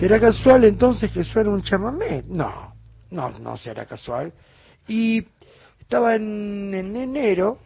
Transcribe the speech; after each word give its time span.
¿Será 0.00 0.18
casual 0.18 0.64
entonces 0.64 1.12
que 1.12 1.22
suene 1.24 1.50
un 1.50 1.62
chamamé? 1.62 2.24
No, 2.26 2.74
no, 3.10 3.38
no 3.38 3.56
será 3.58 3.84
casual. 3.84 4.32
Y 4.88 5.22
estaba 5.78 6.16
en, 6.16 6.72
en 6.74 6.96
enero, 6.96 7.58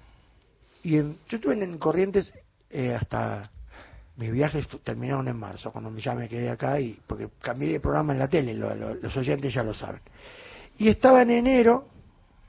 y 0.83 0.97
en- 0.97 1.17
yo 1.29 1.37
estuve 1.37 1.55
en 1.63 1.79
Corrientes 1.79 2.33
eh, 2.71 2.93
hasta 2.93 3.51
mis 4.17 4.33
viajes 4.33 4.67
terminaron 4.83 5.29
en 5.29 5.37
marzo, 5.37 5.71
cuando 5.71 5.97
ya 5.97 6.15
me 6.15 6.29
quedé 6.29 6.51
acá, 6.51 6.81
y 6.81 6.99
porque 7.07 7.29
cambié 7.41 7.75
de 7.75 7.81
programa 7.81 8.13
en 8.13 8.19
la 8.19 8.29
tele, 8.29 8.53
lo- 8.55 8.75
los 8.95 9.17
oyentes 9.17 9.55
ya 9.55 9.63
lo 9.63 9.73
saben. 9.73 10.01
Y 10.79 10.89
estaba 10.89 11.23
en 11.23 11.31
enero, 11.31 11.87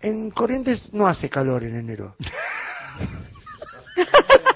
en 0.01 0.31
Corrientes 0.31 0.91
no 0.93 1.07
hace 1.07 1.29
calor 1.29 1.63
en 1.63 1.75
enero. 1.75 2.15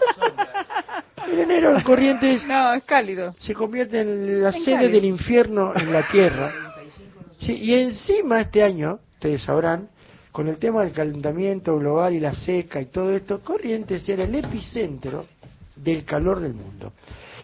En 1.32 1.39
enero 1.39 1.75
en 1.75 1.84
Corrientes 1.84 2.45
No, 2.48 2.73
es 2.73 2.84
cálido. 2.84 3.34
se 3.39 3.54
convierte 3.54 4.02
en 4.02 4.41
la 4.41 4.52
sede 4.52 4.90
del 4.90 5.05
infierno 5.05 5.73
en 5.76 5.94
la 5.94 6.08
tierra. 6.08 6.53
Sí, 7.40 7.53
y 7.53 7.73
encima 7.73 8.41
este 8.41 8.63
año, 8.63 8.99
ustedes 9.13 9.44
sabrán, 9.44 9.89
con 10.31 10.48
el 10.48 10.58
tema 10.58 10.84
del 10.84 10.91
calentamiento 10.91 11.77
global 11.77 12.13
y 12.13 12.20
la 12.20 12.34
seca 12.34 12.81
y 12.81 12.86
todo 12.86 13.12
esto, 13.16 13.41
Corrientes 13.41 14.08
era 14.09 14.23
el 14.23 14.36
epicentro 14.36 15.26
del 15.76 16.03
calor 16.03 16.39
del 16.39 16.53
mundo. 16.53 16.94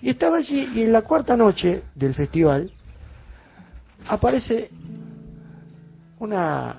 Y 0.01 0.09
estaba 0.09 0.37
allí 0.37 0.69
y 0.75 0.83
en 0.83 0.91
la 0.91 1.01
cuarta 1.03 1.35
noche 1.37 1.83
del 1.95 2.13
festival 2.13 2.71
aparece 4.07 4.69
una, 6.19 6.77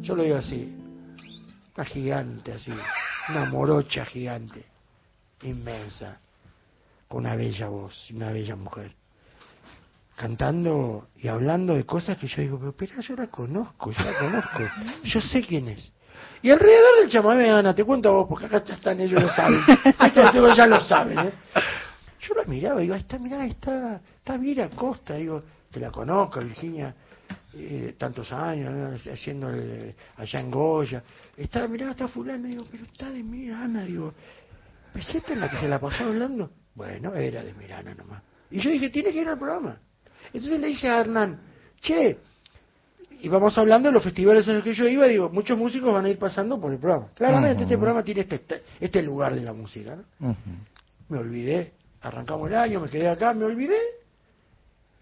yo 0.00 0.14
lo 0.14 0.22
digo 0.22 0.36
así, 0.36 0.72
una 1.76 1.84
gigante 1.84 2.52
así, 2.52 2.72
una 3.30 3.44
morocha 3.46 4.04
gigante, 4.04 4.64
inmensa, 5.42 6.18
una 7.14 7.36
bella 7.36 7.68
voz, 7.68 8.10
una 8.10 8.32
bella 8.32 8.56
mujer, 8.56 8.92
cantando 10.16 11.08
y 11.16 11.28
hablando 11.28 11.74
de 11.74 11.84
cosas 11.84 12.18
que 12.18 12.28
yo 12.28 12.42
digo, 12.42 12.58
pero 12.58 12.70
espera, 12.70 13.00
yo 13.00 13.16
la 13.16 13.26
conozco, 13.28 13.90
yo 13.90 14.04
la 14.04 14.18
conozco, 14.18 14.60
yo 15.04 15.20
sé 15.20 15.42
quién 15.42 15.68
es. 15.68 15.92
Y 16.42 16.50
alrededor 16.50 17.00
del 17.00 17.10
chamamé, 17.10 17.50
Ana, 17.50 17.74
te 17.74 17.84
cuento 17.84 18.10
a 18.10 18.12
vos, 18.12 18.26
porque 18.28 18.46
acá 18.46 18.62
ya 18.62 18.74
están 18.74 19.00
ellos, 19.00 19.20
lo 19.22 19.28
saben. 19.30 19.60
Estos 19.86 20.56
ya 20.56 20.66
lo 20.66 20.80
saben, 20.82 21.18
¿eh? 21.18 21.32
Yo 22.20 22.34
la 22.34 22.44
miraba, 22.44 22.80
digo, 22.80 22.94
está, 22.94 23.18
mirá, 23.18 23.44
está, 23.46 24.00
está 24.18 24.36
Vira 24.36 24.68
Costa, 24.70 25.14
digo, 25.14 25.42
te 25.70 25.80
la 25.80 25.90
conozco, 25.90 26.40
Virginia, 26.40 26.94
eh, 27.54 27.94
tantos 27.98 28.32
años, 28.32 29.06
haciendo 29.06 29.50
el- 29.50 29.94
allá 30.16 30.40
en 30.40 30.50
Goya. 30.50 31.02
Está, 31.36 31.66
mirá, 31.66 31.90
está 31.90 32.08
fulano, 32.08 32.46
digo, 32.46 32.64
pero 32.70 32.84
está 32.84 33.10
de 33.10 33.22
Mirana, 33.22 33.82
digo, 33.84 34.14
¿pero 34.92 35.04
si 35.04 35.16
esta 35.16 35.32
es 35.32 35.38
la 35.38 35.50
que 35.50 35.58
se 35.58 35.68
la 35.68 35.78
pasó 35.80 36.04
hablando? 36.04 36.50
Bueno, 36.74 37.14
era 37.14 37.42
de 37.42 37.54
Mirana 37.54 37.94
nomás. 37.94 38.22
Y 38.50 38.60
yo 38.60 38.70
dije, 38.70 38.90
tiene 38.90 39.10
que 39.10 39.20
ir 39.20 39.28
al 39.28 39.38
programa. 39.38 39.78
Entonces 40.32 40.60
le 40.60 40.66
dije 40.68 40.88
a 40.88 41.00
Hernán, 41.00 41.40
che, 41.80 42.18
y 43.20 43.28
vamos 43.28 43.56
hablando 43.56 43.88
de 43.88 43.92
los 43.92 44.02
festivales 44.02 44.46
en 44.48 44.56
los 44.56 44.64
que 44.64 44.74
yo 44.74 44.86
iba, 44.86 45.06
digo, 45.06 45.30
muchos 45.30 45.56
músicos 45.56 45.92
van 45.92 46.04
a 46.04 46.08
ir 46.08 46.18
pasando 46.18 46.60
por 46.60 46.72
el 46.72 46.78
programa. 46.78 47.08
Claramente 47.14 47.62
este 47.62 47.76
programa 47.76 48.02
tiene 48.02 48.22
este, 48.22 48.36
este, 48.36 48.62
este 48.80 49.02
lugar 49.02 49.34
de 49.34 49.42
la 49.42 49.52
música. 49.52 49.98
Me 51.08 51.18
olvidé, 51.18 51.72
arrancamos 52.00 52.50
el 52.50 52.56
año, 52.56 52.80
me 52.80 52.88
quedé 52.88 53.08
acá, 53.08 53.32
me 53.34 53.44
olvidé. 53.44 53.78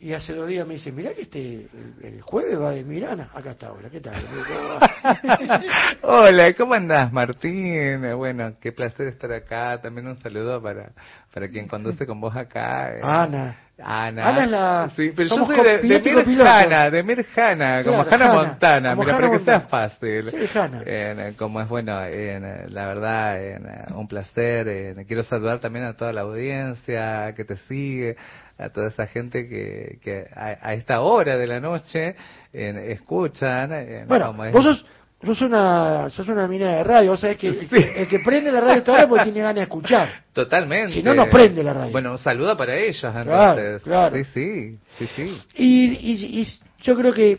Y 0.02 0.14
hace 0.14 0.34
dos 0.34 0.48
días 0.48 0.66
me 0.66 0.74
dice, 0.74 0.90
mirá 0.90 1.14
que 1.14 1.22
este, 1.22 1.38
el, 1.38 1.94
el 2.02 2.20
jueves 2.22 2.60
va 2.60 2.72
de 2.72 2.82
Mirana. 2.82 3.30
Acá 3.32 3.52
está 3.52 3.68
ahora, 3.68 3.88
¿qué 3.88 4.00
tal? 4.00 4.20
Hola, 6.02 6.52
¿cómo 6.54 6.74
andás, 6.74 7.12
Martín? 7.12 8.02
Bueno, 8.16 8.54
qué 8.60 8.72
placer 8.72 9.06
estar 9.06 9.32
acá. 9.32 9.80
También 9.80 10.08
un 10.08 10.18
saludo 10.18 10.60
para, 10.60 10.90
para 11.32 11.48
quien 11.48 11.68
conduce 11.68 12.04
con 12.04 12.20
vos 12.20 12.34
acá. 12.36 12.96
eh, 12.96 13.00
Ana. 13.04 13.56
Ana. 13.78 14.28
Ana 14.28 14.44
es 14.44 14.50
la- 14.50 14.90
Sí, 14.94 15.12
pero 15.16 15.28
yo 15.28 15.34
somos 15.34 15.48
soy 15.48 15.56
de, 15.56 15.62
de 15.64 15.76
copiloto 15.78 16.08
y 16.08 16.12
Mir 16.12 16.24
copiloto. 16.24 16.50
Hanna, 16.50 16.90
de 16.90 17.02
Mir 17.02 17.26
Hanna, 17.36 17.82
como 17.84 18.04
Claro, 18.04 18.10
Hanna 18.14 18.24
Hanna, 18.30 18.34
Montana. 18.48 18.90
como 18.90 19.02
Mira, 19.02 19.16
Hannah 19.16 19.26
para 19.28 19.38
que 19.38 19.44
sea 19.44 19.60
fácil. 19.62 20.30
Sí, 20.30 20.58
Hannah. 20.58 20.82
Eh, 20.84 21.34
como 21.38 21.60
es 21.60 21.68
bueno, 21.68 22.00
eh, 22.04 22.66
la 22.68 22.86
verdad, 22.86 23.42
eh, 23.42 23.58
un 23.94 24.06
placer. 24.06 24.68
eh, 24.68 25.04
quiero 25.08 25.22
saludar 25.24 25.58
también 25.58 25.86
a 25.86 25.94
toda 25.96 26.12
la 26.12 26.20
audiencia 26.20 27.34
que 27.34 27.44
te 27.44 27.56
sigue, 27.56 28.16
a 28.58 28.68
toda 28.68 28.88
esa 28.88 29.06
gente 29.06 29.48
que, 29.48 29.98
que 30.02 30.26
a, 30.34 30.58
a 30.68 30.74
esta 30.74 31.00
hora 31.00 31.36
de 31.36 31.46
la 31.46 31.58
noche 31.58 32.14
escuchan. 32.52 33.72
eh, 33.72 34.04
Bueno, 34.06 34.26
como 34.28 34.44
es- 34.44 34.52
vos 34.52 34.62
sos, 34.64 34.84
sos 35.24 35.40
una, 35.42 36.08
sos 36.10 36.26
una 36.28 36.48
mina 36.48 36.76
de 36.76 36.84
radio, 36.84 37.16
sabés 37.16 37.36
que 37.36 37.48
el, 37.48 37.68
que 37.68 38.02
el 38.02 38.08
que 38.08 38.18
prende 38.20 38.50
la 38.50 38.60
radio 38.60 38.82
ahora 38.86 39.08
porque 39.08 39.24
tiene 39.24 39.40
ganas 39.40 39.54
de 39.56 39.62
escuchar. 39.62 40.08
Totalmente. 40.32 40.94
Si 40.94 41.02
no, 41.02 41.14
no 41.14 41.28
prende 41.28 41.62
la 41.62 41.72
radio. 41.72 41.92
Bueno, 41.92 42.12
un 42.12 42.18
saludo 42.18 42.56
para 42.56 42.74
ellos, 42.76 43.04
entonces. 43.04 43.26
Claro, 43.26 43.80
claro. 43.84 44.16
Sí, 44.16 44.24
sí, 44.24 44.78
sí, 44.98 45.06
sí. 45.14 45.42
Y, 45.56 45.84
y, 45.92 46.40
y 46.42 46.48
yo 46.82 46.96
creo 46.96 47.12
que 47.12 47.38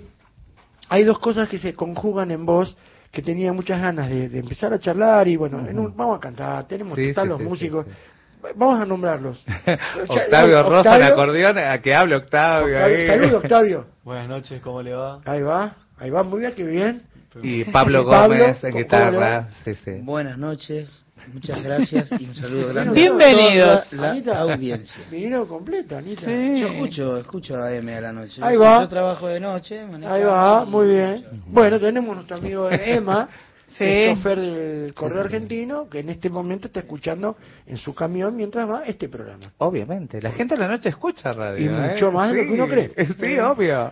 hay 0.89 1.03
dos 1.03 1.19
cosas 1.19 1.49
que 1.49 1.59
se 1.59 1.73
conjugan 1.73 2.31
en 2.31 2.45
vos 2.45 2.75
que 3.11 3.21
tenía 3.21 3.51
muchas 3.53 3.79
ganas 3.81 4.09
de, 4.09 4.27
de 4.29 4.39
empezar 4.39 4.73
a 4.73 4.79
charlar 4.79 5.27
y 5.27 5.35
bueno, 5.35 5.59
en 5.67 5.77
un- 5.77 5.95
vamos 5.95 6.17
a 6.17 6.19
cantar, 6.19 6.65
tenemos 6.67 6.95
Sí, 6.95 7.03
que 7.03 7.09
estar 7.09 7.23
sí, 7.25 7.29
los 7.29 7.38
sí, 7.39 7.44
músicos. 7.44 7.85
sí, 7.85 7.91
sí. 7.91 8.50
Vamos 8.55 8.79
a 8.81 8.85
nombrarlos. 8.85 9.44
Octavio 10.07 10.63
Rosa 10.63 10.95
en 10.97 11.03
acordeón, 11.03 11.57
a 11.57 11.81
que 11.81 11.94
hable 11.95 12.15
Octavio. 12.15 12.75
Octavio. 12.75 13.07
Saludos, 13.07 13.44
Octavio. 13.44 13.85
Buenas 14.03 14.27
noches, 14.27 14.61
¿cómo 14.61 14.81
le 14.81 14.94
va? 14.94 15.21
Ahí 15.25 15.41
va, 15.41 15.75
ahí 15.97 16.09
va, 16.09 16.23
muy 16.23 16.41
bien, 16.41 16.53
qué 16.55 16.63
bien. 16.63 17.03
Y 17.41 17.63
Pablo 17.66 18.03
Gómez 18.03 18.63
en 18.63 18.71
¿cómo- 18.71 18.83
guitarra. 18.83 19.47
Sí, 19.63 19.73
sí. 19.75 19.91
Buenas 20.01 20.38
noches, 20.38 21.05
muchas 21.33 21.63
gracias 21.63 22.09
y 22.19 22.25
un 22.25 22.35
saludo 22.35 22.67
grande 22.73 22.94
Bienvenidos. 22.94 23.79
a 23.88 23.89
toda 23.89 24.01
la 24.01 24.11
Anita. 24.11 24.39
audiencia. 24.39 25.03
Vinilo 25.09 25.47
completo, 25.47 25.97
Anita. 25.97 26.25
Sí. 26.25 26.59
Yo 26.59 26.67
escucho, 26.67 27.17
escucho 27.17 27.55
a 27.55 27.67
AM 27.69 27.89
a 27.89 28.01
la 28.01 28.11
noche. 28.13 28.41
Ahí 28.44 28.57
va. 28.57 28.81
Yo 28.81 28.89
trabajo 28.89 29.27
de 29.27 29.39
noche. 29.39 29.79
Ahí 30.05 30.23
va, 30.23 30.66
muy 30.66 30.88
bien. 30.88 31.25
Bueno, 31.47 31.79
tenemos 31.79 32.16
nuestro 32.16 32.38
amigo 32.38 32.69
Emma, 32.69 33.27
Sí. 33.77 33.83
el 33.85 34.15
chofer 34.15 34.39
del 34.39 34.94
correo 34.94 35.21
argentino, 35.21 35.89
que 35.89 36.01
en 36.01 36.09
este 36.09 36.29
momento 36.29 36.67
está 36.67 36.81
escuchando 36.81 37.38
en 37.65 37.77
su 37.77 37.95
camión 37.95 38.35
mientras 38.35 38.69
va 38.69 38.83
este 38.85 39.09
programa. 39.09 39.51
Obviamente, 39.57 40.21
la 40.21 40.31
gente 40.31 40.53
a 40.53 40.57
la 40.57 40.67
noche 40.67 40.89
escucha 40.89 41.33
radio. 41.33 41.59
Y 41.59 41.67
¿eh? 41.67 41.89
mucho 41.91 42.11
más 42.11 42.31
de 42.31 42.38
lo 42.38 42.44
que 42.47 42.53
uno 42.53 42.67
cree. 42.67 42.91
Sí, 43.19 43.39
obvio. 43.39 43.91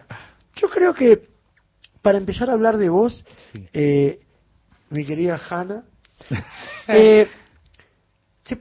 Yo 0.58 0.70
creo 0.70 0.94
que 0.94 1.31
para 2.02 2.18
empezar 2.18 2.50
a 2.50 2.54
hablar 2.54 2.78
de 2.78 2.90
vos, 2.90 3.24
Sí. 3.52 3.68
eh, 3.74 4.20
mi 4.90 5.06
querida 5.06 5.40
Hanna, 5.50 5.84
eh, 6.88 7.28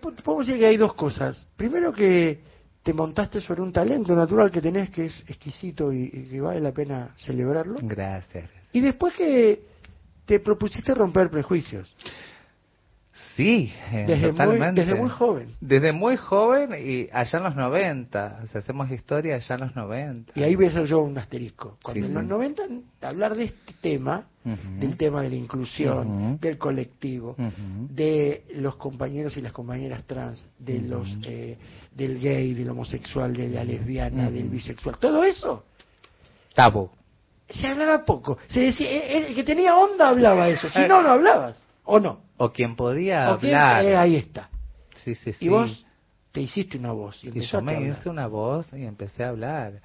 podemos 0.01 0.47
decir 0.47 0.61
que 0.61 0.67
hay 0.67 0.77
dos 0.77 0.95
cosas. 0.95 1.47
Primero 1.56 1.93
que 1.93 2.41
te 2.83 2.93
montaste 2.93 3.41
sobre 3.41 3.62
un 3.62 3.73
talento 3.73 4.15
natural 4.15 4.51
que 4.51 4.61
tenés 4.61 4.91
que 4.91 5.06
es 5.06 5.21
exquisito 5.27 5.93
y, 5.93 6.05
y 6.12 6.28
que 6.31 6.41
vale 6.41 6.61
la 6.61 6.73
pena 6.73 7.15
celebrarlo. 7.17 7.77
Gracias. 7.83 8.49
Y 8.73 8.81
después 8.81 9.15
que 9.15 9.62
te 10.25 10.41
propusiste 10.41 10.95
romper 10.95 11.28
prejuicios. 11.28 11.93
Sí, 13.36 13.72
eh, 13.92 14.04
Desde 14.06 14.22
muy- 14.28 14.31
totalmente. 14.32 14.84
desde 14.84 14.94
muy 15.00 15.08
joven. 15.08 15.48
Desde 15.60 15.92
muy 15.92 16.16
joven 16.16 16.70
y 16.78 17.08
allá 17.12 17.38
en 17.38 17.44
los 17.44 17.56
90. 17.56 18.41
O 18.44 18.47
sea, 18.48 18.58
hacemos 18.60 18.91
historia 18.91 19.36
allá 19.36 19.54
en 19.54 19.60
los 19.62 19.76
90. 19.76 20.32
Y 20.34 20.42
ahí 20.42 20.56
veo 20.56 20.84
yo 20.84 21.00
un 21.00 21.16
asterisco. 21.16 21.78
Cuando 21.82 22.00
Sí, 22.00 22.06
en 22.06 22.12
sí. 22.12 22.12
los 22.14 22.25
90 22.25 22.62
hablar 23.03 23.34
de 23.36 23.44
este 23.44 23.75
tema, 23.80 24.26
del 24.44 24.97
tema 24.97 25.22
de 25.22 25.30
la 25.30 25.36
inclusión, 25.36 26.38
del 26.41 26.59
colectivo, 26.59 27.36
de 27.88 28.44
los 28.54 28.76
compañeros 28.76 29.36
y 29.36 29.42
las 29.42 29.53
compañeras 29.53 30.04
trans, 30.04 30.44
de 30.59 30.80
los 30.80 31.09
eh, 31.25 31.56
del 31.94 32.20
gay, 32.20 32.54
del 32.54 32.70
homosexual, 32.70 33.32
de 33.34 33.48
la 33.48 33.64
lesbiana, 33.64 34.30
del 34.30 34.48
bisexual, 34.48 34.98
todo 34.98 35.25
eso 35.25 35.64
Tabú. 36.54 36.91
se 37.48 37.66
hablaba 37.66 38.04
poco. 38.04 38.38
Se 38.48 38.60
decía, 38.60 38.88
el 38.88 39.34
que 39.34 39.44
tenía 39.44 39.76
onda 39.76 40.09
hablaba 40.09 40.48
eso, 40.48 40.69
si 40.70 40.78
no, 40.86 41.03
no 41.03 41.10
hablabas, 41.10 41.60
o 41.84 41.98
no. 42.00 42.20
O 42.36 42.50
quien 42.52 42.76
podía 42.76 43.26
hablar. 43.28 43.84
Eh, 43.84 43.96
ahí 43.96 44.16
está. 44.16 44.48
Sí, 44.96 45.14
sí, 45.14 45.32
sí. 45.32 45.44
Y 45.46 45.48
vos 45.48 45.86
te 46.32 46.41
hiciste 46.41 46.78
una 46.78 46.92
voz 46.92 47.22
y 47.24 47.36
Y 47.36 47.41
yo 47.42 47.60
me 47.62 47.82
hice 47.82 48.08
una 48.08 48.26
voz 48.26 48.68
y 48.72 48.84
empecé 48.84 49.24
a 49.24 49.30
hablar. 49.30 49.80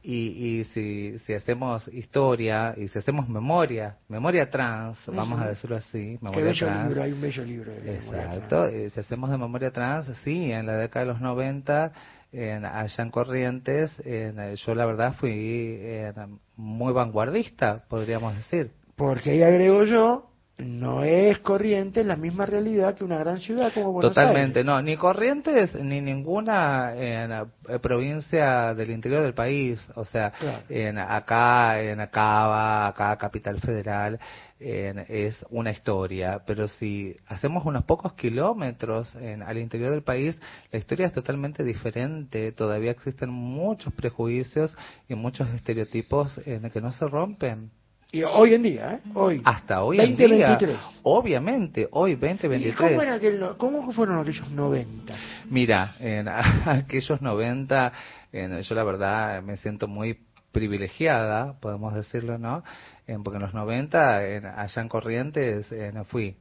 Y, 0.00 0.60
y 0.60 0.64
si, 0.64 1.18
si 1.18 1.34
hacemos 1.34 1.88
historia 1.88 2.72
y 2.76 2.86
si 2.88 2.98
hacemos 2.98 3.28
memoria, 3.28 3.96
memoria 4.08 4.48
trans, 4.48 4.96
vamos 5.08 5.40
a 5.40 5.48
decirlo 5.48 5.76
así, 5.76 6.16
Qué 6.16 6.18
memoria 6.22 6.44
bello 6.44 6.66
trans. 6.66 6.88
libro, 6.88 7.02
hay 7.02 7.12
un 7.12 7.20
bello 7.20 7.44
libro. 7.44 7.72
de 7.72 7.94
Exacto, 7.96 8.48
trans. 8.48 8.72
eh, 8.74 8.90
si 8.90 9.00
hacemos 9.00 9.28
de 9.30 9.38
memoria 9.38 9.70
trans, 9.72 10.06
sí, 10.22 10.52
en 10.52 10.66
la 10.66 10.74
década 10.74 11.04
de 11.04 11.12
los 11.12 11.20
90, 11.20 11.92
en, 12.32 12.64
allá 12.64 13.02
en 13.04 13.10
Corrientes, 13.10 13.92
en, 14.04 14.38
eh, 14.38 14.54
yo 14.56 14.74
la 14.76 14.86
verdad 14.86 15.14
fui 15.14 15.78
en, 15.82 16.38
muy 16.56 16.92
vanguardista, 16.92 17.84
podríamos 17.88 18.36
decir. 18.36 18.70
Porque 18.94 19.32
ahí 19.32 19.42
agrego 19.42 19.82
yo 19.84 20.27
no 20.58 21.04
es 21.04 21.38
Corrientes 21.38 22.04
la 22.04 22.16
misma 22.16 22.44
realidad 22.44 22.96
que 22.96 23.04
una 23.04 23.18
gran 23.18 23.38
ciudad 23.38 23.72
como 23.72 23.92
Buenos 23.92 24.12
Totalmente, 24.12 24.58
Aires. 24.60 24.64
no, 24.66 24.82
ni 24.82 24.96
Corrientes 24.96 25.74
ni 25.74 26.00
ninguna 26.00 26.92
en, 26.96 27.32
eh, 27.32 27.78
provincia 27.80 28.74
del 28.74 28.90
interior 28.90 29.22
del 29.22 29.34
país, 29.34 29.80
o 29.94 30.04
sea, 30.04 30.32
Claro. 30.32 30.62
en 30.68 30.98
acá, 30.98 31.80
en 31.80 32.00
Acaba, 32.00 32.88
acá 32.88 33.16
Capital 33.16 33.60
Federal, 33.60 34.18
en- 34.58 35.04
es 35.08 35.46
una 35.50 35.70
historia, 35.70 36.42
pero 36.44 36.66
si 36.66 37.16
hacemos 37.28 37.64
unos 37.64 37.84
pocos 37.84 38.14
kilómetros 38.14 39.14
en, 39.14 39.42
al 39.42 39.58
interior 39.58 39.90
del 39.92 40.02
país, 40.02 40.40
la 40.72 40.78
historia 40.80 41.06
es 41.06 41.12
totalmente 41.12 41.62
diferente, 41.62 42.50
todavía 42.52 42.90
existen 42.90 43.30
muchos 43.30 43.92
prejuicios 43.92 44.76
y 45.08 45.14
muchos 45.14 45.48
estereotipos 45.50 46.40
en, 46.46 46.68
que 46.70 46.80
no 46.80 46.90
se 46.92 47.06
rompen. 47.06 47.70
Y 48.10 48.22
hoy 48.22 48.54
en 48.54 48.62
día, 48.62 48.94
¿eh? 48.94 49.00
Hoy. 49.12 49.42
Hasta 49.44 49.82
hoy 49.82 50.00
en 50.00 50.16
día, 50.16 50.28
2023. 50.28 50.76
obviamente, 51.02 51.88
hoy 51.90 52.12
¿Y 52.12 52.14
2023. 52.14 52.76
cómo, 52.76 53.02
era 53.02 53.14
aquel 53.14 53.44
cómo 53.58 53.92
fueron 53.92 54.18
aquellos 54.20 54.50
90? 54.50 55.14
Mira, 55.50 55.94
en 56.00 56.26
aquellos 56.66 57.20
90, 57.20 57.92
en- 58.32 58.60
yo 58.62 58.74
la 58.74 58.84
verdad 58.84 59.42
me 59.42 59.58
siento 59.58 59.88
muy 59.88 60.20
privilegiada, 60.52 61.60
podemos 61.60 61.94
decirlo, 61.94 62.38
¿no? 62.38 62.64
En- 63.06 63.22
porque 63.22 63.36
en 63.36 63.42
los 63.42 63.52
90, 63.52 64.26
en- 64.26 64.46
allá 64.46 64.80
en 64.80 64.88
Corrientes, 64.88 65.70
en- 65.70 66.02
fui 66.06 66.34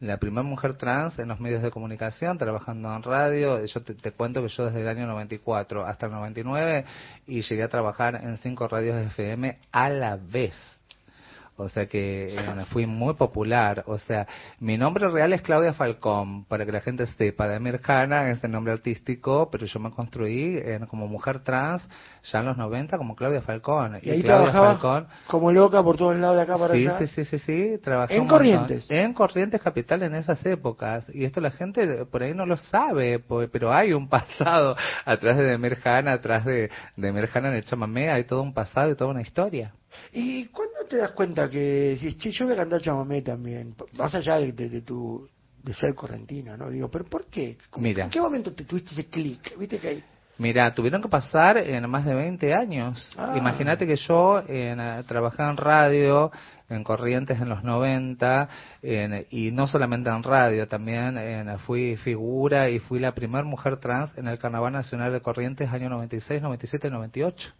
la 0.00 0.16
primera 0.16 0.42
mujer 0.42 0.76
trans 0.76 1.20
en 1.20 1.28
los 1.28 1.38
medios 1.38 1.62
de 1.62 1.70
comunicación, 1.70 2.36
trabajando 2.36 2.92
en 2.94 3.04
radio. 3.04 3.64
Yo 3.64 3.80
te, 3.82 3.94
te 3.94 4.10
cuento 4.10 4.42
que 4.42 4.48
yo 4.48 4.66
desde 4.66 4.80
el 4.82 4.88
año 4.88 5.06
94 5.06 5.86
hasta 5.86 6.06
el 6.06 6.12
99 6.12 6.84
y 7.28 7.42
llegué 7.42 7.62
a 7.62 7.68
trabajar 7.68 8.16
en 8.24 8.36
cinco 8.38 8.66
radios 8.66 8.96
de 8.96 9.04
FM 9.04 9.56
a 9.70 9.88
la 9.88 10.16
vez. 10.16 10.54
O 11.58 11.68
sea 11.68 11.86
que 11.86 12.26
eh, 12.26 12.64
fui 12.70 12.86
muy 12.86 13.14
popular. 13.14 13.84
O 13.86 13.98
sea, 13.98 14.26
mi 14.60 14.76
nombre 14.76 15.08
real 15.08 15.32
es 15.32 15.42
Claudia 15.42 15.72
Falcón, 15.72 16.44
para 16.44 16.66
que 16.66 16.72
la 16.72 16.80
gente 16.80 17.06
sepa. 17.06 17.48
De 17.48 17.58
Mirjana 17.60 18.30
es 18.30 18.42
el 18.44 18.50
nombre 18.50 18.72
artístico, 18.72 19.48
pero 19.50 19.66
yo 19.66 19.80
me 19.80 19.90
construí 19.90 20.58
eh, 20.58 20.80
como 20.88 21.08
mujer 21.08 21.40
trans 21.40 21.86
ya 22.30 22.40
en 22.40 22.46
los 22.46 22.56
90 22.56 22.98
como 22.98 23.16
Claudia 23.16 23.40
Falcón. 23.42 23.98
Y 24.02 24.10
ahí 24.10 24.22
Claudia 24.22 24.50
trabajaba 24.52 24.72
Falcón 24.72 25.06
como 25.26 25.50
loca 25.52 25.82
por 25.82 25.96
todos 25.96 26.16
lados 26.16 26.36
de 26.36 26.42
acá 26.42 26.58
para 26.58 26.74
Sí, 26.74 26.86
allá. 26.86 26.98
sí, 26.98 27.06
sí, 27.06 27.24
sí, 27.24 27.38
sí, 27.38 27.78
trabajé 27.82 28.16
¿En. 28.16 28.26
Corrientes? 28.28 28.86
En 28.90 29.14
Corrientes 29.14 29.60
Capital 29.62 30.02
en 30.02 30.14
esas 30.14 30.44
épocas. 30.44 31.06
Y 31.14 31.24
esto 31.24 31.40
la 31.40 31.50
gente 31.50 32.04
por 32.06 32.22
ahí 32.22 32.34
no 32.34 32.44
lo 32.44 32.56
sabe, 32.56 33.22
pero 33.50 33.72
hay 33.72 33.92
un 33.92 34.08
pasado 34.08 34.76
atrás 35.04 35.36
de 35.38 35.44
Demir 35.44 35.78
Han, 35.84 36.08
atrás 36.08 36.44
de 36.44 36.70
Demir 36.96 37.28
Han 37.32 37.46
en 37.46 37.54
el 37.54 37.64
chamamé, 37.64 38.10
hay 38.10 38.24
todo 38.24 38.42
un 38.42 38.52
pasado 38.52 38.90
y 38.90 38.94
toda 38.96 39.10
una 39.10 39.22
historia. 39.22 39.72
¿Y 40.12 40.46
cuándo 40.46 40.74
te 40.88 40.96
das 40.98 41.12
cuenta 41.12 41.48
que 41.50 41.96
si 42.00 42.14
che, 42.16 42.30
yo 42.30 42.44
voy 42.46 42.54
a 42.54 42.58
cantar 42.58 42.80
chamamé 42.80 43.22
también? 43.22 43.74
Más 43.94 44.14
allá 44.14 44.36
de, 44.38 44.52
de- 44.52 44.68
de 44.68 44.80
tu 44.82 45.28
de 45.62 45.74
ser 45.74 45.94
correntina, 45.94 46.56
¿no? 46.56 46.70
Digo, 46.70 46.88
¿pero 46.88 47.04
por 47.06 47.26
qué? 47.26 47.58
¿Cómo- 47.70 47.82
Mira. 47.82 48.04
¿En 48.04 48.10
qué 48.10 48.20
momento 48.20 48.52
te 48.52 48.64
tuviste 48.64 48.92
ese 48.92 49.06
clic? 49.06 49.58
¿Viste 49.58 49.78
que 49.78 49.88
hay? 49.88 50.04
Mira, 50.38 50.72
tuvieron 50.74 51.00
que 51.02 51.08
pasar 51.08 51.56
en 51.56 51.88
más 51.88 52.04
de 52.04 52.14
20 52.14 52.52
años. 52.54 53.10
Ah. 53.16 53.34
Imagínate 53.36 53.86
que 53.86 53.96
yo 53.96 54.38
en, 54.46 54.78
eh, 54.78 55.02
trabajé 55.08 55.42
en 55.42 55.56
radio, 55.56 56.30
en 56.68 56.84
Corrientes 56.84 57.40
en 57.40 57.48
los 57.48 57.64
90, 57.64 58.48
en- 58.82 59.26
y 59.30 59.50
no 59.50 59.66
solamente 59.66 60.10
en 60.10 60.22
radio, 60.22 60.68
también 60.68 61.16
en- 61.16 61.58
fui 61.60 61.96
figura 61.96 62.68
y 62.68 62.78
fui 62.80 62.98
la 63.00 63.12
primera 63.12 63.44
mujer 63.44 63.78
trans 63.78 64.16
en 64.18 64.28
el 64.28 64.38
Carnaval 64.38 64.74
Nacional 64.74 65.10
de 65.10 65.20
Corrientes 65.22 65.70
año 65.70 65.88
96, 65.88 66.42
97 66.42 66.88
y 66.88 66.90
98. 66.90 67.52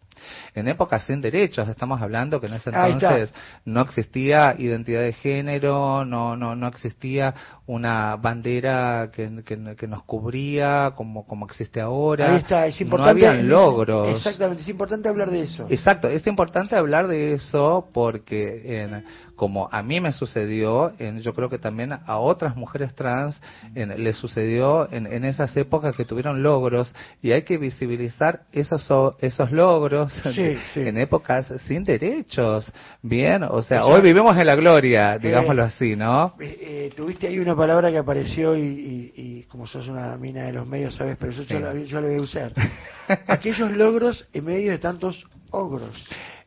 En 0.55 0.69
épocas 0.69 1.05
sin 1.05 1.21
derechos, 1.21 1.69
estamos 1.69 2.01
hablando 2.01 2.41
que 2.41 2.47
en 2.47 2.55
ese 2.55 2.71
entonces 2.71 3.33
no 3.65 3.83
existía 3.83 4.55
identidad 4.59 5.01
de 5.03 5.13
género, 5.13 6.05
no 6.05 6.37
no 6.37 6.55
no 6.57 6.67
existía 6.69 7.35
una 7.67 8.17
bandera 8.17 9.11
que, 9.13 9.43
que, 9.45 9.77
que 9.77 9.87
nos 9.87 10.05
cubría 10.05 10.93
como 10.97 11.27
como 11.27 11.47
existe 11.47 11.81
ahora. 11.81 12.31
Ahí 12.31 12.37
está, 12.37 12.67
es 12.67 12.81
No 12.81 12.85
importante. 12.87 13.27
habían 13.27 13.49
logros. 13.49 14.09
Exactamente, 14.17 14.63
es 14.63 14.69
importante 14.69 15.09
hablar 15.09 15.31
de 15.31 15.43
eso. 15.43 15.67
Exacto, 15.69 16.09
es 16.09 16.27
importante 16.27 16.77
hablar 16.77 17.07
de 17.09 17.35
eso 17.35 17.89
porque 17.93 18.83
en- 18.85 19.05
como 19.37 19.69
a 19.71 19.83
mí 19.83 20.01
me 20.01 20.13
sucedió, 20.13 20.93
en- 20.99 21.21
yo 21.21 21.35
creo 21.35 21.49
que 21.49 21.59
también 21.59 21.93
a 21.93 22.17
otras 22.19 22.57
mujeres 22.57 22.95
trans 22.95 23.41
en, 23.75 24.03
les 24.03 24.17
sucedió 24.17 24.91
en, 24.93 25.07
en 25.07 25.25
esas 25.25 25.57
épocas 25.57 25.95
que 25.95 26.05
tuvieron 26.05 26.43
logros 26.43 26.95
y 27.23 27.33
hay 27.33 27.43
que 27.43 27.59
visibilizar 27.59 28.41
esos 28.53 28.87
esos 29.21 29.53
logros 29.53 30.13
Sí, 30.35 30.57
sí. 30.75 30.81
en 30.89 30.97
épocas 30.97 31.53
sin 31.67 31.85
derechos. 31.85 32.73
Bien, 33.03 33.43
o 33.45 33.63
sea, 33.63 33.85
hoy 33.87 34.01
vivimos 34.01 34.37
en 34.37 34.47
la 34.47 34.57
gloria, 34.57 35.19
digámoslo 35.19 35.63
Eh, 35.63 35.67
así, 35.67 35.97
¿no? 35.97 36.35
Eh, 36.41 36.59
eh, 36.61 36.93
tuviste 36.97 37.27
ahí 37.29 37.39
una 37.39 37.55
palabra 37.55 37.91
que 37.91 37.99
apareció 37.99 38.57
y, 38.57 38.63
y- 38.63 39.13
y 39.17 39.43
como 39.45 39.67
sos 39.67 39.87
una 39.89 40.17
mina 40.17 40.45
de 40.45 40.53
los 40.55 40.67
medios, 40.67 40.95
sabes, 40.95 41.17
pero 41.21 41.33
yo, 41.33 41.43
Sí. 41.43 41.49
yo 41.51 41.61
la, 41.61 41.75
yo 41.75 42.01
la 42.01 42.09
voy 42.09 42.17
a 42.17 42.23
usar. 42.23 42.53
Aquellos 43.27 43.71
logros 43.73 44.27
en 44.33 44.45
medio 44.45 44.71
de 44.73 44.79
tantos 44.79 45.25
ogros. 45.51 45.91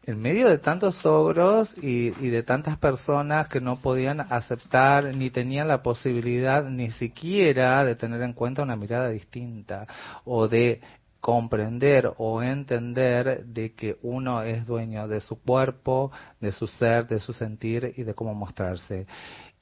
En 0.09 0.19
medio 0.19 0.49
de 0.49 0.57
tantos 0.57 1.05
ogros 1.05 1.71
y, 1.83 2.07
y 2.19 2.29
de 2.29 2.41
tantas 2.41 2.79
personas 2.79 3.47
que 3.47 3.61
no 3.61 3.79
podían 3.79 4.21
aceptar 4.21 5.15
ni 5.15 5.29
tenían 5.29 5.67
la 5.67 5.83
posibilidad 5.83 6.63
ni 6.63 6.89
siquiera 6.89 7.85
de 7.85 7.95
tener 7.95 8.19
en 8.23 8.33
cuenta 8.33 8.63
una 8.63 8.75
mirada 8.75 9.09
distinta 9.09 9.85
o 10.25 10.47
de 10.47 10.81
comprender 11.19 12.11
o 12.17 12.41
entender 12.41 13.45
de 13.45 13.73
que 13.75 13.97
uno 14.01 14.41
es 14.41 14.65
dueño 14.65 15.07
de 15.07 15.19
su 15.19 15.39
cuerpo, 15.43 16.11
de 16.41 16.53
su 16.53 16.65
ser, 16.65 17.05
de 17.05 17.19
su 17.19 17.31
sentir 17.31 17.93
y 17.95 18.01
de 18.01 18.15
cómo 18.15 18.33
mostrarse. 18.33 19.05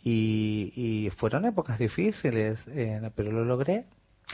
Y, 0.02 0.72
y 0.78 1.10
fueron 1.18 1.44
épocas 1.44 1.78
difíciles, 1.78 2.64
eh, 2.70 3.02
pero 3.16 3.34
lo 3.34 3.44
logré. 3.44 3.84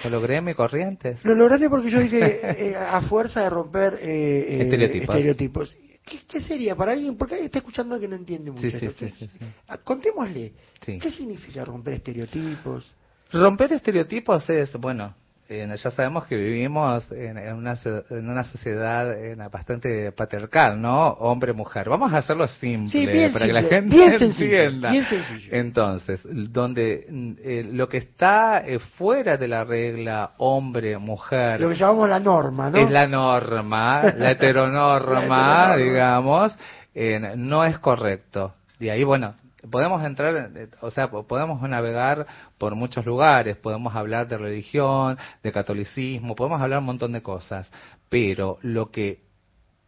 Lo 0.03 0.09
logré 0.09 0.37
en 0.37 0.45
mi 0.45 0.53
corrientes. 0.55 1.23
Lo 1.23 1.35
lograste 1.35 1.69
porque 1.69 1.89
yo 1.91 1.99
dije, 1.99 2.69
eh, 2.69 2.75
a 2.75 3.01
fuerza 3.03 3.41
de 3.41 3.49
romper 3.49 3.99
eh, 4.01 4.57
eh, 4.57 4.61
Estereotipos. 4.63 5.09
estereotipos. 5.09 5.77
¿Qué, 6.05 6.21
qué 6.27 6.39
sería 6.41 6.75
para 6.75 6.91
alguien? 6.91 7.17
Porque 7.17 7.35
alguien 7.35 7.45
está 7.47 7.59
escuchando 7.59 7.99
que 7.99 8.07
no 8.07 8.15
entiende 8.15 8.51
mucho. 8.51 8.69
Sí, 8.69 8.89
sí, 8.97 9.09
sí. 9.09 9.29
Ah, 9.67 9.77
Contémosle. 9.77 10.53
¿qué 10.81 11.11
significa 11.11 11.63
romper 11.63 11.95
estereotipos? 11.95 12.91
Romper 13.31 13.73
estereotipos 13.73 14.49
es, 14.49 14.73
bueno, 14.73 15.15
ya 15.49 15.91
sabemos 15.91 16.25
que 16.25 16.35
vivimos 16.35 17.11
en, 17.11 17.37
en 17.37 17.53
una, 17.55 17.75
en 18.09 18.29
una 18.29 18.43
sociedad 18.45 19.11
eh, 19.11 19.35
bastante 19.51 20.11
patriarcal, 20.11 20.81
¿no? 20.81 21.07
Hombre-mujer. 21.09 21.89
Vamos 21.89 22.11
a 22.13 22.17
hacerlo 22.17 22.47
simple 22.47 23.27
Sí, 23.27 23.33
para 23.33 23.45
que 23.45 23.53
la 23.53 23.63
gente 23.63 23.95
bien 23.95 24.09
sencillo, 24.19 24.57
entienda. 24.63 24.91
bien 24.91 25.05
sencillo. 25.05 25.49
Entonces, 25.51 26.21
donde 26.51 27.05
mm, 27.09 27.31
eh, 27.43 27.69
lo 27.71 27.87
que 27.87 27.97
está 27.97 28.59
eh, 28.65 28.79
fuera 28.79 29.37
de 29.37 29.47
la 29.47 29.63
regla 29.63 30.31
hombre-mujer 30.37 31.61
Lo 31.61 31.69
que 31.69 31.75
llamamos 31.75 32.09
la 32.09 32.19
norma, 32.19 32.69
¿no? 32.69 32.77
es 32.77 32.89
la 32.89 33.07
norma, 33.07 34.01
la 34.15 34.31
heteronorma, 34.31 35.11
La 35.17 35.75
heteronorma. 35.75 35.77
digamos, 35.77 36.55
eh, 36.95 37.33
no 37.37 37.63
es 37.65 37.77
correcto. 37.79 38.53
Y 38.79 38.89
ahí, 38.89 39.03
bueno, 39.03 39.35
podemos 39.69 40.03
entrar, 40.03 40.51
o 40.81 40.91
sea, 40.91 41.09
po- 41.09 41.25
podemos 41.27 41.61
navegar 41.61 42.25
por 42.57 42.75
muchos 42.75 43.05
lugares, 43.05 43.57
podemos 43.57 43.95
hablar 43.95 44.27
de 44.27 44.37
religión, 44.37 45.17
de 45.41 45.51
catolicismo, 45.51 46.35
podemos 46.35 46.61
hablar 46.61 46.79
un 46.79 46.85
montón 46.85 47.11
de 47.13 47.21
cosas, 47.21 47.71
pero 48.09 48.57
lo 48.61 48.91
que 48.91 49.23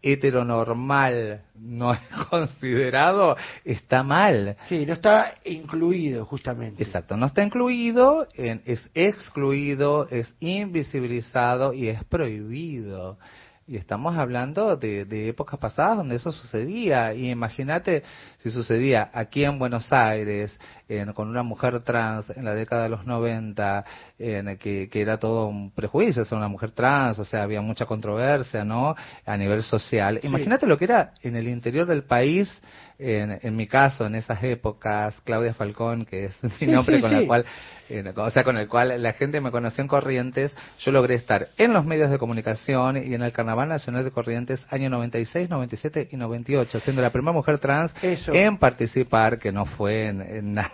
heteronormal 0.02 1.42
no 1.56 1.94
es 1.94 2.00
considerado 2.30 3.36
está 3.64 4.04
mal. 4.04 4.56
Sí, 4.70 4.86
no 4.86 4.94
está 4.94 5.36
incluido 5.46 6.26
justamente. 6.26 6.84
Exacto, 6.84 7.18
no 7.18 7.26
está 7.26 7.44
incluido, 7.44 8.28
es 8.36 8.90
excluido, 8.94 10.08
es 10.10 10.34
invisibilizado 10.40 11.74
y 11.74 11.88
es 11.90 12.04
prohibido. 12.06 13.18
Y 13.68 13.78
estamos 13.78 14.16
hablando 14.16 14.76
de, 14.78 15.06
de 15.06 15.30
épocas 15.30 15.60
pasadas 15.60 15.98
donde 15.98 16.18
eso 16.18 16.32
sucedía. 16.32 17.16
Y 17.16 17.32
imagínate 17.32 18.04
si 18.38 18.52
sucedía 18.52 19.10
aquí 19.12 19.44
en 19.44 19.58
Buenos 19.58 19.92
Aires, 19.92 20.60
en- 20.88 21.14
con 21.14 21.28
una 21.30 21.42
mujer 21.42 21.80
trans 21.80 22.30
en 22.30 22.46
la 22.46 22.54
década 22.54 22.84
de 22.84 22.90
los 22.90 23.08
90, 23.08 23.84
en, 24.20 24.58
que, 24.60 24.88
que 24.88 25.02
era 25.02 25.18
todo 25.18 25.48
un 25.48 25.72
prejuicio, 25.72 26.24
ser 26.26 26.38
una 26.38 26.48
mujer 26.48 26.74
trans, 26.74 27.18
o 27.18 27.26
sea, 27.26 27.42
había 27.42 27.60
mucha 27.62 27.88
controversia, 27.88 28.64
¿no? 28.64 28.96
A 29.26 29.36
nivel 29.36 29.64
social. 29.64 30.20
Sí. 30.22 30.28
Imagínate 30.28 30.68
lo 30.68 30.78
que 30.78 30.86
era 30.86 31.14
en 31.24 31.36
el 31.36 31.48
interior 31.48 31.88
del 31.88 32.04
país, 32.04 32.48
en, 33.00 33.40
en 33.42 33.56
mi 33.56 33.68
caso, 33.68 34.06
en 34.06 34.16
esas 34.16 34.44
épocas, 34.44 35.20
Claudia 35.26 35.54
Falcón, 35.54 36.06
que 36.06 36.26
es 36.26 36.44
mi 36.44 36.50
Sí, 36.52 36.68
nombre 36.68 36.96
sí, 36.98 37.02
con 37.02 37.12
sí. 37.12 37.18
el 37.18 37.28
cual, 37.28 37.46
eh, 37.90 38.14
o 38.16 38.30
sea, 38.30 38.44
con 38.44 38.58
el 38.58 38.68
cual 38.68 39.02
la 39.02 39.14
gente 39.14 39.42
me 39.42 39.52
conoció 39.52 39.82
en 39.82 39.88
Corrientes, 39.88 40.56
yo 40.80 40.92
logré 40.92 41.16
estar 41.16 41.50
en 41.58 41.74
los 41.74 41.86
medios 41.86 42.10
de 42.10 42.18
comunicación 42.18 42.98
y 42.98 43.14
en 43.14 43.22
el 43.22 43.32
Carnaval 43.32 43.70
Nacional 43.70 44.04
de 44.04 44.12
Corrientes 44.12 44.66
año 44.70 44.90
96, 44.90 45.50
97 45.50 46.10
y 46.12 46.18
98, 46.18 46.80
siendo 46.80 47.02
la 47.02 47.10
primera 47.12 47.34
mujer 47.34 47.60
trans 47.60 47.94
Eso. 48.02 48.34
en 48.34 48.58
participar, 48.58 49.40
que 49.40 49.52
no 49.52 49.66
fue 49.66 50.08
en, 50.08 50.22
en 50.22 50.54
nada 50.54 50.72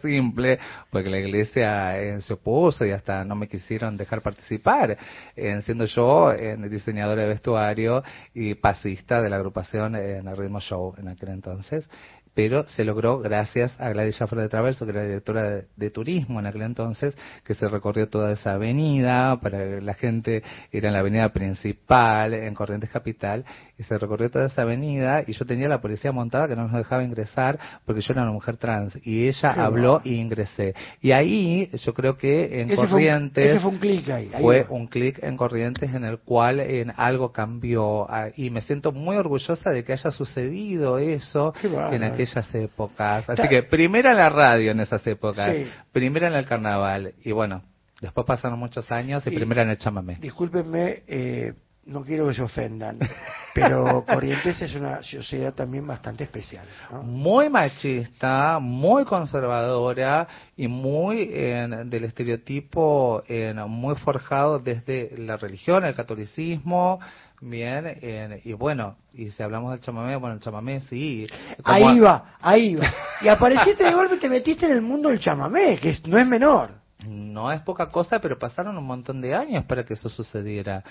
simple, 0.00 0.58
porque 0.90 1.10
la 1.10 1.18
iglesia 1.18 2.00
eh, 2.00 2.20
se 2.20 2.34
opuso 2.34 2.84
y 2.84 2.90
hasta 2.90 3.24
no 3.24 3.34
me 3.34 3.48
quisieron 3.48 3.96
dejar 3.96 4.20
participar, 4.20 4.96
eh, 5.36 5.62
siendo 5.62 5.84
yo 5.86 6.32
eh, 6.32 6.56
diseñadora 6.68 7.22
de 7.22 7.28
vestuario 7.28 8.02
y 8.34 8.54
pasista 8.54 9.20
de 9.20 9.30
la 9.30 9.36
agrupación 9.36 9.96
en 9.96 10.28
el 10.28 10.36
Ritmo 10.36 10.60
Show 10.60 10.94
en 10.98 11.08
aquel 11.08 11.30
entonces. 11.30 11.88
Pero 12.34 12.66
se 12.68 12.84
logró 12.84 13.18
gracias 13.18 13.74
a 13.78 13.90
Gladys 13.90 14.16
Jaffer 14.16 14.38
de 14.40 14.48
Traverso, 14.48 14.84
que 14.84 14.92
era 14.92 15.04
directora 15.04 15.42
de, 15.50 15.64
de, 15.76 15.90
turismo 15.90 16.40
en 16.40 16.46
aquel 16.46 16.62
entonces, 16.62 17.16
que 17.44 17.54
se 17.54 17.68
recorrió 17.68 18.08
toda 18.08 18.32
esa 18.32 18.52
avenida, 18.52 19.38
para 19.40 19.80
la 19.80 19.94
gente 19.94 20.42
era 20.70 20.88
en 20.88 20.94
la 20.94 21.00
avenida 21.00 21.28
principal, 21.30 22.34
en 22.34 22.54
Corrientes 22.54 22.90
Capital, 22.90 23.44
y 23.78 23.82
se 23.82 23.98
recorrió 23.98 24.30
toda 24.30 24.46
esa 24.46 24.62
avenida, 24.62 25.22
y 25.26 25.32
yo 25.32 25.44
tenía 25.44 25.68
la 25.68 25.80
policía 25.80 26.12
montada 26.12 26.48
que 26.48 26.56
no 26.56 26.68
nos 26.68 26.76
dejaba 26.78 27.04
ingresar 27.04 27.58
porque 27.84 28.00
yo 28.00 28.12
era 28.12 28.22
una 28.22 28.32
mujer 28.32 28.56
trans, 28.56 28.98
y 29.04 29.26
ella 29.28 29.50
habló 29.52 30.00
y 30.04 30.14
ingresé. 30.14 30.74
Y 31.00 31.12
ahí 31.12 31.68
yo 31.72 31.92
creo 31.94 32.16
que 32.16 32.60
en 32.62 32.68
Ese 32.70 32.76
fue 32.76 32.84
un- 32.84 32.90
Corrientes 32.90 33.48
ese 33.50 33.60
fue 33.60 33.70
un 33.70 33.78
clic 33.78 34.08
ahí, 34.08 34.30
ahí 34.32 34.42
fue 34.42 34.62
va. 34.62 34.70
un 34.70 34.86
clic 34.86 35.22
en 35.22 35.36
Corrientes 35.36 35.92
en 35.92 36.04
el 36.04 36.18
cual 36.18 36.60
en 36.60 36.92
algo 36.96 37.32
cambió 37.32 38.06
ah, 38.10 38.28
y 38.36 38.50
me 38.50 38.60
siento 38.62 38.92
muy 38.92 39.16
orgullosa 39.16 39.70
de 39.70 39.84
que 39.84 39.92
haya 39.92 40.10
sucedido 40.10 40.98
eso 40.98 41.52
Qué 41.60 41.68
bárbaro. 41.68 42.21
Aquellas 42.22 42.54
épocas. 42.54 43.28
Así 43.28 43.42
Ta- 43.42 43.48
que 43.48 43.62
primera 43.62 44.10
en 44.12 44.16
la 44.16 44.28
radio 44.28 44.70
en 44.70 44.80
esas 44.80 45.06
épocas, 45.06 45.54
Sí. 45.54 45.66
primera 45.92 46.28
en 46.28 46.34
el 46.34 46.46
carnaval 46.46 47.14
y 47.24 47.32
bueno, 47.32 47.62
después 48.00 48.26
pasaron 48.26 48.58
muchos 48.58 48.90
años 48.90 49.26
y, 49.26 49.30
Y- 49.30 49.36
primera 49.36 49.62
en 49.62 49.70
el 49.70 49.78
chamamé. 49.78 50.16
Discúlpenme, 50.20 51.02
eh, 51.06 51.52
no 51.84 52.02
quiero 52.04 52.28
que 52.28 52.34
se 52.34 52.42
ofendan, 52.42 52.98
pero 53.54 54.04
Corrientes 54.06 54.62
es 54.62 54.72
una 54.76 55.02
sociedad 55.02 55.52
también 55.52 55.84
bastante 55.86 56.22
especial. 56.24 56.64
¿no? 56.92 57.02
Muy 57.02 57.48
machista, 57.48 58.58
muy 58.60 59.04
conservadora 59.04 60.28
y 60.56 60.68
muy 60.68 61.28
en, 61.32 61.90
del 61.90 62.04
estereotipo 62.04 63.24
en, 63.26 63.56
muy 63.68 63.96
forjado 63.96 64.60
desde 64.60 65.12
la 65.18 65.36
religión, 65.36 65.84
el 65.84 65.94
catolicismo, 65.96 67.00
bien, 67.42 67.98
en- 68.00 68.40
y 68.44 68.52
bueno, 68.54 68.96
y 69.12 69.28
si 69.30 69.42
hablamos 69.42 69.72
del 69.72 69.80
chamamé, 69.80 70.16
bueno, 70.16 70.36
el 70.36 70.40
chamamé 70.40 70.80
sí. 70.82 71.26
Ahí 71.64 71.98
va, 72.00 72.36
ahí 72.40 72.74
va. 72.76 72.86
Y 73.20 73.28
apareciste 73.28 73.84
de 73.84 73.92
golpe 73.92 74.14
y 74.16 74.18
te 74.18 74.28
metiste 74.28 74.66
en 74.66 74.72
el 74.72 74.82
mundo 74.82 75.08
del 75.10 75.20
chamamé, 75.20 75.78
que 75.78 75.96
no 76.06 76.18
es 76.18 76.26
menor. 76.26 76.70
No 77.06 77.50
es 77.52 77.60
poca 77.62 77.86
cosa, 77.90 78.20
pero 78.20 78.38
pasaron 78.38 78.76
un 78.78 78.84
montón 78.84 79.20
de 79.20 79.34
años 79.34 79.64
para 79.64 79.84
que 79.84 79.94
eso 79.94 80.08
sucediera. 80.08 80.82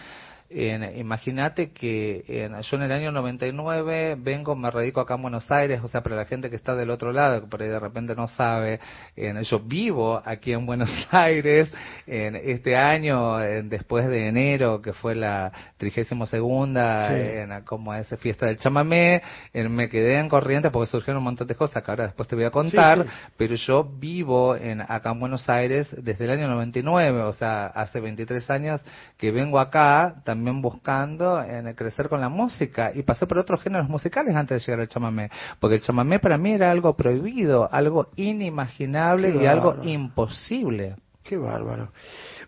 En- 0.53 0.97
Imagínate 0.99 1.71
que 1.71 2.25
en- 2.27 2.61
yo 2.61 2.75
en 2.77 2.83
el 2.83 2.91
año 2.91 3.11
99 3.13 4.15
vengo, 4.19 4.53
me 4.55 4.69
radico 4.69 4.99
acá 4.99 5.15
en 5.15 5.21
Buenos 5.21 5.49
Aires, 5.49 5.79
o 5.81 5.87
sea, 5.87 6.01
para 6.03 6.17
la 6.17 6.25
gente 6.25 6.49
que 6.49 6.57
está 6.57 6.75
del 6.75 6.89
otro 6.89 7.13
lado, 7.13 7.39
que 7.41 7.47
por 7.47 7.61
ahí 7.61 7.69
de 7.69 7.79
repente 7.79 8.15
no 8.15 8.27
sabe, 8.27 8.81
en- 9.15 9.41
yo 9.43 9.59
vivo 9.59 10.21
aquí 10.25 10.51
en 10.51 10.65
Buenos 10.65 10.89
Aires, 11.11 11.71
en 12.05 12.35
este 12.35 12.75
año, 12.75 13.37
después 13.63 14.09
de 14.09 14.27
enero, 14.27 14.81
que 14.81 14.91
fue 14.91 15.15
la 15.15 15.51
32 15.77 16.27
segunda, 16.29 17.07
Sí. 17.09 17.15
en, 17.15 17.61
como 17.63 17.93
esa 17.93 18.17
fiesta 18.17 18.45
del 18.45 18.57
chamamé, 18.57 19.21
me 19.53 19.87
quedé 19.87 20.17
en 20.19 20.27
Corrientes 20.27 20.69
porque 20.71 20.91
surgieron 20.91 21.19
un 21.19 21.23
montón 21.23 21.47
de 21.47 21.55
cosas 21.55 21.81
que 21.81 21.91
ahora 21.91 22.05
después 22.07 22.27
te 22.27 22.35
voy 22.35 22.43
a 22.45 22.51
contar, 22.51 22.97
Sí, 23.03 23.03
sí. 23.07 23.33
pero 23.37 23.55
yo 23.55 23.83
vivo 23.83 24.55
en 24.57 24.81
acá 24.81 25.11
en 25.11 25.19
Buenos 25.21 25.47
Aires 25.49 25.87
desde 25.97 26.25
el 26.25 26.31
año 26.31 26.49
99, 26.49 27.21
o 27.21 27.31
sea, 27.33 27.67
hace 27.67 28.01
23 28.01 28.49
años 28.49 28.81
que 29.17 29.31
vengo 29.31 29.57
acá 29.57 30.15
también 30.25 30.40
buscando 30.61 31.41
en 31.43 31.73
crecer 31.75 32.09
con 32.09 32.19
la 32.21 32.29
música 32.29 32.91
y 32.95 33.03
pasé 33.03 33.25
por 33.27 33.37
otros 33.37 33.61
géneros 33.61 33.87
musicales 33.89 34.35
antes 34.35 34.59
de 34.61 34.65
llegar 34.65 34.79
al 34.81 34.87
chamamé, 34.87 35.29
porque 35.59 35.75
el 35.75 35.81
chamamé 35.81 36.19
para 36.19 36.37
mí 36.37 36.53
era 36.53 36.71
algo 36.71 36.95
prohibido, 36.95 37.69
algo 37.71 38.09
inimaginable 38.15 39.31
Qué 39.33 39.43
y 39.43 39.45
algo 39.45 39.77
imposible. 39.83 40.95
Qué 41.23 41.37
bárbaro. 41.37 41.89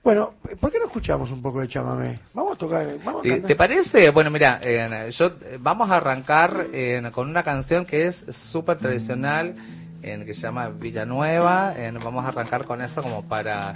Bueno, 0.04 0.34
¿por 0.60 0.72
qué 0.72 0.80
no 0.80 0.86
escuchamos 0.86 1.32
un 1.32 1.42
poco 1.42 1.62
de 1.62 1.68
chamamé? 1.68 2.20
Vamos 2.34 2.56
a 2.56 2.58
tocar, 2.58 2.86
vamos 3.06 3.20
a 3.20 3.24
¿Te, 3.24 3.30
cantar. 3.30 3.48
te 3.48 3.56
parece? 3.56 4.10
Bueno, 4.10 4.30
mira, 4.32 4.60
eh, 4.62 5.10
yo 5.12 5.28
eh, 5.28 5.58
vamos 5.62 5.90
a 5.90 5.98
arrancar 5.98 6.68
eh, 6.74 7.02
con 7.14 7.30
una 7.30 7.44
canción 7.44 7.86
que 7.86 8.08
es 8.08 8.16
súper 8.52 8.80
tradicional, 8.80 9.56
en 10.02 10.26
que 10.26 10.34
se 10.34 10.42
llama 10.42 10.68
Villanueva. 10.70 11.74
eh, 11.78 11.94
vamos 12.04 12.26
a 12.26 12.30
arrancar 12.30 12.66
con 12.66 12.82
eso 12.82 13.02
como 13.02 13.26
para 13.30 13.74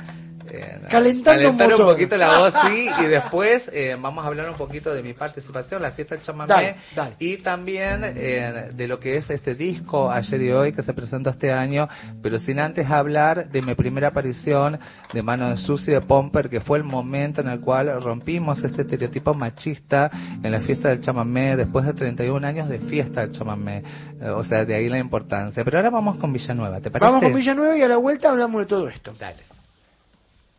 eh, 0.49 0.79
Calentando 0.89 1.41
calentar 1.41 1.73
un, 1.75 1.77
poquito 1.93 2.17
la 2.17 2.39
voz, 2.39 2.53
sí, 2.67 2.87
y 3.01 3.05
después 3.07 3.69
eh, 3.71 3.95
vamos 3.99 4.23
a 4.23 4.27
hablar 4.27 4.49
un 4.49 4.55
poquito 4.55 4.93
de 4.93 5.03
mi 5.03 5.13
participación, 5.13 5.81
la 5.81 5.91
fiesta 5.91 6.15
del 6.15 6.23
chamamé, 6.23 6.47
Dale, 6.47 6.75
dale. 6.95 7.15
y 7.19 7.37
también 7.37 8.01
eh, 8.03 8.69
de 8.73 8.87
lo 8.87 8.99
que 8.99 9.17
es 9.17 9.29
este 9.29 9.55
disco 9.55 10.09
ayer 10.11 10.41
y 10.41 10.51
hoy 10.51 10.73
que 10.73 10.81
se 10.81 10.93
presentó 10.93 11.29
este 11.29 11.51
año, 11.51 11.87
pero 12.21 12.39
sin 12.39 12.59
antes 12.59 12.89
hablar 12.89 13.49
de 13.49 13.61
mi 13.61 13.75
primera 13.75 14.09
aparición 14.09 14.79
de 15.13 15.21
mano 15.21 15.49
de 15.49 15.57
Susi 15.57 15.91
de 15.91 16.01
Pomper, 16.01 16.49
que 16.49 16.61
fue 16.61 16.77
el 16.77 16.83
momento 16.83 17.41
en 17.41 17.49
el 17.49 17.59
cual 17.61 18.01
rompimos 18.01 18.63
este 18.63 18.81
estereotipo 18.83 19.33
machista 19.33 20.09
en 20.41 20.51
la 20.51 20.61
fiesta 20.61 20.89
del 20.89 21.01
chamamé, 21.01 21.55
después 21.55 21.85
de 21.85 21.93
31 21.93 22.45
años 22.45 22.69
de 22.69 22.79
fiesta 22.79 23.21
del 23.21 23.31
chamamé, 23.31 23.83
Eh, 24.19 24.29
o 24.29 24.43
sea, 24.43 24.65
de 24.65 24.73
ahí 24.73 24.89
la 24.89 24.97
importancia. 24.97 25.63
Pero 25.63 25.77
ahora 25.77 25.89
vamos 25.89 26.17
con 26.17 26.33
Villanueva, 26.33 26.81
¿te 26.81 26.89
parece? 26.89 27.05
Vamos 27.05 27.21
con 27.21 27.33
Villanueva 27.33 27.77
y 27.77 27.81
a 27.81 27.87
la 27.87 27.97
vuelta 27.97 28.29
hablamos 28.29 28.61
de 28.61 28.65
todo 28.65 28.87
esto. 28.87 29.13
Dale. 29.19 29.56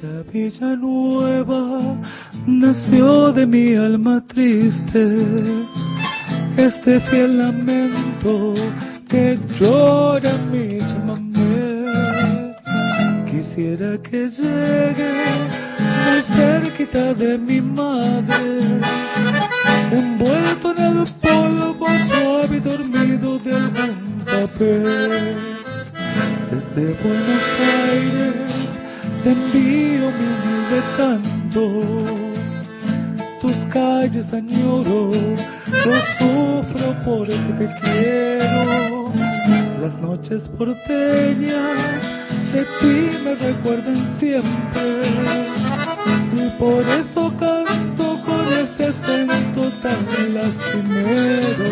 Para 0.00 0.22
Villanueva 0.32 1.94
nació 2.46 3.32
de 3.32 3.46
mi 3.46 3.74
alma 3.74 4.24
triste 4.26 5.66
este 6.56 7.00
fiel 7.00 7.36
lamento 7.36 8.54
que 9.10 9.38
llora 9.58 10.38
mi 10.38 10.78
chamamé. 10.78 12.54
Quisiera 13.30 13.98
que 14.02 14.30
llegue 14.30 15.12
muy 16.04 16.22
cerquita 16.34 17.12
de 17.12 17.36
mi 17.36 17.60
madre, 17.60 18.80
envuelto 19.92 20.70
en 20.76 20.82
el 20.82 21.06
polvo 21.20 21.86
suave 22.08 22.56
y 22.56 22.60
dormido 22.60 23.38
de 23.40 23.54
algún 23.54 24.24
papel. 24.24 25.36
Desde 26.50 26.94
Buenos 27.02 27.42
Aires 27.60 28.39
te 29.22 29.32
envío 29.32 30.10
mi 30.10 30.26
humilde 30.32 30.82
canto. 30.96 31.64
Tus 33.40 33.58
calles 33.72 34.32
añoro, 34.32 35.10
yo 35.12 35.94
sufro 36.18 36.94
porque 37.04 37.54
te 37.58 37.66
quiero. 37.80 39.12
Las 39.80 39.94
noches 40.00 40.42
porteñas 40.58 42.02
de 42.52 42.64
ti 42.80 43.18
me 43.24 43.34
recuerdan 43.34 44.16
siempre. 44.18 45.08
Y 46.32 46.50
por 46.58 46.82
eso 46.88 47.32
canto 47.38 48.22
con 48.24 48.52
este 48.52 48.86
acento 48.86 49.70
tan 49.82 50.34
lastimero. 50.34 51.68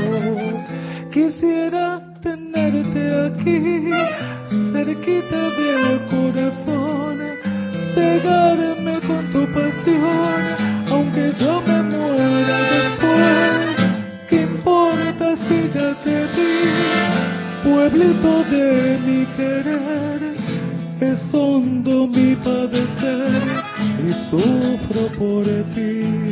Quisiera 1.13 2.01
tenerte 2.23 3.03
aquí, 3.27 3.91
pegarme 8.29 9.01
con 9.01 9.31
tu 9.33 9.47
pasión, 9.53 10.43
aunque 10.91 11.33
yo 11.41 11.63
me 11.67 11.83
muera 11.83 12.59
después. 12.75 13.77
¿Qué 14.29 14.43
importa 14.43 15.37
si 15.47 15.71
ya 15.75 15.95
te 16.05 16.17
vi, 16.35 16.55
pueblito 17.65 18.45
de 18.45 18.99
mi 19.07 19.27
querer? 19.37 20.21
Es 21.01 21.21
hondo 21.33 22.09
mi 22.09 22.35
padecer 22.37 23.43
y 24.07 24.13
sufro 24.31 25.03
por 25.19 25.45
ti. 25.75 26.28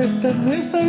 Esta 0.00 0.32
mesa 0.32 0.80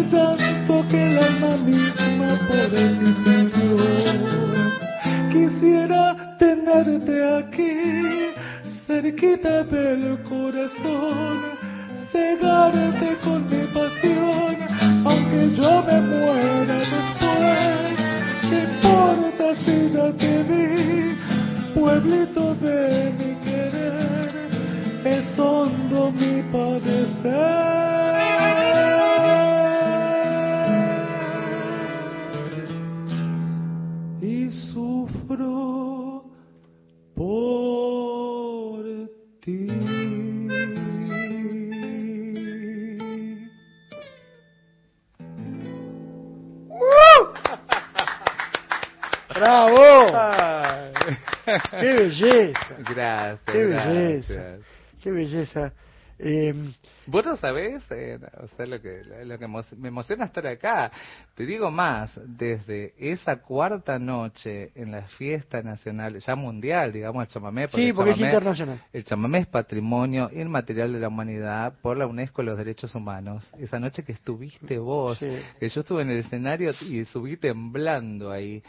¡Qué 55.02 55.12
belleza! 55.12 55.74
Eh, 56.24 56.54
Vos 57.08 57.26
no 57.26 57.36
sabés, 57.36 57.82
eh, 57.90 58.20
o 58.44 58.48
sea, 58.50 58.68
lo 58.68 58.80
que, 58.80 59.02
lo 59.26 59.40
que 59.40 59.48
me 59.78 59.88
emociona 59.88 60.26
estar 60.26 60.46
acá. 60.46 60.92
Te 61.34 61.48
digo 61.48 61.72
más, 61.72 62.12
desde 62.24 62.94
esa 63.00 63.38
cuarta 63.38 63.98
noche 63.98 64.72
en 64.76 64.92
la 64.92 65.02
fiesta 65.18 65.64
nacional, 65.64 66.20
ya 66.20 66.36
mundial, 66.36 66.94
digamos, 66.94 67.24
el 67.24 67.30
chamamé. 67.30 67.68
sí, 67.70 67.88
el 67.88 67.94
porque 67.96 68.12
es 68.12 68.20
internacional. 68.20 68.84
El 68.94 69.04
chamamé 69.04 69.40
es 69.40 69.48
patrimonio 69.48 70.30
inmaterial 70.32 70.94
de 70.94 71.00
la 71.00 71.08
humanidad 71.08 71.74
por 71.82 71.98
la 71.98 72.06
UNESCO 72.06 72.44
y 72.44 72.46
los 72.46 72.58
derechos 72.58 72.94
humanos. 72.94 73.52
Esa 73.58 73.80
noche 73.80 74.04
que 74.04 74.12
estuviste 74.12 74.78
vos, 74.78 75.18
Sí. 75.18 75.28
que 75.60 75.70
yo 75.70 75.82
estuve 75.82 76.04
en 76.04 76.12
el 76.12 76.20
escenario 76.20 76.70
y 76.82 77.04
subí 77.06 77.36
temblando 77.38 78.30
ahí. 78.32 78.62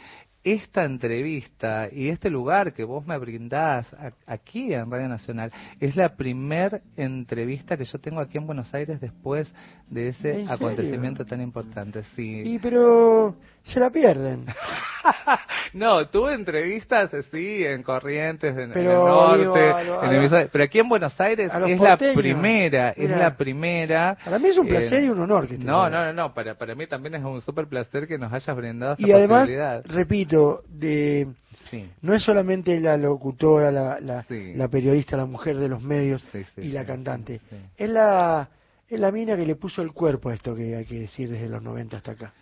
Esta 0.43 0.83
entrevista 0.83 1.87
y 1.89 2.09
este 2.09 2.29
lugar 2.29 2.73
que 2.73 2.83
vos 2.83 3.07
me 3.07 3.17
brindás 3.17 3.87
aquí 4.25 4.73
en 4.73 4.91
Radio 4.91 5.07
Nacional 5.07 5.53
es 5.79 5.95
la 5.95 6.17
primer 6.17 6.81
entrevista 6.97 7.77
que 7.77 7.85
yo 7.85 7.97
tengo 7.99 8.19
aquí 8.19 8.37
en 8.37 8.45
Buenos 8.45 8.73
Aires 8.73 8.99
después 8.99 9.53
de 9.89 10.09
ese 10.09 10.45
acontecimiento 10.49 11.23
tan 11.23 11.39
importante. 11.39 12.03
Sí. 12.15 12.41
Y 12.45 12.59
pero 12.59 13.37
se 13.63 13.79
la 13.79 13.89
pierden. 13.89 14.45
no, 15.73 16.07
tuve 16.09 16.33
entrevistas, 16.33 17.09
sí, 17.31 17.65
en 17.65 17.83
Corrientes, 17.83 18.55
en, 18.57 18.71
el 18.77 18.85
norte, 18.85 19.39
digo, 19.39 19.55
a 19.55 19.83
lo- 19.83 20.03
en 20.03 20.09
a 20.09 20.11
el 20.11 20.15
lo- 20.17 20.21
Miso- 20.23 20.49
pero 20.51 20.63
aquí 20.63 20.79
en 20.79 20.89
Buenos 20.89 21.19
Aires 21.19 21.51
es 21.53 21.79
la 21.79 21.97
primera, 21.97 22.89
es 22.91 23.09
la 23.09 23.35
primera. 23.35 24.17
Para 24.23 24.39
mí 24.39 24.49
es 24.49 24.57
un 24.57 24.67
eh, 24.67 24.69
placer 24.69 25.03
y 25.03 25.09
un 25.09 25.19
honor 25.19 25.47
que 25.47 25.57
No, 25.57 25.89
no, 25.89 26.05
no, 26.05 26.13
no, 26.13 26.33
para, 26.33 26.55
para 26.55 26.75
mí 26.75 26.87
también 26.87 27.15
es 27.15 27.23
un 27.23 27.41
súper 27.41 27.67
placer 27.67 28.07
que 28.07 28.17
nos 28.17 28.31
hayas 28.31 28.55
brindado 28.55 28.93
esta 28.93 29.07
Y 29.07 29.11
además, 29.11 29.41
posibilidad. 29.41 29.83
repito, 29.85 30.63
de 30.69 31.27
Sí, 31.69 31.89
no 32.01 32.13
es 32.13 32.23
solamente 32.23 32.79
la 32.79 32.97
locutora, 32.97 33.71
la, 33.71 33.99
la, 33.99 34.23
Sí. 34.23 34.53
la 34.55 34.67
periodista, 34.67 35.17
la 35.17 35.25
mujer 35.25 35.57
de 35.57 35.69
los 35.69 35.81
medios 35.81 36.21
Sí, 36.31 36.43
y 36.57 36.69
la 36.69 36.85
cantante. 36.85 37.39
Es 37.77 37.89
la 37.89 38.49
es 38.89 38.99
la 38.99 39.11
mina 39.11 39.35
que 39.35 39.45
le 39.45 39.55
puso 39.55 39.81
el 39.81 39.91
cuerpo 39.91 40.29
a 40.29 40.35
esto 40.35 40.53
que 40.53 40.75
hay 40.75 40.85
que 40.85 40.99
decir 40.99 41.27
desde 41.29 41.47
los 41.49 41.63
90 41.63 41.97
hasta 41.97 42.11
acá. 42.11 42.33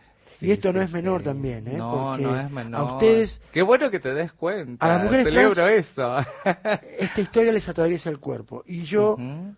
Sí, 0.41 0.47
y 0.47 0.51
esto 0.51 0.73
no 0.73 0.81
es 0.81 0.91
menor 0.91 1.21
sí. 1.21 1.25
también, 1.25 1.67
¿eh? 1.67 1.77
No, 1.77 1.91
Porque 2.09 2.23
no 2.23 2.39
es 2.39 2.49
menor. 2.49 2.81
A 2.81 2.83
ustedes 2.95 3.39
Qué 3.51 3.61
bueno 3.61 3.91
que 3.91 3.99
te 3.99 4.11
des 4.11 4.33
cuenta. 4.33 4.83
A 4.83 4.89
las 4.89 5.03
mujeres 5.03 5.25
Celebro 5.25 5.67
eso. 5.67 6.17
esta 6.97 7.21
historia 7.21 7.51
les 7.51 7.69
atraviesa 7.69 8.09
el 8.09 8.17
cuerpo. 8.19 8.63
Y 8.65 8.83
yo 8.85 9.17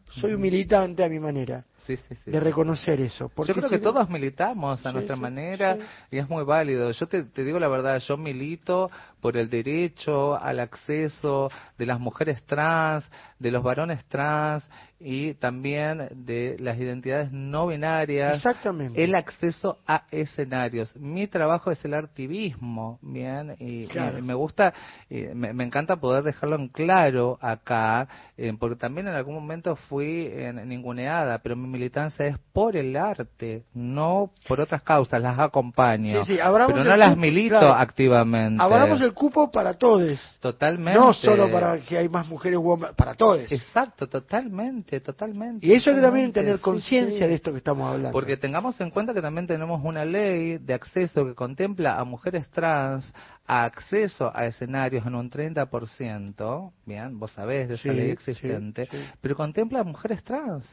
soy 0.10 0.34
un 0.34 0.42
militante 0.42 1.06
a 1.06 1.10
mi 1.10 1.20
manera 1.20 1.64
Sí, 1.86 1.98
sí, 1.98 2.16
sí. 2.16 2.32
de 2.32 2.40
reconocer 2.40 3.00
eso. 3.02 3.30
Porque 3.34 3.54
Yo 3.54 3.60
creo 3.60 3.70
que 3.70 3.80
todos 3.80 4.10
militamos 4.10 4.86
a 4.86 4.92
nuestra 4.92 5.16
manera 5.16 5.78
y 6.12 6.18
es 6.18 6.30
muy 6.30 6.44
válido. 6.44 6.92
Yo 6.92 7.08
te, 7.08 7.24
te 7.24 7.44
digo 7.44 7.60
la 7.60 7.68
verdad, 7.68 8.00
yo 8.00 8.18
milito 8.18 8.90
por 9.22 9.38
el 9.38 9.50
derecho 9.50 10.36
al 10.36 10.60
acceso 10.60 11.50
de 11.78 11.86
las 11.86 12.00
mujeres 12.00 12.44
trans, 12.44 13.10
de 13.40 13.52
los 13.52 13.64
varones 13.64 14.04
trans 14.06 14.68
y 15.04 15.34
también 15.36 16.08
de 16.26 16.56
las 16.60 16.78
identidades 16.78 17.32
no 17.32 17.68
binarias. 17.68 18.36
Exactamente. 18.38 19.04
El 19.04 19.16
acceso 19.16 19.80
a 19.86 20.04
escenarios. 20.12 20.96
Mi 20.96 21.28
trabajo 21.28 21.72
es 21.72 21.84
el 21.86 21.94
activismo, 21.94 23.00
bien, 23.02 23.56
y, 23.60 23.88
Claro. 23.88 24.18
y 24.20 24.22
me 24.22 24.34
gusta, 24.34 24.74
y 25.10 25.22
me, 25.34 25.54
me 25.54 25.64
encanta 25.64 25.98
poder 25.98 26.24
dejarlo 26.24 26.56
en 26.56 26.70
claro 26.70 27.38
acá, 27.42 28.08
eh, 28.38 28.54
porque 28.60 28.76
también 28.76 29.08
en 29.08 29.16
algún 29.16 29.36
momento 29.36 29.76
fui 29.76 30.28
eh, 30.32 30.54
ninguneada, 30.66 31.40
pero 31.40 31.56
mi 31.56 31.68
militancia 31.68 32.26
es 32.26 32.38
por 32.54 32.76
el 32.76 32.96
arte, 32.96 33.64
no 33.74 34.32
por 34.48 34.62
otras 34.62 34.82
causas, 34.84 35.22
las 35.22 35.38
acompaño, 35.40 36.24
Sí, 36.26 36.34
sí, 36.34 36.40
pero 36.42 36.84
no 36.84 36.96
las 36.98 37.10
cupo, 37.10 37.22
milito 37.22 37.60
claro. 37.60 37.74
activamente. 37.74 38.64
Abramos 38.64 39.02
el 39.02 39.14
cupo 39.14 39.52
para 39.52 39.74
todos. 39.74 40.20
Totalmente. 40.40 41.00
No 41.00 41.14
solo 41.14 41.52
para 41.52 41.80
que 41.80 41.98
hay 41.98 42.10
más 42.10 42.28
mujeres 42.28 42.60
woman, 42.60 42.94
para 42.96 43.14
todos. 43.16 43.52
Exacto, 43.52 44.08
totalmente, 44.08 44.93
totalmente. 45.02 45.66
Y 45.66 45.74
eso 45.74 45.90
hay 45.90 45.98
que 45.98 46.02
también 46.02 46.32
tener 46.32 46.60
conciencia 46.60 47.20
sí. 47.26 47.28
de 47.28 47.34
esto 47.36 47.52
que 47.52 47.58
estamos 47.58 47.88
hablando. 47.90 48.12
Porque 48.12 48.38
tengamos 48.38 48.80
en 48.82 48.90
cuenta 48.92 49.14
que 49.14 49.22
también 49.22 49.48
tenemos 49.48 49.82
una 49.84 50.06
ley 50.06 50.58
de 50.58 50.74
acceso 50.74 51.26
que 51.26 51.34
contempla 51.36 51.98
a 52.00 52.04
mujeres 52.04 52.48
trans 52.50 53.12
a 53.46 53.66
acceso 53.66 54.32
a 54.34 54.46
escenarios 54.46 55.06
en 55.06 55.16
un 55.16 55.30
30%, 55.30 56.72
bien, 56.86 57.20
vos 57.20 57.32
sabés 57.32 57.68
de 57.68 57.76
esa 57.76 57.84
Sí, 57.84 57.90
ley 57.90 58.10
existente, 58.12 58.88
pero 59.22 59.36
contempla 59.36 59.80
a 59.82 59.84
mujeres 59.84 60.24
trans. 60.24 60.66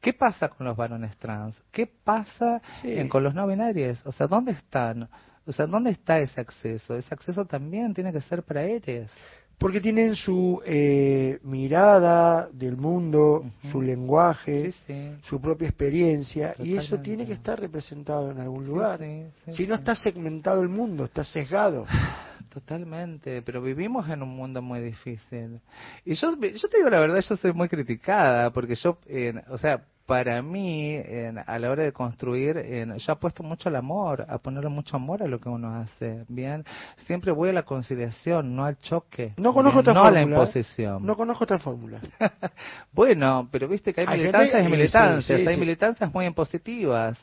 ¿Qué 0.00 0.12
pasa 0.12 0.48
con 0.48 0.66
los 0.66 0.76
varones 0.76 1.16
trans? 1.16 1.60
¿Qué 1.70 1.86
pasa 1.86 2.60
en- 2.82 3.08
con 3.08 3.24
los 3.24 3.34
no 3.34 3.46
binarios? 3.46 4.04
O 4.04 4.12
sea, 4.12 4.26
¿dónde 4.26 4.52
están? 4.52 5.08
O 5.46 5.52
sea, 5.52 5.66
¿dónde 5.66 5.90
está 5.92 6.18
ese 6.18 6.40
acceso? 6.42 6.94
Ese 6.96 7.14
acceso 7.14 7.46
también 7.46 7.94
tiene 7.94 8.12
que 8.12 8.20
ser 8.20 8.42
para 8.42 8.62
ellos. 8.64 9.10
Porque 9.58 9.80
tienen 9.80 10.14
su 10.14 10.62
eh, 10.64 11.40
mirada 11.42 12.48
del 12.52 12.76
mundo, 12.76 13.44
su 13.72 13.82
lenguaje, 13.82 14.70
Sí, 14.70 14.78
sí. 14.86 15.10
su 15.28 15.40
propia 15.40 15.68
experiencia, 15.68 16.54
y 16.60 16.76
eso 16.76 17.00
tiene 17.00 17.26
que 17.26 17.32
estar 17.32 17.58
representado 17.58 18.30
en 18.30 18.38
algún 18.38 18.66
lugar. 18.66 19.00
sí, 19.00 19.52
si 19.52 19.66
no 19.66 19.74
está 19.74 19.96
segmentado 19.96 20.62
el 20.62 20.68
mundo, 20.68 21.04
está 21.04 21.24
sesgado. 21.24 21.86
Totalmente, 22.52 23.42
pero 23.42 23.60
vivimos 23.60 24.08
en 24.08 24.22
un 24.22 24.30
mundo 24.30 24.62
muy 24.62 24.80
difícil. 24.80 25.60
Y 26.04 26.14
yo, 26.14 26.34
yo 26.40 26.68
te 26.68 26.76
digo 26.78 26.88
la 26.88 27.00
verdad, 27.00 27.20
yo 27.20 27.36
soy 27.36 27.52
muy 27.52 27.68
criticada, 27.68 28.50
porque 28.50 28.74
yo, 28.76 28.98
eh, 29.06 29.34
o 29.50 29.58
sea, 29.58 29.84
para 30.08 30.40
mí, 30.40 30.94
eh, 30.94 31.34
a 31.46 31.58
la 31.58 31.70
hora 31.70 31.82
de 31.82 31.92
construir, 31.92 32.56
eh, 32.56 32.86
yo 32.96 33.12
apuesto 33.12 33.42
mucho 33.42 33.68
al 33.68 33.76
amor, 33.76 34.24
a 34.26 34.38
ponerle 34.38 34.70
mucho 34.70 34.96
amor 34.96 35.22
a 35.22 35.26
lo 35.28 35.38
que 35.38 35.50
uno 35.50 35.74
hace, 35.76 36.24
¿bien? 36.28 36.64
Siempre 37.04 37.30
voy 37.30 37.50
a 37.50 37.52
la 37.52 37.64
conciliación, 37.64 38.56
no 38.56 38.64
al 38.64 38.78
choque. 38.78 39.34
No 39.36 39.52
conozco 39.52 39.80
¿bien? 39.82 39.90
otra 39.90 39.92
No 39.92 40.00
a 40.00 40.10
la 40.10 40.20
fórmula. 40.20 40.36
¿eh? 40.36 40.40
imposición. 40.40 41.04
No 41.04 41.14
conozco 41.14 41.44
otra 41.44 41.58
fórmula. 41.58 42.00
Bueno, 42.92 43.48
pero 43.52 43.68
viste 43.68 43.92
que 43.92 44.00
hay, 44.00 44.06
Hay 44.08 44.18
militancias 44.20 44.54
gente- 44.62 44.68
y 44.68 44.72
militancias, 44.78 45.24
sí, 45.38 45.42
sí, 45.44 45.48
hay 45.48 45.54
sí. 45.54 45.60
militancias 45.60 46.14
muy 46.14 46.24
impositivas. 46.24 47.18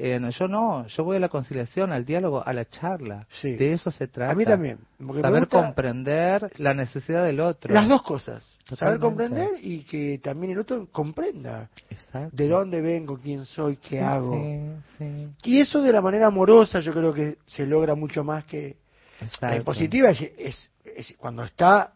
Eh, 0.00 0.20
yo 0.38 0.46
no, 0.46 0.86
yo 0.86 1.02
voy 1.02 1.16
a 1.16 1.20
la 1.20 1.28
conciliación, 1.28 1.90
al 1.90 2.04
diálogo, 2.04 2.40
a 2.46 2.52
la 2.52 2.64
charla. 2.68 3.26
Sí. 3.40 3.56
De 3.56 3.72
eso 3.72 3.90
se 3.90 4.06
trata. 4.06 4.30
A 4.30 4.34
mí 4.36 4.44
también. 4.44 4.78
Saber 5.20 5.40
gusta 5.40 5.60
comprender 5.64 6.52
la 6.58 6.72
necesidad 6.72 7.24
del 7.24 7.40
otro. 7.40 7.74
las 7.74 7.88
dos 7.88 8.02
cosas. 8.02 8.48
Saber 8.76 9.00
comprender 9.00 9.48
y 9.60 9.80
que 9.80 10.20
también 10.22 10.52
el 10.52 10.60
otro 10.60 10.86
comprenda 10.92 11.68
Exacto. 11.90 12.30
de 12.32 12.48
dónde 12.48 12.80
vengo, 12.80 13.18
quién 13.18 13.44
soy, 13.44 13.74
qué 13.76 13.88
Sí, 13.88 13.98
hago. 13.98 14.36
Sí. 14.98 15.28
Y 15.42 15.60
eso 15.60 15.82
de 15.82 15.92
la 15.92 16.00
manera 16.00 16.28
amorosa 16.28 16.78
yo 16.78 16.92
creo 16.92 17.12
que 17.12 17.38
se 17.46 17.66
logra 17.66 17.96
mucho 17.96 18.22
más 18.22 18.44
que 18.44 18.76
la 19.20 19.26
Exacto. 19.26 19.56
impositiva 19.56 20.10
es, 20.10 20.20
es- 20.38 20.70
es 20.84 21.14
cuando 21.18 21.42
está 21.42 21.92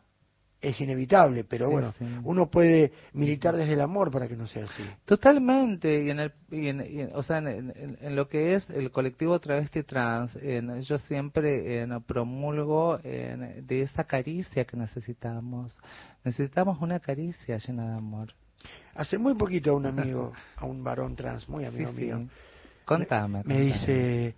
es 0.62 0.80
inevitable, 0.80 1.42
pero 1.44 1.68
bueno, 1.68 1.92
sí. 1.98 2.04
uno 2.22 2.48
puede 2.48 2.92
militar 3.14 3.56
desde 3.56 3.72
el 3.72 3.80
amor 3.80 4.12
para 4.12 4.28
que 4.28 4.36
no 4.36 4.46
sea 4.46 4.64
así. 4.64 4.84
Totalmente, 5.04 6.04
y 6.04 6.10
en 6.10 6.20
el, 6.20 6.32
y 6.52 6.68
en- 6.68 6.86
y 6.88 7.00
en- 7.00 7.10
o 7.14 7.22
sea, 7.24 7.38
en, 7.38 7.48
en- 7.48 7.98
en 8.00 8.16
lo 8.16 8.28
que 8.28 8.54
es 8.54 8.70
el 8.70 8.92
colectivo 8.92 9.38
travesti 9.40 9.82
trans, 9.82 10.34
en- 10.36 10.80
yo 10.82 10.98
siempre 10.98 11.84
promulgo 12.06 13.00
en, 13.02 13.66
de 13.66 13.82
esa 13.82 14.04
caricia 14.04 14.64
que 14.64 14.76
necesitamos. 14.76 15.76
Necesitamos 16.24 16.80
una 16.80 17.00
caricia 17.00 17.58
llena 17.58 17.88
de 17.90 17.96
amor. 17.96 18.32
Hace 18.94 19.18
muy 19.18 19.34
poquito 19.34 19.72
a 19.72 19.74
un 19.74 19.86
amigo, 19.86 20.32
a 20.56 20.64
un 20.64 20.84
varón 20.84 21.16
trans, 21.16 21.48
muy 21.48 21.64
amigo 21.64 21.90
Sí, 21.92 22.02
mío, 22.02 22.28
Contame. 22.84 23.38
me 23.38 23.42
contame. 23.42 23.60
dice, 23.64 24.34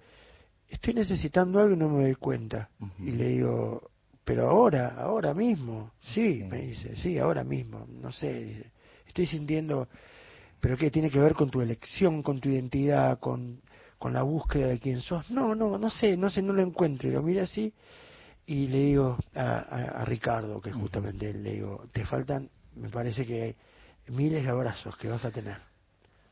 estoy 0.71 0.95
necesitando 0.95 1.61
algo 1.61 1.75
y 1.75 1.77
no 1.79 1.89
me 1.91 2.05
doy 2.05 2.15
cuenta. 2.15 2.71
Y 2.99 3.11
le 3.11 3.29
digo, 3.29 3.91
pero 4.25 4.49
ahora, 4.49 4.95
ahora 4.99 5.35
mismo. 5.35 5.93
Sí, 6.01 6.39
Sí. 6.39 6.45
me 6.45 6.63
dice, 6.63 6.97
sí, 6.97 7.19
ahora 7.19 7.45
mismo. 7.45 7.87
No 7.89 8.11
sé, 8.13 8.45
dice, 8.45 8.71
estoy 9.07 9.27
sintiendo, 9.27 9.89
pero 10.61 10.77
¿qué 10.77 10.91
tiene 10.91 11.11
que 11.11 11.19
ver 11.19 11.35
con 11.35 11.51
tu 11.51 11.61
elección, 11.61 12.23
con 12.23 12.41
tu 12.41 12.49
identidad, 12.49 13.19
con, 13.19 13.61
con 13.99 14.13
la 14.13 14.23
búsqueda 14.23 14.69
de 14.69 14.79
quién 14.79 15.01
sos? 15.01 15.31
No, 15.31 15.55
no, 15.55 15.79
no 15.79 15.91
sé, 15.91 16.17
no 16.17 16.31
sé, 16.31 16.43
no 16.43 16.53
lo 16.53 16.63
encuentro. 16.63 17.09
Y 17.09 17.13
lo 17.13 17.23
mira 17.23 17.43
así 17.45 17.73
y 18.47 18.67
le 18.69 18.79
digo 18.79 19.19
a, 19.35 19.43
a- 19.43 20.03
a 20.03 20.05
Ricardo, 20.05 20.61
que 20.61 20.73
justamente 20.73 21.31
él, 21.31 21.43
le 21.43 21.53
digo, 21.55 21.87
te 21.93 22.05
faltan, 22.05 22.49
me 22.77 22.89
parece 22.89 23.25
que 23.27 23.57
miles 24.09 24.43
de 24.45 24.51
abrazos 24.51 24.97
que 24.97 25.09
vas 25.09 25.25
a 25.25 25.31
tener. 25.31 25.59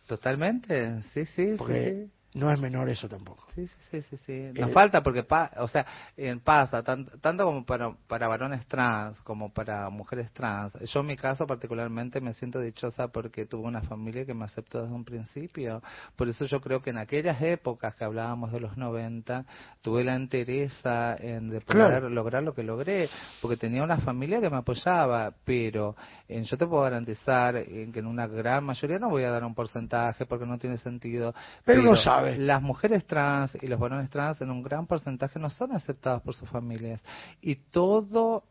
Totalmente, 0.07 1.03
sí, 1.15 1.25
sí, 1.27 1.47
sí, 1.47 1.55
Porque 1.57 2.07
sí. 2.07 2.13
No 2.35 2.51
es 2.51 2.59
menor 2.59 2.89
eso 2.89 3.09
tampoco. 3.09 3.45
Sí, 3.55 3.67
sí, 3.67 3.77
sí, 3.91 4.03
sí, 4.03 4.17
sí. 4.17 4.51
Nos 4.59 4.71
Eh, 4.71 4.73
falta 4.73 5.03
porque, 5.03 5.23
pa- 5.23 5.51
o 5.59 5.69
sea, 5.69 5.85
en 6.17 6.41
pasa, 6.41 6.83
tan- 6.83 7.05
tanto 7.21 7.45
como 7.45 7.67
para, 7.67 7.93
para 8.09 8.27
varones 8.27 8.67
trans, 8.67 9.21
como 9.21 9.53
para 9.53 9.91
mujeres 9.91 10.33
trans. 10.33 10.73
Yo 10.91 11.01
en 11.01 11.07
mi 11.07 11.17
caso 11.17 11.47
particularmente 11.47 12.23
me 12.23 12.33
siento 12.33 12.59
dichosa 12.59 13.09
porque 13.09 13.45
tuve 13.45 13.67
una 13.69 13.83
familia 13.83 14.25
que 14.25 14.33
me 14.33 14.47
aceptó 14.47 14.81
desde 14.81 14.95
un 14.95 15.05
principio. 15.05 15.83
Por 16.17 16.29
eso 16.29 16.47
yo 16.47 16.61
creo 16.63 16.81
que 16.81 16.89
en 16.91 16.99
aquellas 16.99 17.41
épocas 17.43 17.95
que 17.97 18.05
hablábamos 18.05 18.51
de 18.51 18.61
los 18.61 18.79
90, 18.79 19.45
tuve 19.83 20.03
la 20.03 20.15
entereza 20.15 21.15
en 21.17 21.51
de 21.51 21.61
poder 21.61 21.87
Claro. 21.89 22.09
lograr 22.09 22.43
lo 22.43 22.55
que 22.55 22.63
logré, 22.63 23.11
porque 23.43 23.59
tenía 23.59 23.83
una 23.85 23.99
familia 23.99 24.41
que 24.41 24.49
me 24.49 24.57
apoyaba, 24.57 25.35
pero 25.45 25.95
en, 26.29 26.45
yo 26.45 26.57
te 26.57 26.67
puedo 26.67 26.83
garantizar 26.83 27.57
en 27.57 27.93
que 27.93 27.99
en 27.99 28.07
una 28.07 28.27
gran 28.27 28.65
mayoría 28.65 28.99
no 28.99 29.11
voy 29.11 29.25
a 29.25 29.31
dar 29.31 29.45
un 29.45 29.55
porcentaje 29.55 30.25
porque 30.25 30.47
no 30.47 30.57
tiene 30.59 30.79
sentido. 30.79 31.35
Pero 31.67 31.95
sabe. 31.97 32.22
Las 32.25 32.63
mujeres 32.63 33.07
trans 33.07 33.57
y 33.61 33.67
los 33.67 33.79
varones 33.79 34.11
trans 34.11 34.41
en 34.41 34.51
un 34.51 34.63
gran 34.63 34.87
porcentaje 34.87 35.39
no 35.39 35.51
son 35.51 35.73
aceptados 35.73 36.23
por 36.23 36.35
sus 36.35 36.49
familias 36.49 37.03
y 37.41 37.57
todo 37.57 38.45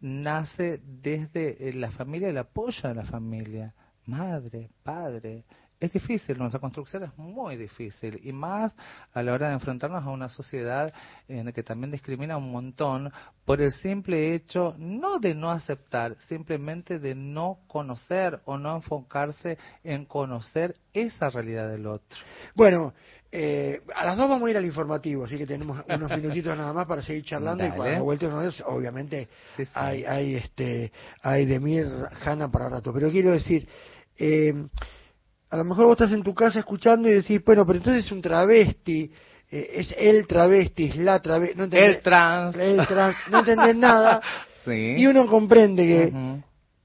nace 0.00 0.80
desde 0.84 1.68
eh, 1.68 1.72
la 1.72 1.90
familia, 1.90 2.28
el 2.28 2.36
apoyo 2.36 2.88
de 2.88 2.94
la 2.94 3.04
familia, 3.04 3.74
madre, 4.06 4.70
padre. 4.82 5.44
Es 5.80 5.92
difícil, 5.92 6.38
nuestra 6.38 6.60
construcción 6.60 7.02
es 7.04 7.18
muy 7.18 7.56
difícil 7.56 8.20
y 8.22 8.32
más 8.32 8.74
a 9.12 9.22
la 9.22 9.32
hora 9.32 9.48
de 9.48 9.54
enfrentarnos 9.54 10.04
a 10.04 10.10
una 10.10 10.28
sociedad 10.28 10.92
en 11.28 11.52
que 11.52 11.62
también 11.62 11.90
discrimina 11.90 12.36
un 12.36 12.50
montón 12.50 13.12
por 13.44 13.60
el 13.60 13.72
simple 13.72 14.34
hecho 14.34 14.74
no 14.78 15.18
de 15.18 15.34
no 15.34 15.50
aceptar, 15.50 16.16
simplemente 16.28 16.98
de 16.98 17.14
no 17.14 17.58
conocer 17.66 18.40
o 18.44 18.56
no 18.56 18.76
enfocarse 18.76 19.58
en 19.82 20.06
conocer 20.06 20.76
esa 20.92 21.28
realidad 21.28 21.68
del 21.68 21.86
otro. 21.86 22.18
Bueno, 22.54 22.94
eh, 23.36 23.80
a 23.96 24.06
las 24.06 24.16
dos 24.16 24.28
vamos 24.28 24.46
a 24.46 24.50
ir 24.52 24.56
al 24.56 24.64
informativo, 24.64 25.24
así 25.24 25.36
que 25.36 25.44
tenemos 25.46 25.84
unos 25.88 26.10
minutitos 26.16 26.56
nada 26.56 26.72
más 26.72 26.86
para 26.86 27.02
seguir 27.02 27.24
charlando 27.24 27.66
y 27.66 27.70
cuando 27.72 28.04
vuelta 28.04 28.26
otra 28.28 28.38
vez, 28.38 28.62
obviamente 28.64 29.28
Sí, 29.56 29.64
sí. 29.66 29.72
hay, 29.74 30.04
hay 30.04 30.36
este, 30.36 30.92
hay 31.20 31.44
Demir 31.44 31.86
Hanna 32.24 32.48
para 32.50 32.68
rato. 32.68 32.92
Pero 32.92 33.10
quiero 33.10 33.32
decir, 33.32 33.68
eh, 34.16 34.54
a 35.54 35.56
lo 35.58 35.64
mejor 35.64 35.84
vos 35.86 35.92
estás 36.00 36.10
en 36.12 36.24
tu 36.24 36.34
casa 36.34 36.58
escuchando 36.58 37.08
y 37.08 37.12
decís, 37.12 37.40
bueno, 37.44 37.64
pero 37.64 37.78
entonces 37.78 38.04
es 38.04 38.10
un 38.12 38.20
travesti, 38.20 39.08
eh, 39.52 39.70
es 39.74 39.94
el 39.96 40.26
travesti, 40.26 40.86
es 40.86 40.96
la 40.96 41.20
travesti, 41.20 41.56
no 41.56 41.64
entendés, 41.64 41.96
El 41.98 42.02
trans. 42.02 42.56
el 42.56 42.86
trans, 42.88 43.16
no 43.30 43.38
entendés 43.38 43.76
nada 43.76 44.20
Sí. 44.64 44.94
y 44.96 45.06
uno 45.06 45.26
comprende 45.28 45.86
que 45.86 46.12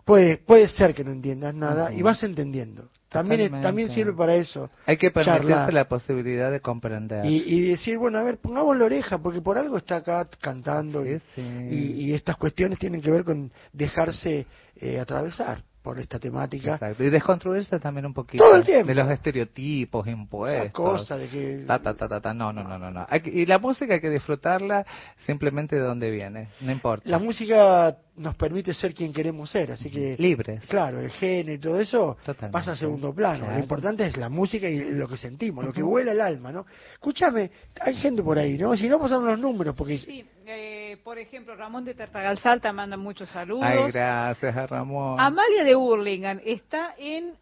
puede, 0.06 0.38
puede 0.38 0.68
ser 0.68 0.94
que 0.94 1.04
no 1.04 1.12
entiendas 1.12 1.56
nada 1.56 1.92
y 1.94 2.02
vas 2.04 2.22
entendiendo. 2.24 2.90
También, 3.10 3.42
es- 3.42 3.62
también 3.64 3.90
sirve 3.90 4.14
para 4.14 4.36
eso. 4.36 4.70
Hay 4.86 4.98
que 4.98 5.10
permitirse 5.10 5.48
charlar. 5.50 5.74
la 5.74 5.88
posibilidad 5.88 6.52
de 6.52 6.60
comprender. 6.60 7.26
Y, 7.26 7.38
y 7.48 7.62
decir, 7.72 7.98
bueno, 7.98 8.20
a 8.20 8.24
ver, 8.24 8.38
pongamos 8.38 8.78
la 8.78 8.86
oreja, 8.86 9.18
porque 9.18 9.42
por 9.42 9.58
algo 9.58 9.78
está 9.78 9.96
acá 9.96 10.28
cantando 10.40 11.04
y, 11.04 11.16
Sí, 11.18 11.22
sí. 11.36 11.42
y- 11.42 11.92
y 12.06 12.14
estas 12.14 12.38
cuestiones 12.38 12.78
tienen 12.78 13.02
que 13.02 13.10
ver 13.10 13.24
con 13.24 13.52
dejarse 13.74 14.46
eh, 14.80 15.00
atravesar 15.00 15.64
por 15.82 15.98
esta 16.00 16.20
temática. 16.20 16.74
Exacto. 16.74 17.04
Y 17.04 17.10
desconstruirse 17.10 17.80
también 17.80 18.06
un 18.06 18.14
poquito 18.14 18.44
Todo 18.44 18.58
el 18.58 18.66
tiempo. 18.66 18.88
de 18.88 18.96
los 18.96 19.10
estereotipos 19.12 20.08
impuestos. 20.08 20.66
Esa 20.66 20.74
cosa 20.74 21.18
de 21.18 21.28
que... 21.30 21.64
Ta, 21.66 21.80
ta, 21.80 21.94
ta, 21.96 22.08
ta, 22.08 22.20
ta. 22.20 22.34
No, 22.34 22.52
no, 22.52 22.64
no, 22.64 22.78
no. 22.78 22.92
no. 22.92 23.06
Hay 23.10 23.22
que- 23.22 23.30
y 23.30 23.46
la 23.46 23.60
música 23.60 23.94
hay 23.94 24.02
que 24.02 24.10
disfrutarla 24.10 24.86
simplemente 25.26 25.76
de 25.76 25.82
donde 25.82 26.12
viene. 26.12 26.50
No 26.62 26.72
importa. 26.72 27.10
La 27.10 27.18
música 27.20 27.96
nos 28.18 28.36
permite 28.36 28.74
ser 28.74 28.94
quien 28.94 29.14
queremos 29.14 29.50
ser, 29.50 29.72
así 29.72 29.90
que... 29.90 30.16
Libres. 30.20 30.66
Claro, 30.68 31.00
el 31.00 31.10
género 31.12 31.54
y 31.54 31.60
todo 31.60 31.80
eso 31.80 32.18
Totalmente. 32.26 32.52
pasa 32.52 32.74
a 32.74 32.76
segundo 32.76 33.14
plano. 33.14 33.40
Claro. 33.40 33.54
Lo 33.54 33.60
importante 33.60 34.06
es 34.06 34.18
la 34.18 34.28
música 34.28 34.68
y 34.68 34.92
lo 34.92 35.08
que 35.08 35.16
sentimos, 35.16 35.64
lo 35.64 35.72
que 35.72 35.82
vuela 35.82 36.12
el 36.12 36.20
alma, 36.20 36.52
¿no? 36.52 36.66
Escúchame, 36.94 37.50
hay 37.80 37.96
gente 37.96 38.22
por 38.22 38.38
ahí, 38.38 38.58
¿no? 38.58 38.76
Si 38.76 38.90
no, 38.90 39.00
pasamos 39.00 39.26
los 39.28 39.40
números, 39.40 39.74
porque... 39.78 39.98
Sí, 40.00 40.26
eh, 40.46 40.79
por 40.98 41.18
ejemplo, 41.18 41.56
Ramón 41.56 41.86
de 41.86 41.94
Tartagal 41.94 42.38
Salta 42.40 42.72
manda 42.72 42.98
muchos 42.98 43.30
saludos. 43.30 43.64
Ay, 43.64 43.92
gracias, 43.92 44.56
a 44.56 44.68
Ramón. 44.68 45.20
Amalia 45.20 45.64
de 45.64 45.76
Burlingame 45.76 46.42
está 46.46 46.96
en 46.98 47.34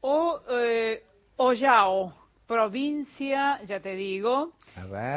o, 0.00 0.40
eh, 0.50 1.02
Ollao, 1.36 2.14
provincia, 2.46 3.60
ya 3.64 3.80
te 3.80 3.94
digo, 3.94 4.52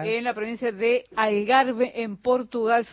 en 0.04 0.24
la 0.24 0.34
provincia 0.34 0.72
de 0.72 1.06
Algarve, 1.16 2.04
en 2.04 2.18
Portugal. 2.18 2.88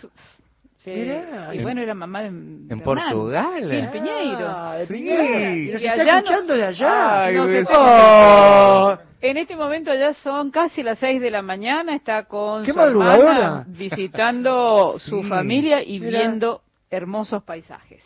Sí. 0.84 0.90
Mirá. 0.92 1.54
y 1.54 1.58
En- 1.58 1.62
bueno, 1.62 1.82
era 1.82 1.94
mamá 1.94 2.22
de 2.22 2.28
en 2.28 2.80
Portugal. 2.82 3.68
Sí, 3.68 3.76
en 3.76 3.90
Piñeiro. 3.90 4.46
Ah, 4.48 4.76
de 4.78 4.86
Sí. 4.86 4.92
Piñeiro. 4.94 5.54
Y 5.54 5.72
nos 5.74 5.82
está 5.82 5.92
allá 5.92 6.04
no- 6.12 6.18
escuchando 6.20 6.54
de 6.56 6.64
allá. 6.64 7.24
Ay, 7.24 7.34
No 7.36 7.46
se. 7.48 7.66
Oh. 7.70 8.98
En 9.22 9.36
este 9.36 9.54
momento 9.56 9.92
ya 9.94 10.14
son 10.14 10.50
casi 10.50 10.82
las 10.82 10.98
6 10.98 11.20
de 11.20 11.30
la 11.30 11.42
mañana, 11.42 11.94
está 11.94 12.24
con 12.24 12.62
¡Qué 12.64 12.72
su 12.72 12.80
hermana 12.80 13.04
madrugadora! 13.10 13.64
visitando 13.68 14.98
su 14.98 15.22
Sí, 15.22 15.28
familia 15.28 15.82
y 15.82 16.00
mira. 16.00 16.20
viendo 16.20 16.62
hermosos 16.90 17.42
paisajes. 17.42 18.02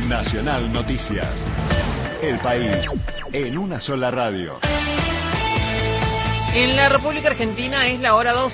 Nacional 0.08 0.72
Noticias. 0.72 1.46
El 2.22 2.40
país 2.40 2.88
en 3.34 3.58
una 3.58 3.80
sola 3.80 4.12
radio. 4.12 4.60
En 6.54 6.76
la 6.76 6.90
República 6.90 7.30
Argentina 7.30 7.88
es 7.88 8.00
la 8.00 8.16
hora 8.16 8.32
2. 8.34 8.54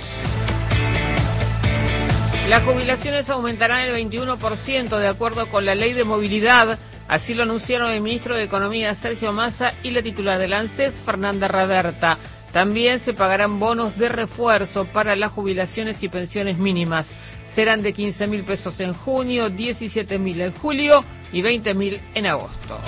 Las 2.48 2.64
jubilaciones 2.64 3.30
aumentarán 3.30 3.86
el 3.86 4.10
21% 4.10 4.98
de 4.98 5.08
acuerdo 5.08 5.50
con 5.50 5.66
la 5.66 5.76
ley 5.76 5.94
de 5.94 6.04
movilidad 6.04 6.78
Así 7.12 7.34
lo 7.34 7.44
anunciaron 7.44 7.92
el 7.92 8.00
ministro 8.00 8.38
de 8.38 8.44
Economía 8.44 8.96
Sergio 8.96 9.34
Massa 9.34 9.74
y 9.84 9.92
la 9.92 10.02
titular 10.02 10.40
del 10.40 10.54
ANSES 10.54 10.94
Fernanda 11.02 11.46
Raberta. 11.50 12.18
También 12.54 13.02
se 13.02 13.14
pagarán 13.14 13.60
bonos 13.60 13.98
de 13.98 14.08
refuerzo 14.08 14.86
para 14.86 15.18
las 15.18 15.34
jubilaciones 15.34 16.02
y 16.02 16.08
pensiones 16.08 16.58
mínimas. 16.58 17.14
Serán 17.54 17.82
de 17.82 17.92
15 17.92 18.28
mil 18.28 18.46
pesos 18.46 18.80
en 18.80 18.94
junio, 18.94 19.50
17 19.50 20.18
mil 20.18 20.40
en 20.40 20.54
julio 20.54 21.02
y 21.34 21.42
20 21.42 21.74
mil 21.74 22.02
en 22.14 22.28
agosto. 22.28 22.80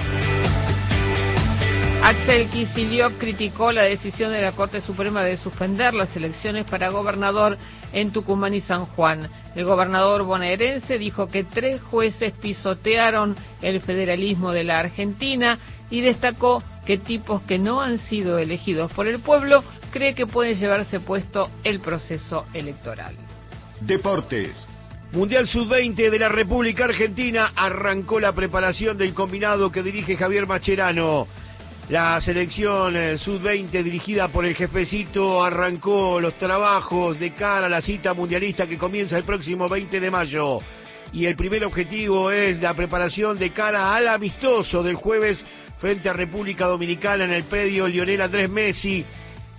Axel 2.04 2.50
Kicillof 2.50 3.14
criticó 3.18 3.72
la 3.72 3.84
decisión 3.84 4.34
de 4.34 4.42
la 4.42 4.52
Corte 4.52 4.82
Suprema 4.82 5.24
de 5.24 5.38
suspender 5.38 5.94
las 5.94 6.14
elecciones 6.18 6.66
para 6.66 6.90
gobernador 6.90 7.58
en 7.94 8.12
Tucumán 8.12 8.54
y 8.54 8.60
San 8.60 8.88
Juan. 8.88 9.30
El 9.56 9.64
gobernador 9.64 10.24
bonaerense 10.24 10.98
dijo 10.98 11.30
que 11.30 11.46
tres 11.46 11.82
jueces 11.82 12.34
pisotearon 12.34 13.38
el 13.62 13.80
federalismo 13.80 14.52
de 14.52 14.66
la 14.66 14.80
Argentina 14.80 15.58
y 15.90 16.02
destacó 16.02 16.62
que 16.86 16.98
tipos 16.98 17.42
que 17.44 17.58
no 17.58 17.82
han 17.82 18.00
sido 18.00 18.38
elegidos 18.38 18.92
por 18.92 19.08
el 19.08 19.22
pueblo 19.22 19.64
cree 19.90 20.14
que 20.14 20.28
pueden 20.28 20.60
llevarse 20.60 21.00
puesto 21.00 21.50
el 21.64 21.80
proceso 21.80 22.48
electoral. 22.54 23.16
Deportes. 23.80 24.68
Mundial 25.14 25.48
Sub-20 25.48 26.10
de 26.10 26.20
la 26.20 26.28
República 26.28 26.84
Argentina 26.84 27.54
arrancó 27.56 28.20
la 28.20 28.34
preparación 28.34 28.98
del 28.98 29.14
combinado 29.14 29.72
que 29.72 29.84
dirige 29.84 30.18
Javier 30.18 30.48
Macherano. 30.48 31.28
La 31.90 32.22
selección 32.22 32.96
eh, 32.96 33.18
Sub-20 33.18 33.84
dirigida 33.84 34.30
por 34.30 34.46
el 34.46 34.56
jefecito 34.56 35.44
arrancó 35.44 36.22
los 36.22 36.36
trabajos 36.36 37.20
de 37.20 37.34
cara 37.34 37.66
a 37.66 37.70
la 37.70 37.82
cita 37.82 38.14
mundialista 38.14 38.66
que 38.66 38.78
comienza 38.78 39.18
el 39.18 39.26
próximo 39.26 39.68
20 39.68 40.00
de 40.00 40.10
mayo. 40.10 40.60
Y 41.12 41.26
el 41.26 41.36
primer 41.36 41.66
objetivo 41.66 42.32
es 42.32 42.62
la 42.62 42.74
preparación 42.74 43.38
de 43.38 43.52
cara 43.52 43.94
al 43.94 44.08
amistoso 44.08 44.82
del 44.82 44.96
jueves 44.96 45.44
frente 45.78 46.08
a 46.08 46.14
República 46.14 46.68
Dominicana 46.68 47.26
en 47.26 47.34
el 47.34 47.44
predio 47.44 47.86
Lionel 47.86 48.22
Andrés 48.22 48.50
Messi 48.50 49.04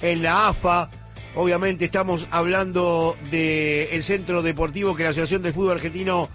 en 0.00 0.22
la 0.22 0.48
AFA. 0.48 0.88
Obviamente 1.34 1.84
estamos 1.84 2.26
hablando 2.30 3.16
del 3.30 4.02
centro 4.02 4.40
deportivo 4.40 4.96
que 4.96 5.02
la 5.02 5.10
Asociación 5.10 5.42
del 5.42 5.52
Fútbol 5.52 5.76
Argentino 5.76 6.30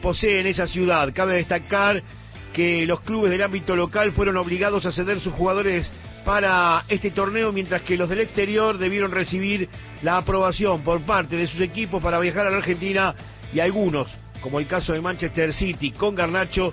posee 0.00 0.40
en 0.40 0.46
esa 0.46 0.66
ciudad. 0.66 1.12
Cabe 1.14 1.34
destacar 1.34 2.02
que 2.52 2.86
los 2.86 3.00
clubes 3.00 3.30
del 3.30 3.42
ámbito 3.42 3.74
local 3.74 4.12
fueron 4.12 4.36
obligados 4.36 4.86
a 4.86 4.92
ceder 4.92 5.20
sus 5.20 5.32
jugadores 5.32 5.90
para 6.24 6.84
este 6.88 7.10
torneo, 7.10 7.52
mientras 7.52 7.82
que 7.82 7.96
los 7.96 8.08
del 8.08 8.20
exterior 8.20 8.78
debieron 8.78 9.10
recibir 9.10 9.68
la 10.02 10.18
aprobación 10.18 10.82
por 10.82 11.00
parte 11.02 11.36
de 11.36 11.46
sus 11.46 11.60
equipos 11.60 12.02
para 12.02 12.20
viajar 12.20 12.46
a 12.46 12.50
la 12.50 12.58
Argentina 12.58 13.14
y 13.52 13.60
algunos, 13.60 14.08
como 14.40 14.58
el 14.58 14.66
caso 14.66 14.92
de 14.92 15.00
Manchester 15.00 15.52
City 15.52 15.92
con 15.92 16.14
Garnacho, 16.14 16.72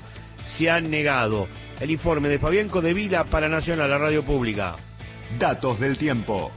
se 0.57 0.69
han 0.69 0.89
negado. 0.89 1.47
El 1.79 1.91
informe 1.91 2.29
de 2.29 2.39
Fabián 2.39 2.69
Codevila 2.69 3.25
para 3.25 3.47
Nacional, 3.47 3.89
la 3.89 3.97
radio 3.97 4.23
pública. 4.23 4.75
Datos 5.37 5.79
del 5.79 5.97
tiempo. 5.97 6.51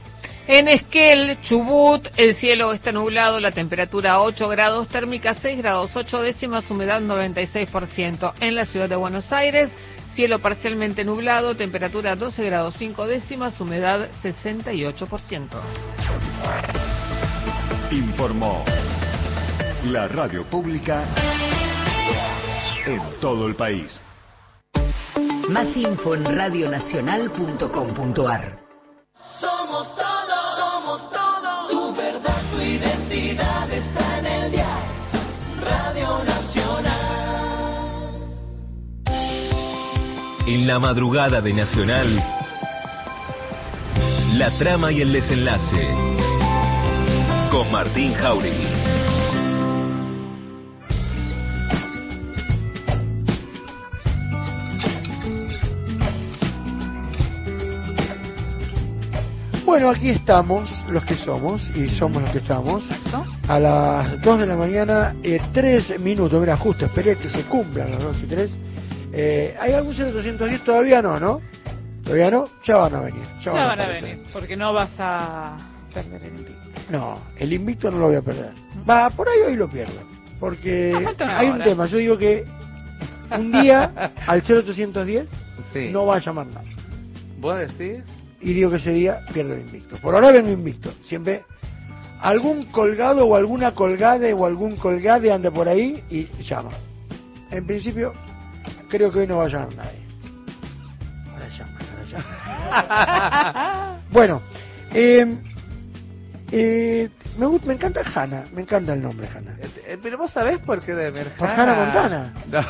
En 0.47 0.67
Esquel, 0.67 1.39
Chubut, 1.41 2.05
el 2.17 2.35
cielo 2.35 2.73
está 2.73 2.91
nublado, 2.91 3.39
la 3.39 3.51
temperatura 3.51 4.19
8 4.19 4.49
grados, 4.49 4.89
térmica 4.89 5.35
6 5.35 5.59
grados 5.59 5.95
8 5.95 6.21
décimas, 6.21 6.69
humedad 6.69 7.01
96%. 7.01 8.33
En 8.41 8.55
la 8.55 8.65
ciudad 8.65 8.89
de 8.89 8.97
Buenos 8.97 9.31
Aires, 9.31 9.71
cielo 10.15 10.39
parcialmente 10.39 11.05
nublado, 11.05 11.55
temperatura 11.55 12.17
12 12.17 12.43
grados 12.43 12.75
5 12.77 13.07
décimas, 13.07 13.57
humedad 13.61 14.09
68%. 14.21 15.47
Informó 17.91 18.65
la 19.85 20.09
radio 20.09 20.43
pública 20.45 21.05
en 22.85 23.01
todo 23.21 23.47
el 23.47 23.55
país. 23.55 24.01
Más 25.49 25.75
info 25.75 26.15
en 26.15 26.23
radionacional.com.ar. 26.25 28.59
Somos 29.39 29.95
todos, 29.95 30.22
En 40.45 40.67
la 40.67 40.77
madrugada 40.77 41.39
de 41.39 41.53
Nacional, 41.53 42.21
la 44.33 44.51
trama 44.57 44.91
y 44.91 44.99
el 44.99 45.13
desenlace. 45.13 45.87
Con 47.49 47.71
Martín 47.71 48.13
Jauregui. 48.13 48.67
Bueno, 59.65 59.89
aquí 59.89 60.09
estamos, 60.09 60.69
los 60.89 61.05
que 61.05 61.15
somos, 61.19 61.61
y 61.73 61.87
somos 61.87 62.21
los 62.21 62.31
que 62.31 62.39
estamos, 62.39 62.83
a 63.47 63.59
las 63.61 64.21
2 64.21 64.39
de 64.41 64.45
la 64.45 64.57
mañana, 64.57 65.15
eh, 65.23 65.39
3 65.53 66.01
minutos, 66.01 66.37
mira, 66.41 66.57
justo, 66.57 66.83
esperé 66.83 67.15
que 67.15 67.29
se 67.29 67.43
cumplan 67.43 67.91
las 67.91 68.03
2 68.03 68.17
y 68.23 68.25
3. 68.25 68.57
Eh, 69.13 69.55
¿Hay 69.59 69.73
algún 69.73 69.93
0810? 69.95 70.63
Todavía 70.63 71.01
no, 71.01 71.19
¿no? 71.19 71.41
Todavía 72.03 72.31
no, 72.31 72.45
ya 72.65 72.75
van 72.77 72.95
a 72.95 72.99
venir. 73.01 73.23
Ya 73.39 73.45
Ya 73.45 73.51
van 73.53 73.61
a 73.61 73.65
van 73.67 73.79
a 73.81 73.87
venir, 73.87 74.23
porque 74.33 74.57
no 74.57 74.73
vas 74.73 74.91
a 74.99 75.57
perder 75.93 76.21
el 76.23 76.29
invicto. 76.39 76.61
No, 76.89 77.19
el 77.37 77.53
invicto 77.53 77.91
no 77.91 77.99
lo 77.99 78.07
voy 78.07 78.15
a 78.15 78.21
perder. 78.21 78.51
Va, 78.89 79.09
por 79.11 79.29
ahí 79.29 79.39
hoy 79.47 79.55
lo 79.55 79.69
pierdo. 79.69 80.01
Porque 80.39 80.93
hay 81.19 81.47
un 81.47 81.55
hora. 81.55 81.63
tema, 81.63 81.85
yo 81.85 81.97
digo 81.97 82.17
que 82.17 82.43
un 83.37 83.51
día 83.51 84.11
al 84.27 84.41
0810 84.41 85.27
Sí. 85.71 85.89
no 85.91 86.05
va 86.05 86.17
a 86.17 86.19
llamar 86.19 86.47
nadie. 86.47 86.75
¿Vos 87.39 87.57
decís? 87.59 88.03
y 88.41 88.51
digo 88.53 88.69
que 88.71 88.75
ese 88.77 88.91
día 88.91 89.21
pierdo 89.33 89.53
el 89.53 89.61
invicto. 89.61 89.95
Por 90.01 90.13
ahora 90.15 90.31
vengo 90.31 90.49
invicto. 90.49 90.91
Siempre 91.05 91.43
algún 92.19 92.65
colgado 92.65 93.25
o 93.25 93.35
alguna 93.37 93.73
colgade 93.73 94.33
o 94.33 94.45
algún 94.45 94.75
colgade 94.75 95.31
anda 95.31 95.49
por 95.49 95.69
ahí 95.69 96.03
y 96.09 96.25
llama. 96.43 96.71
En 97.51 97.65
principio, 97.65 98.11
creo 98.93 99.11
que 99.11 99.19
hoy 99.19 99.27
no 99.27 99.37
va 99.37 99.45
a 99.45 99.47
llamar 99.47 99.75
nadie. 99.75 100.03
Ahora 101.31 101.47
llama, 101.49 101.79
ahora 101.89 102.03
llama. 103.81 103.99
bueno, 104.11 104.41
eh, 104.93 105.35
eh, 106.51 107.09
me, 107.37 107.45
gust- 107.47 107.63
me 107.65 107.73
encanta 107.73 108.01
Hanna, 108.13 108.43
me 108.53 108.61
encanta 108.61 108.93
el 108.93 109.01
nombre 109.01 109.27
Hanna. 109.27 109.55
Eh, 109.59 109.97
Pero 110.01 110.19
vos 110.19 110.29
sabés 110.31 110.59
por 110.59 110.79
qué 110.81 110.93
de 110.93 111.11
Mirjana. 111.11 111.35
Por 111.37 111.49
Hannah 111.49 111.73
Montana. 111.75 112.33
No, 112.51 112.61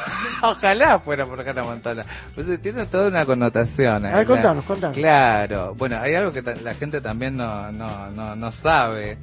ojalá 0.49 0.99
fuera 0.99 1.25
por 1.25 1.41
Hannah 1.47 1.63
Montana. 1.63 2.05
Pues 2.33 2.47
eh, 2.47 2.57
tiene 2.57 2.85
toda 2.85 3.09
una 3.09 3.25
connotación. 3.25 4.05
eh, 4.05 4.09
A 4.13 4.15
ver, 4.17 4.25
contanos, 4.27 4.63
contanos. 4.65 4.97
Claro. 4.97 5.75
Bueno, 5.75 5.97
hay 5.99 6.15
algo 6.15 6.31
que 6.31 6.41
ta- 6.41 6.55
la 6.55 6.73
gente 6.75 7.01
también 7.01 7.35
no, 7.35 7.71
no, 7.73 8.09
no, 8.11 8.35
no 8.37 8.51
sabe. 8.53 9.17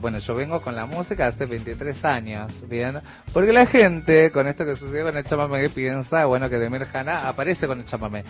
Bueno, 0.00 0.18
yo 0.18 0.34
vengo 0.34 0.60
con 0.60 0.76
la 0.76 0.86
música 0.86 1.26
hace 1.26 1.44
23 1.44 2.04
años, 2.04 2.68
¿bien? 2.68 3.00
Porque 3.32 3.52
la 3.52 3.66
gente, 3.66 4.30
con 4.30 4.46
esto 4.46 4.64
que 4.64 4.76
sucedió 4.76 5.04
con 5.04 5.16
el 5.16 5.24
chamamé, 5.24 5.68
piensa, 5.70 6.24
bueno, 6.26 6.48
que 6.48 6.56
Demir 6.56 6.86
Hanna 6.92 7.28
aparece 7.28 7.66
con 7.66 7.80
el 7.80 7.84
chamamé. 7.84 8.24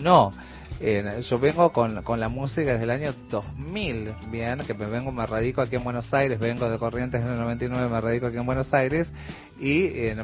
No. 0.00 0.32
Yo 0.80 1.38
vengo 1.38 1.70
con, 1.74 2.02
con 2.02 2.18
la 2.18 2.30
música 2.30 2.70
desde 2.72 2.84
el 2.84 2.90
año 2.90 3.14
2000, 3.28 4.14
bien, 4.30 4.60
que 4.66 4.72
me 4.72 4.86
vengo, 4.86 5.12
me 5.12 5.26
radico 5.26 5.60
aquí 5.60 5.76
en 5.76 5.84
Buenos 5.84 6.10
Aires, 6.14 6.40
vengo 6.40 6.70
de 6.70 6.78
Corrientes 6.78 7.20
en 7.20 7.28
el 7.28 7.38
99, 7.38 7.90
me 7.90 8.00
radico 8.00 8.26
aquí 8.28 8.38
en 8.38 8.46
Buenos 8.46 8.72
Aires 8.72 9.12
y 9.58 9.82
eh, 9.92 10.16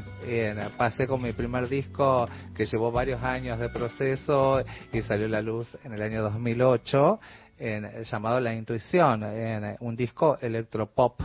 pasé 0.79 1.07
con 1.07 1.21
mi 1.21 1.33
primer 1.35 1.69
disco 1.69 2.27
que 2.55 2.65
llevó 2.65 2.91
varios 2.91 3.23
años 3.23 3.59
de 3.59 3.69
proceso 3.69 4.63
y 4.95 5.03
salió 5.03 5.27
a 5.27 5.29
la 5.29 5.43
luz 5.43 5.69
en 5.85 5.93
el 5.93 6.01
año 6.01 6.23
2008 6.23 7.21
en, 7.59 8.03
llamado 8.05 8.41
La 8.41 8.55
Intuición, 8.55 9.23
en 9.23 9.77
un 9.81 9.97
disco 9.97 10.39
electropop 10.41 11.21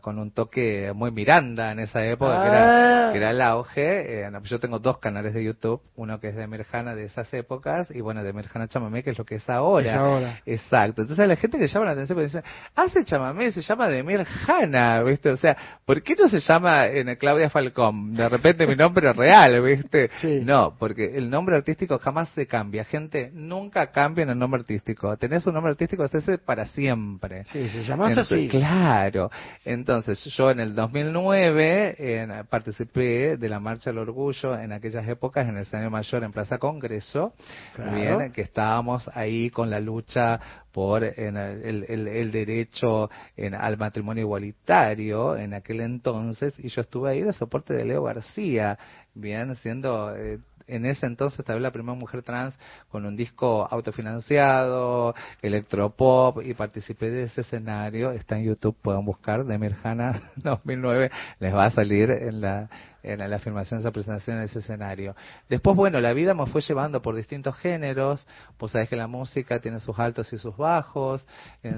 con 0.00 0.18
un 0.18 0.30
toque 0.32 0.92
muy 0.94 1.10
Miranda 1.10 1.72
en 1.72 1.80
esa 1.80 2.04
época, 2.04 2.42
que, 2.42 2.48
Ah. 2.48 3.02
era, 3.04 3.12
que 3.12 3.18
era 3.18 3.30
el 3.30 3.40
auge. 3.40 4.22
en- 4.24 4.42
yo 4.44 4.58
tengo 4.60 4.78
dos 4.78 4.98
canales 4.98 5.34
de 5.34 5.44
YouTube, 5.44 5.80
uno 5.96 6.18
que 6.20 6.28
es 6.28 6.36
de 6.36 6.46
Mirjana 6.46 6.94
de 6.94 7.04
esas 7.04 7.32
épocas 7.34 7.90
y 7.90 8.00
bueno, 8.00 8.22
de 8.24 8.32
Mirjana 8.32 8.68
Chamamé, 8.68 9.02
que 9.02 9.10
es 9.10 9.18
lo 9.18 9.24
que 9.24 9.36
es 9.36 9.48
ahora. 9.48 9.86
Es 9.86 9.92
ahora. 9.96 10.40
Exacto. 10.46 11.02
Entonces 11.02 11.24
a 11.24 11.26
la 11.28 11.36
gente 11.36 11.58
le 11.58 11.66
llama 11.66 11.86
la 11.86 11.92
atención 11.92 12.16
porque 12.16 12.26
dice, 12.26 12.42
hace 12.74 13.04
chamamé, 13.04 13.52
se 13.52 13.62
llama 13.62 13.88
Demir 13.88 14.26
Hanna, 14.46 15.02
¿viste? 15.02 15.30
O 15.30 15.36
sea, 15.36 15.56
¿por 15.84 16.02
qué 16.02 16.14
no 16.18 16.28
se 16.28 16.40
llama 16.40 16.86
en 16.86 17.14
Claudia 17.16 17.50
Falcón? 17.50 18.14
De 18.14 18.28
repente 18.28 18.66
mi 18.66 18.74
nombre 18.76 19.08
es 19.10 19.16
real, 19.16 19.60
¿viste? 19.62 20.10
No, 20.44 20.76
porque 20.78 21.16
el 21.16 21.30
nombre 21.30 21.56
artístico 21.56 21.98
jamás 21.98 22.28
se 22.30 22.46
cambia. 22.46 22.84
Gente, 22.84 23.30
nunca 23.32 23.90
cambien 23.90 24.28
el 24.30 24.38
nombre 24.38 24.60
artístico. 24.60 25.16
Tenés 25.16 25.46
un 25.46 25.54
nombre 25.54 25.70
artístico, 25.72 26.04
es 26.04 26.14
ese 26.14 26.38
para 26.38 26.66
siempre. 26.66 27.44
Sí, 27.52 27.68
se 27.68 27.84
llamás 27.84 28.10
Entonces, 28.10 28.38
así. 28.38 28.48
Claro. 28.48 29.30
Entonces, 29.64 30.24
yo 30.36 30.50
en 30.50 30.58
el 30.60 30.74
2009 30.74 31.94
en- 32.22 32.46
participé 32.46 33.36
de 33.36 33.48
la 33.48 33.60
Marcha 33.60 33.90
del 33.90 33.98
Orgullo 33.98 34.58
en 34.58 34.72
aquellas 34.72 35.06
épocas 35.08 35.48
en 35.48 35.56
el 35.56 35.62
escenario 35.62 35.90
mayor 35.90 36.24
en 36.24 36.32
Plaza 36.32 36.58
Congreso, 36.58 37.34
Claro. 37.74 37.92
bien, 37.96 38.32
que 38.32 38.42
estábamos 38.42 39.08
ahí 39.14 39.50
con 39.50 39.70
la 39.70 39.78
lucha 39.78 40.40
por 40.72 41.04
en 41.04 41.36
el, 41.36 41.84
el- 41.88 42.08
el 42.08 42.32
derecho 42.32 43.08
en- 43.36 43.54
al 43.54 43.76
matrimonio 43.76 44.22
igualitario 44.22 45.36
en 45.36 45.54
aquel 45.54 45.80
entonces 45.80 46.54
y 46.58 46.68
yo 46.68 46.80
estuve 46.80 47.10
ahí 47.10 47.22
de 47.22 47.32
soporte 47.32 47.74
de 47.74 47.84
Leo 47.84 48.02
García, 48.02 48.78
bien, 49.14 49.54
siendo 49.56 50.16
eh, 50.16 50.38
en 50.66 50.86
ese 50.86 51.06
entonces 51.06 51.44
tal 51.44 51.56
vez 51.56 51.62
la 51.62 51.70
primera 51.70 51.98
mujer 51.98 52.22
trans 52.22 52.54
con 52.88 53.06
un 53.06 53.16
disco 53.16 53.66
autofinanciado, 53.70 55.14
electropop 55.40 56.42
y 56.42 56.54
participé 56.54 57.10
de 57.10 57.24
ese 57.24 57.42
escenario, 57.42 58.12
está 58.12 58.36
en 58.36 58.44
YouTube, 58.44 58.76
pueden 58.80 59.04
buscar 59.04 59.44
de 59.44 59.58
Mirjana 59.58 60.30
2009, 60.36 61.10
les 61.40 61.54
va 61.54 61.66
a 61.66 61.70
salir 61.70 62.10
en 62.10 62.40
la 62.40 62.68
en 63.02 63.18
la 63.18 63.36
afirmación 63.36 63.80
de 63.80 63.82
esa 63.82 63.92
presentación 63.92 64.38
en 64.38 64.44
ese 64.44 64.60
escenario. 64.60 65.14
Después, 65.48 65.76
bueno, 65.76 66.00
la 66.00 66.12
vida 66.12 66.34
me 66.34 66.46
fue 66.46 66.60
llevando 66.60 67.02
por 67.02 67.14
distintos 67.16 67.56
géneros, 67.56 68.26
pues 68.58 68.72
sabes 68.72 68.88
que 68.88 68.96
la 68.96 69.06
música 69.06 69.60
tiene 69.60 69.80
sus 69.80 69.98
altos 69.98 70.32
y 70.32 70.38
sus 70.38 70.56
bajos, 70.56 71.26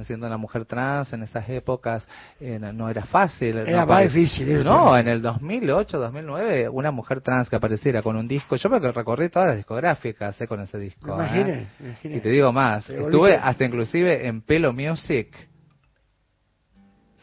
siendo 0.02 0.26
una 0.26 0.36
mujer 0.36 0.64
trans 0.64 1.12
en 1.12 1.22
esas 1.22 1.48
épocas 1.48 2.06
eh, 2.40 2.58
no, 2.58 2.88
era 2.88 3.04
fácil. 3.04 3.58
Era 3.58 3.80
no 3.80 3.86
más 3.86 4.04
difícil, 4.04 4.48
eso 4.50 4.64
No, 4.64 4.86
también. 4.86 5.08
en 5.08 5.12
el 5.14 5.22
2008, 5.22 5.98
2009, 5.98 6.68
una 6.68 6.90
mujer 6.90 7.20
trans 7.20 7.48
que 7.48 7.56
apareciera 7.56 8.02
con 8.02 8.16
un 8.16 8.28
disco, 8.28 8.56
yo 8.56 8.68
me 8.68 8.78
recorrí 8.78 9.28
todas 9.28 9.48
las 9.48 9.56
discográficas 9.56 10.40
eh, 10.40 10.46
con 10.46 10.60
ese 10.60 10.78
disco. 10.78 11.14
Imaginé, 11.14 11.68
¿eh? 11.80 11.94
Y 12.04 12.20
te 12.20 12.28
digo 12.28 12.52
más, 12.52 12.88
estuve 12.90 13.36
hasta 13.36 13.64
inclusive 13.64 14.26
en 14.26 14.42
Pelo 14.42 14.72
Music. 14.72 15.28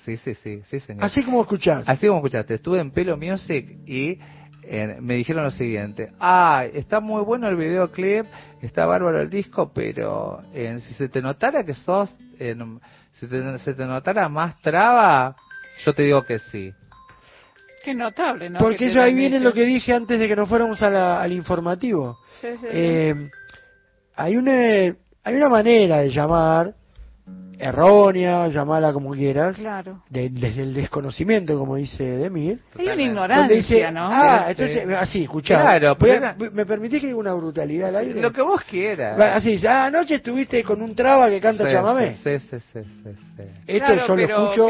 Sí, 0.05 0.17
sí, 0.17 0.33
sí, 0.35 0.61
sí, 0.63 0.79
señor. 0.79 1.05
Así 1.05 1.23
como 1.23 1.41
escuchás. 1.41 1.87
Así 1.87 2.07
como 2.07 2.19
escuchaste, 2.19 2.55
estuve 2.55 2.79
en 2.79 2.91
Pelo 2.91 3.17
Music 3.17 3.67
y 3.85 4.17
eh, 4.63 4.97
me 5.01 5.15
dijeron 5.15 5.43
lo 5.43 5.51
siguiente, 5.51 6.11
ah, 6.19 6.65
está 6.73 6.99
muy 6.99 7.23
bueno 7.23 7.47
el 7.47 7.55
videoclip, 7.55 8.25
está 8.61 8.85
bárbaro 8.85 9.19
el 9.19 9.29
disco, 9.29 9.71
pero 9.73 10.41
eh, 10.53 10.79
si 10.81 10.93
se 10.93 11.09
te 11.09 11.21
notara 11.21 11.63
que 11.65 11.73
sos, 11.73 12.15
eh, 12.39 12.55
si 13.13 13.27
te- 13.27 13.57
se 13.59 13.73
te 13.73 13.85
notara 13.85 14.29
más 14.29 14.59
traba, 14.61 15.35
yo 15.83 15.93
te 15.93 16.03
digo 16.03 16.23
que 16.25 16.39
sí. 16.39 16.73
Qué 17.83 17.95
notable, 17.95 18.49
¿no? 18.49 18.59
Porque 18.59 18.85
eso 18.87 19.01
ahí 19.01 19.15
viene 19.15 19.37
dicho. 19.37 19.49
lo 19.49 19.53
que 19.53 19.65
dije 19.65 19.93
antes 19.93 20.19
de 20.19 20.27
que 20.27 20.35
nos 20.35 20.47
fuéramos 20.47 20.81
a 20.83 20.89
la- 20.89 21.21
al 21.21 21.33
informativo. 21.33 22.19
Sí, 22.39 22.47
sí, 22.51 22.57
sí. 22.61 22.67
Eh, 22.69 23.29
hay 24.15 24.35
una 24.37 24.95
hay 25.23 25.35
una 25.35 25.49
manera 25.49 25.97
de 25.99 26.09
llamar 26.11 26.73
errónea, 27.59 28.47
llamarla 28.47 28.91
como 28.91 29.11
quieras, 29.11 29.55
Claro. 29.55 30.01
de- 30.09 30.29
desde 30.29 30.63
el 30.63 30.73
desconocimiento, 30.73 31.55
como 31.57 31.75
dice 31.75 32.03
Demir. 32.03 32.59
Hay 32.75 32.85
una 32.85 32.91
Donde 32.91 33.03
ignorancia, 33.03 33.55
dice, 33.55 33.91
¿no? 33.91 34.09
ah, 34.11 34.43
Sí, 34.45 34.51
entonces, 34.51 34.83
sí. 34.87 34.93
así, 34.95 35.23
escuchá. 35.23 35.61
Claro, 35.61 35.95
Voy 35.99 36.09
a- 36.09 36.13
pero 36.13 36.17
era- 36.25 36.35
voy- 36.37 36.49
¿Me 36.51 36.65
permitís 36.65 36.99
que 37.01 37.07
diga 37.07 37.19
una 37.19 37.33
brutalidad 37.33 37.89
al 37.89 37.95
aire? 37.97 38.19
Lo 38.21 38.31
que 38.33 38.41
vos 38.41 38.61
quieras. 38.63 39.19
Así, 39.19 39.61
ah, 39.67 39.85
anoche 39.85 40.15
estuviste 40.15 40.63
con 40.63 40.81
un 40.81 40.95
traba 40.95 41.29
que 41.29 41.39
canta 41.39 41.65
Sí, 41.67 41.71
chamamé. 41.71 42.15
Sí, 42.23 42.39
sí, 42.39 42.57
sí, 42.59 42.79
sí, 42.83 43.09
sí. 43.13 43.43
Esto 43.67 43.85
Claro, 43.93 44.07
yo 44.07 44.15
lo 44.15 44.23
escucho 44.23 44.69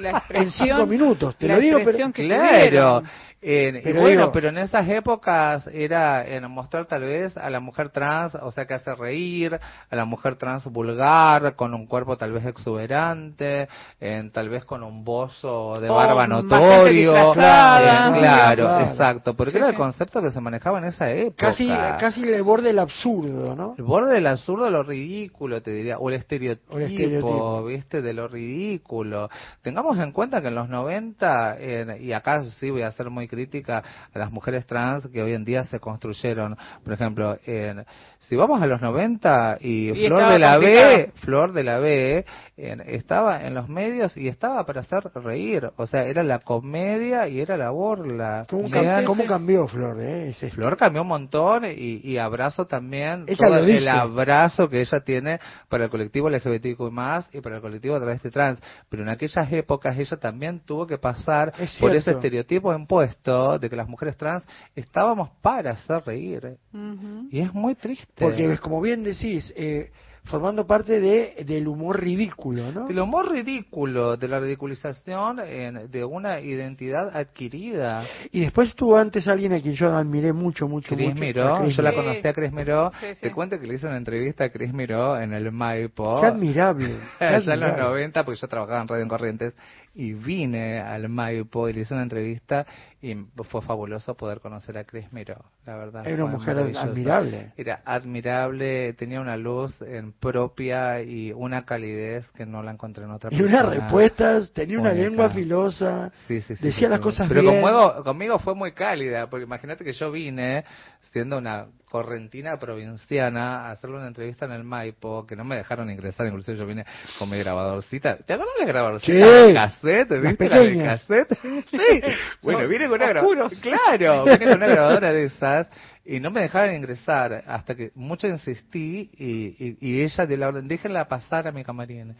la 0.00 0.24
en 0.30 0.50
cinco 0.50 0.86
minutos, 0.86 1.36
te 1.36 1.46
la 1.46 1.54
lo 1.54 1.60
digo, 1.60 1.78
pero... 1.84 2.12
que 2.12 2.26
Claro. 2.26 2.48
tuvieron. 2.50 3.04
Pero 3.44 4.00
bueno, 4.00 4.08
digo- 4.22 4.32
pero 4.32 4.48
en 4.48 4.56
esas 4.58 4.88
épocas 4.88 5.66
era 5.72 6.26
en 6.26 6.50
mostrar 6.50 6.86
tal 6.86 7.02
vez 7.02 7.36
a 7.36 7.50
la 7.50 7.60
mujer 7.60 7.90
trans, 7.90 8.34
o 8.36 8.50
sea, 8.52 8.64
que 8.66 8.72
hace 8.74 8.94
reír, 8.94 9.54
a 9.90 9.96
la 9.96 10.04
mujer 10.06 10.36
trans 10.36 10.64
vulgar, 10.64 11.54
con 11.54 11.74
un 11.74 11.86
cuerpo 11.86 12.16
tal 12.16 12.32
vez 12.32 12.46
exuberante, 12.46 13.68
en, 14.00 14.30
tal 14.30 14.48
vez 14.48 14.64
con 14.64 14.82
un 14.82 15.04
bozo 15.04 15.78
de 15.80 15.90
O 15.90 15.94
barba 15.94 16.26
notorio. 16.26 17.14
Eh, 17.14 17.32
claro, 17.34 18.14
Claro. 18.18 18.80
exacto, 18.80 19.34
porque 19.34 19.52
Sí, 19.52 19.58
era 19.58 19.68
el 19.68 19.74
concepto 19.74 20.22
que 20.22 20.30
se 20.30 20.40
manejaba 20.40 20.78
en 20.78 20.84
esa 20.84 21.10
época. 21.10 21.48
Casi, 21.48 21.68
casi 21.68 22.22
el 22.22 22.42
borde 22.42 22.68
del 22.68 22.78
absurdo, 22.78 23.54
¿no? 23.54 23.74
El 23.76 23.84
borde 23.84 24.14
del 24.14 24.26
absurdo, 24.26 24.70
lo 24.70 24.82
ridículo, 24.82 25.60
te 25.62 25.70
diría, 25.70 25.98
o 25.98 26.08
el 26.08 26.16
estereotipo, 26.16 26.74
O 26.74 26.78
el 26.78 26.84
estereotipo. 26.84 27.64
¿viste? 27.64 28.00
De 28.02 28.12
lo 28.14 28.26
ridículo. 28.28 29.28
Tengamos 29.62 29.98
en 29.98 30.12
cuenta 30.12 30.40
que 30.40 30.48
en 30.48 30.54
los 30.54 30.68
90, 30.68 31.56
en- 31.58 32.02
y 32.02 32.12
acá 32.12 32.42
sí 32.44 32.70
voy 32.70 32.82
a 32.82 32.90
ser 32.92 33.10
muy 33.10 33.28
crítica 33.34 33.82
a 34.14 34.18
las 34.18 34.30
mujeres 34.32 34.66
trans 34.66 35.06
que 35.08 35.22
hoy 35.22 35.32
en 35.34 35.44
día 35.44 35.64
se 35.64 35.80
construyeron. 35.80 36.56
Por 36.82 36.92
ejemplo, 36.92 37.36
en, 37.46 37.84
si 38.20 38.36
vamos 38.36 38.62
a 38.62 38.66
los 38.66 38.80
90 38.80 39.58
y, 39.60 39.90
Y 39.90 40.06
Flor 40.06 40.32
de 40.32 40.38
la 40.38 40.58
B, 40.58 40.64
complicado. 40.64 41.12
Flor 41.24 41.52
de 41.52 41.64
la 41.64 41.78
B, 41.78 42.24
en- 42.56 42.80
estaba 42.80 43.44
en 43.46 43.54
los 43.54 43.68
medios 43.68 44.16
y 44.16 44.28
estaba 44.28 44.64
para 44.64 44.80
hacer 44.80 45.02
reír. 45.14 45.70
O 45.76 45.86
sea, 45.86 46.04
era 46.04 46.22
la 46.22 46.38
comedia 46.38 47.28
y 47.28 47.40
era 47.40 47.56
la 47.56 47.70
burla. 47.70 48.46
¿Cómo, 48.48 49.26
cambió 49.26 49.66
Flor? 49.68 50.00
Eh? 50.00 50.28
Ese- 50.30 50.50
Flor 50.50 50.76
cambió 50.76 51.02
un 51.02 51.08
montón 51.08 51.64
y, 51.64 52.00
y 52.02 52.18
abrazo 52.18 52.66
también 52.66 53.24
Ella 53.26 53.38
todo 53.44 53.56
el 53.58 53.88
abrazo 53.88 54.68
que 54.68 54.80
ella 54.80 55.00
tiene 55.00 55.40
para 55.68 55.84
el 55.84 55.90
colectivo 55.90 56.28
LGBTQ 56.30 56.80
más 56.90 57.28
y 57.32 57.40
para 57.40 57.56
el 57.56 57.62
colectivo 57.62 57.96
travesti 57.98 58.30
trans. 58.30 58.60
Pero 58.88 59.02
en 59.02 59.08
aquellas 59.08 59.50
épocas 59.52 59.98
ella 59.98 60.16
también 60.16 60.60
tuvo 60.64 60.86
que 60.86 60.98
pasar 60.98 61.52
Es 61.58 61.76
por 61.78 61.94
ese 61.94 62.12
estereotipo 62.12 62.72
impuesto 62.74 63.23
de 63.24 63.70
que 63.70 63.76
las 63.76 63.88
mujeres 63.88 64.16
trans 64.16 64.44
estábamos 64.76 65.30
para 65.40 65.72
hacer 65.72 66.02
reír. 66.04 66.56
Ujú. 66.72 67.28
Y 67.30 67.40
es 67.40 67.52
muy 67.54 67.74
triste. 67.74 68.12
Porque, 68.18 68.52
es 68.52 68.60
como 68.60 68.80
bien 68.82 69.02
decís, 69.02 69.52
eh, 69.56 69.90
formando 70.24 70.66
parte 70.66 71.00
de, 71.00 71.44
del 71.46 71.68
humor 71.68 72.00
ridículo, 72.00 72.70
¿no? 72.72 72.88
El 72.88 72.98
humor 72.98 73.30
ridículo, 73.30 74.16
de 74.16 74.26
la 74.28 74.40
ridiculización 74.40 75.38
en- 75.40 75.90
de 75.90 76.04
una 76.04 76.40
identidad 76.40 77.14
adquirida. 77.14 78.04
Y 78.32 78.40
después 78.40 78.70
estuvo 78.70 78.96
antes 78.96 79.28
alguien 79.28 79.52
a 79.52 79.60
quien 79.60 79.74
yo 79.74 79.94
admiré 79.94 80.32
mucho, 80.32 80.66
mucho, 80.68 80.94
Cris 80.94 81.08
mucho. 81.10 81.20
Miró, 81.20 81.58
Cris 81.60 81.76
yo 81.76 81.82
la 81.82 81.94
conocí 81.94 82.26
a 82.26 82.32
Cris 82.32 82.52
Miró. 82.52 82.90
Sí, 83.00 83.06
sí. 83.14 83.20
Te 83.20 83.32
cuento 83.32 83.58
que 83.58 83.66
le 83.66 83.74
hice 83.74 83.86
una 83.86 83.96
entrevista 83.98 84.44
a 84.44 84.48
Cris 84.50 84.72
Miró 84.72 85.18
en 85.18 85.32
el 85.34 85.50
Maipo. 85.52 86.20
Qué 86.20 86.26
admirable. 86.26 86.96
qué 87.18 87.20
ya 87.24 87.28
en 87.28 87.34
los 87.34 87.48
admirable. 87.48 87.82
90, 87.82 88.24
porque 88.24 88.40
yo 88.40 88.48
trabajaba 88.48 88.80
en 88.80 88.88
Radio 88.88 89.02
en 89.02 89.08
Corrientes, 89.08 89.54
y 89.94 90.12
vine 90.12 90.80
al 90.80 91.08
Maipo 91.08 91.68
y 91.68 91.72
le 91.72 91.80
hice 91.82 91.94
una 91.94 92.02
entrevista 92.02 92.66
y 93.00 93.14
fue 93.44 93.62
fabuloso 93.62 94.16
poder 94.16 94.40
conocer 94.40 94.76
a 94.78 94.84
Cris 94.84 95.12
Miró, 95.12 95.36
la 95.66 95.76
verdad. 95.76 96.06
Era 96.06 96.24
una 96.24 96.32
mujer 96.32 96.58
admirable. 96.76 97.52
Era 97.56 97.80
admirable, 97.84 98.94
tenía 98.94 99.20
una 99.20 99.36
luz 99.36 99.80
en 99.82 100.12
propia 100.12 101.00
y 101.02 101.32
una 101.32 101.64
calidez 101.64 102.30
que 102.32 102.44
no 102.46 102.62
la 102.62 102.72
encontré 102.72 103.04
en 103.04 103.10
otra 103.10 103.30
Y 103.32 103.36
persona. 103.38 103.60
unas 103.66 103.76
respuestas, 103.76 104.52
tenía 104.52 104.80
una 104.80 104.92
lengua 104.92 105.30
filosa. 105.30 106.10
Sí, 106.26 106.40
sí, 106.40 106.56
sí, 106.56 106.64
Decía 106.64 106.88
las 106.88 107.00
cosas 107.00 107.28
Pero 107.28 107.42
bien. 107.42 107.60
conmigo, 107.60 108.02
conmigo 108.04 108.38
fue 108.38 108.54
muy 108.54 108.72
cálida, 108.72 109.28
porque 109.28 109.44
imagínate 109.44 109.84
que 109.84 109.92
yo 109.92 110.10
vine 110.10 110.64
siendo 111.12 111.38
una 111.38 111.66
correntina 111.90 112.58
provinciana 112.58 113.66
a 113.66 113.70
hacerle 113.72 113.98
una 113.98 114.08
entrevista 114.08 114.46
en 114.46 114.52
el 114.52 114.64
Maipo, 114.64 115.26
que 115.26 115.36
no 115.36 115.44
me 115.44 115.54
dejaron 115.56 115.88
ingresar, 115.90 116.26
inclusive 116.26 116.56
yo 116.56 116.66
vine 116.66 116.84
con 117.18 117.30
mi 117.30 117.38
grabadorcita. 117.38 118.16
¿Te 118.16 118.32
acuerdas 118.32 118.54
la 118.58 118.66
grabadorcita 118.66 119.46
Sí. 119.46 119.52
De 119.84 120.06
cassette? 120.06 120.10
Las 120.10 120.22
¿Viste 120.22 120.48
la 120.48 120.58
de 120.60 120.84
cassette? 120.84 121.38
Sí. 121.70 122.00
Bueno, 122.42 122.68
vine 122.68 122.86
con 122.86 122.94
una 122.94 123.08
grabadora. 123.08 123.48
Claro, 123.60 124.24
vine 124.24 124.38
con 124.38 124.54
una 124.54 124.66
grabadora 124.66 125.12
de 125.12 125.24
esas 125.24 125.70
y 126.04 126.20
no 126.20 126.30
me 126.30 126.42
dejaron 126.42 126.74
ingresar 126.74 127.44
hasta 127.46 127.74
que 127.74 127.90
mucho 127.94 128.26
insistí 128.26 129.10
y, 129.16 129.56
y, 129.58 129.76
y 129.80 130.02
ella 130.02 130.26
dio 130.26 130.36
la 130.36 130.48
orden, 130.48 130.68
déjenla 130.68 131.06
pasar 131.06 131.46
a 131.46 131.52
mi 131.52 131.64
camarín. 131.64 132.14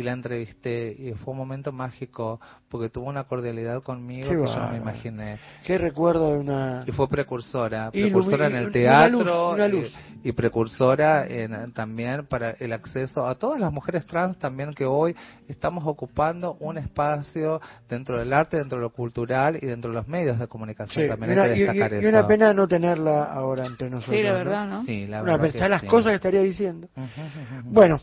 Y 0.00 0.02
la 0.02 0.12
entrevisté 0.12 0.96
y 0.98 1.12
fue 1.12 1.32
un 1.32 1.36
momento 1.38 1.72
mágico 1.72 2.40
porque 2.70 2.88
tuvo 2.88 3.10
una 3.10 3.24
cordialidad 3.24 3.82
conmigo 3.82 4.30
Qué 4.30 4.36
que 4.36 4.46
yo 4.46 4.56
no 4.60 4.70
me 4.70 4.78
imaginé. 4.78 5.38
Qué 5.62 5.76
recuerdo 5.76 6.32
de 6.32 6.38
una... 6.38 6.84
Y 6.86 6.92
fue 6.92 7.06
precursora, 7.06 7.90
Y 7.92 8.04
precursora 8.04 8.46
en 8.46 8.52
y 8.52 8.56
el 8.56 8.62
una 8.64 8.72
teatro 8.72 9.18
luz, 9.50 9.54
una 9.54 9.68
luz. 9.68 9.92
Y, 10.24 10.30
y 10.30 10.32
precursora 10.32 11.26
en, 11.26 11.72
también 11.74 12.24
para 12.26 12.52
el 12.52 12.72
acceso 12.72 13.26
a 13.26 13.34
todas 13.34 13.60
las 13.60 13.70
mujeres 13.70 14.06
trans 14.06 14.38
también 14.38 14.72
que 14.72 14.86
hoy 14.86 15.14
estamos 15.48 15.84
ocupando 15.86 16.56
un 16.60 16.78
espacio 16.78 17.60
dentro 17.86 18.18
del 18.18 18.32
arte, 18.32 18.56
dentro 18.56 18.78
de 18.78 18.82
lo 18.84 18.90
cultural 18.90 19.58
y 19.60 19.66
dentro 19.66 19.90
de 19.90 19.96
los 19.98 20.08
medios 20.08 20.38
de 20.38 20.46
comunicación. 20.48 21.04
Sí, 21.04 21.10
también 21.10 21.32
y 21.32 21.34
una, 21.34 21.42
hay 21.42 21.50
que 21.50 21.56
y- 21.56 21.58
destacar 21.60 21.92
y- 21.92 21.96
y 21.96 21.98
eso. 21.98 22.08
una 22.08 22.26
pena 22.26 22.54
no 22.54 22.66
tenerla 22.66 23.24
ahora 23.24 23.66
entre 23.66 23.90
nosotros. 23.90 24.16
Sí, 24.16 24.22
la 24.22 24.30
¿no? 24.32 24.38
verdad, 24.38 24.66
¿no? 24.66 24.84
Sí, 24.86 25.06
la 25.06 25.22
Una 25.22 25.32
verdad 25.32 25.40
pena, 25.42 25.52
que 25.52 25.58
¿sabes 25.58 25.70
las 25.72 25.80
sí. 25.82 25.86
cosas 25.88 26.10
que 26.12 26.16
estaría 26.16 26.40
diciendo? 26.40 26.88
Bueno, 27.64 28.00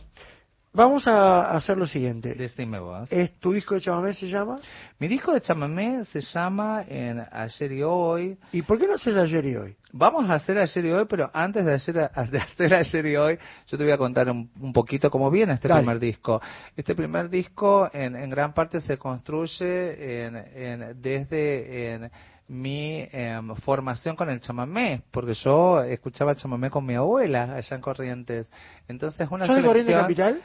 vamos 0.77 1.05
a 1.07 1.51
hacer 1.57 1.75
lo 1.77 1.85
siguiente. 1.87 2.33
Decime 2.35 2.79
vos. 2.79 3.11
¿Es 3.11 3.37
tu 3.39 3.51
disco 3.51 3.75
de 3.75 3.81
chamamé 3.81 4.13
se 4.13 4.27
llama? 4.29 4.55
Mi 4.99 5.07
disco 5.09 5.33
de 5.33 5.41
chamamé 5.41 6.05
se 6.05 6.21
llama 6.21 6.85
en 6.87 7.25
Ayer 7.31 7.71
y 7.73 7.83
Hoy. 7.83 8.37
¿Y 8.53 8.61
por 8.61 8.79
qué 8.79 8.87
no 8.87 8.93
haces 8.93 9.15
ayer 9.17 9.45
y 9.45 9.55
hoy? 9.57 9.75
Vamos 9.91 10.29
a 10.29 10.35
hacer 10.35 10.57
ayer 10.57 10.85
y 10.85 10.91
hoy, 10.91 11.05
pero 11.09 11.29
antes 11.33 11.65
de, 11.65 11.73
ayer, 11.73 12.11
de 12.31 12.37
hacer 12.39 12.73
ayer 12.73 13.05
y 13.05 13.15
hoy, 13.17 13.39
yo 13.67 13.77
te 13.77 13.83
voy 13.83 13.91
a 13.93 13.97
contar 13.97 14.29
un, 14.29 14.49
un 14.59 14.71
poquito 14.71 15.09
cómo 15.09 15.29
viene 15.29 15.53
este 15.53 15.67
Dale. 15.67 15.81
primer 15.81 15.99
disco. 15.99 16.41
Este 16.75 16.95
primer 16.95 17.29
disco 17.29 17.89
en, 17.91 18.15
en 18.15 18.29
gran 18.29 18.53
parte 18.53 18.79
se 18.79 18.97
construye 18.97 20.25
en, 20.27 20.35
en- 20.35 21.01
desde 21.01 21.93
en 21.95 22.11
mi 22.49 23.05
em, 23.11 23.53
formación 23.57 24.15
con 24.15 24.29
el 24.29 24.39
chamamé, 24.39 25.01
porque 25.11 25.33
yo 25.33 25.81
escuchaba 25.81 26.33
chamamé 26.35 26.69
con 26.69 26.85
mi 26.85 26.95
abuela 26.95 27.55
allá 27.55 27.75
en 27.75 27.81
Corrientes. 27.81 28.49
Entonces 28.87 29.27
una 29.29 29.45
¿Sos 29.47 29.57
de 29.57 29.63
Corrientes 29.63 29.93
selección- 29.95 30.01
Capital? 30.31 30.41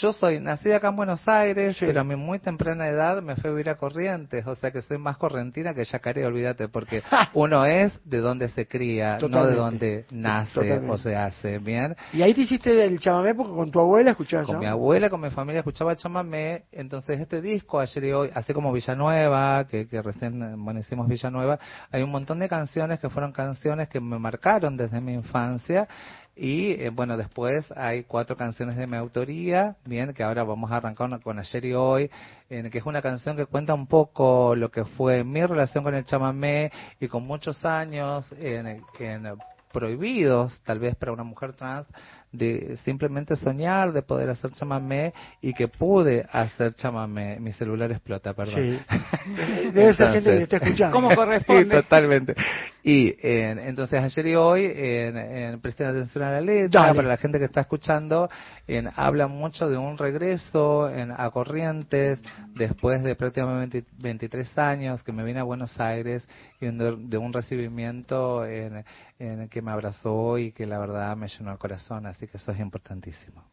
Yo 0.00 0.12
soy 0.12 0.40
nacida 0.40 0.76
acá 0.76 0.88
en 0.88 0.96
Buenos 0.96 1.26
Aires, 1.28 1.76
pero 1.80 2.00
a 2.00 2.04
mi 2.04 2.16
muy 2.16 2.38
temprana 2.38 2.88
edad 2.88 3.20
me 3.22 3.36
fui 3.36 3.50
a 3.50 3.52
vivir 3.52 3.70
a 3.70 3.76
Corrientes, 3.76 4.46
o 4.46 4.54
sea 4.54 4.70
que 4.70 4.80
soy 4.82 4.98
más 4.98 5.16
correntina 5.16 5.74
que 5.74 5.84
yacaré, 5.84 6.24
olvídate, 6.24 6.68
porque 6.68 7.02
uno 7.34 7.64
es 7.64 7.98
de 8.04 8.18
donde 8.18 8.48
se 8.48 8.66
cría, 8.66 9.18
no 9.18 9.46
de 9.46 9.54
donde 9.54 10.04
nace 10.10 10.54
Totalmente. 10.54 10.90
o 10.90 10.98
se 10.98 11.16
hace, 11.16 11.58
¿bien? 11.58 11.96
Y 12.12 12.22
ahí 12.22 12.32
te 12.34 12.42
hiciste 12.42 12.84
el 12.84 12.98
chamamé 12.98 13.34
porque 13.34 13.52
con 13.52 13.70
tu 13.70 13.80
abuela 13.80 14.12
escuchabas 14.12 14.46
Con 14.46 14.58
mi 14.58 14.66
abuela, 14.66 15.10
con 15.10 15.20
mi 15.20 15.30
familia 15.30 15.58
escuchaba 15.60 15.96
chamamé, 15.96 16.64
entonces 16.72 17.20
este 17.20 17.40
disco, 17.40 17.80
ayer 17.80 18.04
y 18.04 18.12
hoy, 18.12 18.30
así 18.34 18.54
como 18.54 18.72
Villanueva, 18.72 19.66
que, 19.68 19.86
que 19.88 20.00
recién, 20.00 20.42
eh, 20.42 20.54
bueno, 20.56 20.80
hicimos 20.80 21.08
Villanueva, 21.08 21.58
hay 21.90 22.02
un 22.02 22.10
montón 22.10 22.38
de 22.38 22.48
canciones 22.48 23.00
que 23.00 23.10
fueron 23.10 23.32
canciones 23.32 23.88
que 23.88 24.00
me 24.00 24.18
marcaron 24.18 24.76
desde 24.76 25.00
mi 25.00 25.12
infancia, 25.12 25.88
y 26.34 26.72
eh, 26.72 26.90
bueno, 26.90 27.16
después 27.16 27.70
hay 27.76 28.04
cuatro 28.04 28.36
canciones 28.36 28.76
de 28.76 28.86
mi 28.86 28.96
autoría, 28.96 29.76
bien, 29.84 30.14
que 30.14 30.22
ahora 30.22 30.44
vamos 30.44 30.70
a 30.70 30.76
arrancar 30.76 31.20
con 31.20 31.38
ayer 31.38 31.64
y 31.64 31.74
hoy, 31.74 32.10
en 32.48 32.70
que 32.70 32.78
es 32.78 32.86
una 32.86 33.02
canción 33.02 33.36
que 33.36 33.46
cuenta 33.46 33.74
un 33.74 33.86
poco 33.86 34.54
lo 34.56 34.70
que 34.70 34.84
fue 34.84 35.24
mi 35.24 35.44
relación 35.44 35.84
con 35.84 35.94
el 35.94 36.04
chamamé 36.04 36.72
y 37.00 37.08
con 37.08 37.26
muchos 37.26 37.62
años 37.64 38.32
en, 38.38 38.82
en 38.98 39.38
prohibidos, 39.72 40.60
tal 40.64 40.78
vez 40.78 40.94
para 40.96 41.12
una 41.12 41.24
mujer 41.24 41.54
trans, 41.54 41.86
de 42.32 42.76
simplemente 42.84 43.36
soñar, 43.36 43.92
de 43.92 44.02
poder 44.02 44.30
hacer 44.30 44.52
chamamé 44.52 45.12
y 45.40 45.52
que 45.52 45.68
pude 45.68 46.26
hacer 46.32 46.74
chamamé. 46.74 47.38
Mi 47.38 47.52
celular 47.52 47.90
explota, 47.92 48.32
perdón. 48.34 48.54
Sí. 48.56 48.80
Debe 49.72 49.94
ser 49.94 50.12
gente 50.12 50.30
que 50.30 50.42
está 50.44 50.56
escuchando. 50.56 50.94
Como 50.94 51.10
corresponde. 51.14 51.64
Sí, 51.64 51.70
totalmente. 51.70 52.34
Y 52.82 53.14
en- 53.22 53.58
entonces 53.58 54.02
ayer 54.02 54.26
y 54.28 54.34
hoy, 54.34 54.64
en, 54.64 55.16
en- 55.16 55.60
presten 55.60 55.86
atención 55.88 56.24
a 56.24 56.30
la 56.32 56.40
letra, 56.40 56.82
Dale. 56.82 56.94
para 56.96 57.08
la 57.08 57.16
gente 57.16 57.38
que 57.38 57.44
está 57.44 57.60
escuchando, 57.60 58.28
en, 58.66 58.88
habla 58.96 59.26
mucho 59.28 59.68
de 59.68 59.76
un 59.76 59.98
regreso 59.98 60.88
en, 60.90 61.12
a 61.12 61.30
Corrientes 61.30 62.22
después 62.54 63.02
de 63.02 63.14
prácticamente 63.14 63.84
23 63.98 64.56
años 64.58 65.02
que 65.04 65.12
me 65.12 65.22
vine 65.24 65.40
a 65.40 65.44
Buenos 65.44 65.78
Aires 65.78 66.26
y 66.60 66.66
de, 66.66 66.96
de 66.98 67.18
un 67.18 67.32
recibimiento 67.32 68.44
en, 68.46 68.84
en 69.18 69.48
que 69.48 69.62
me 69.62 69.70
abrazó 69.70 70.38
y 70.38 70.52
que 70.52 70.66
la 70.66 70.78
verdad 70.78 71.16
me 71.16 71.28
llenó 71.28 71.52
el 71.52 71.58
corazón, 71.58 72.06
así 72.06 72.21
que 72.28 72.36
eso 72.36 72.52
es 72.52 72.60
importantísimo. 72.60 73.44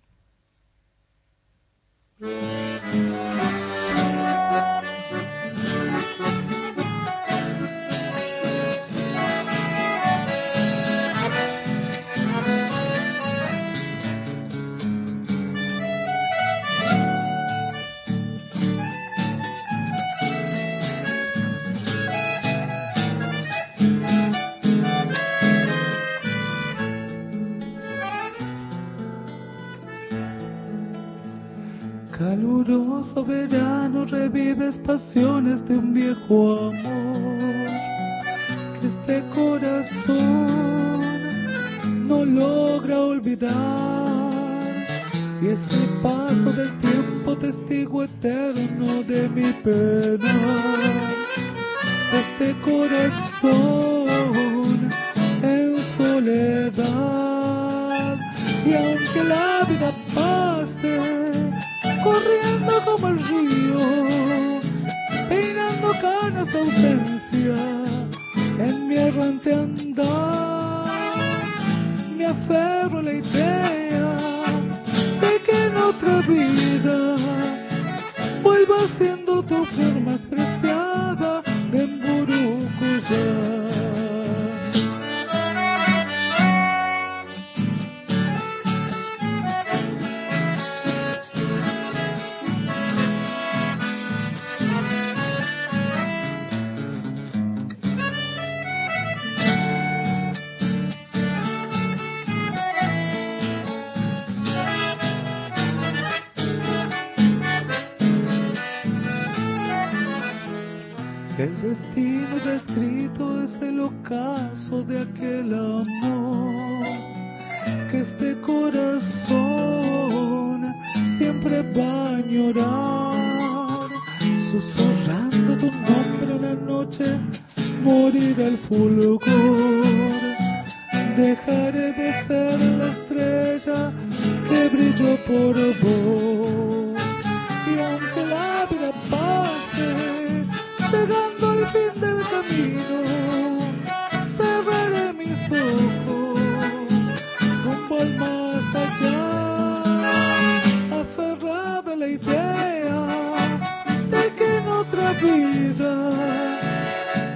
Vida. 155.22 155.92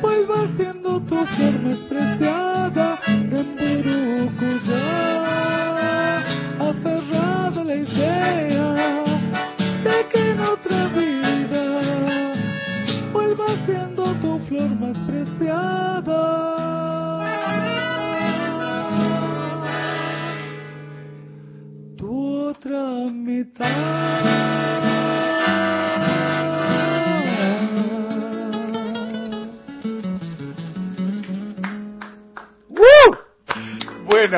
Vuelva 0.01 0.47
siendo 0.57 1.01
tu 1.01 1.25
flor 1.25 1.53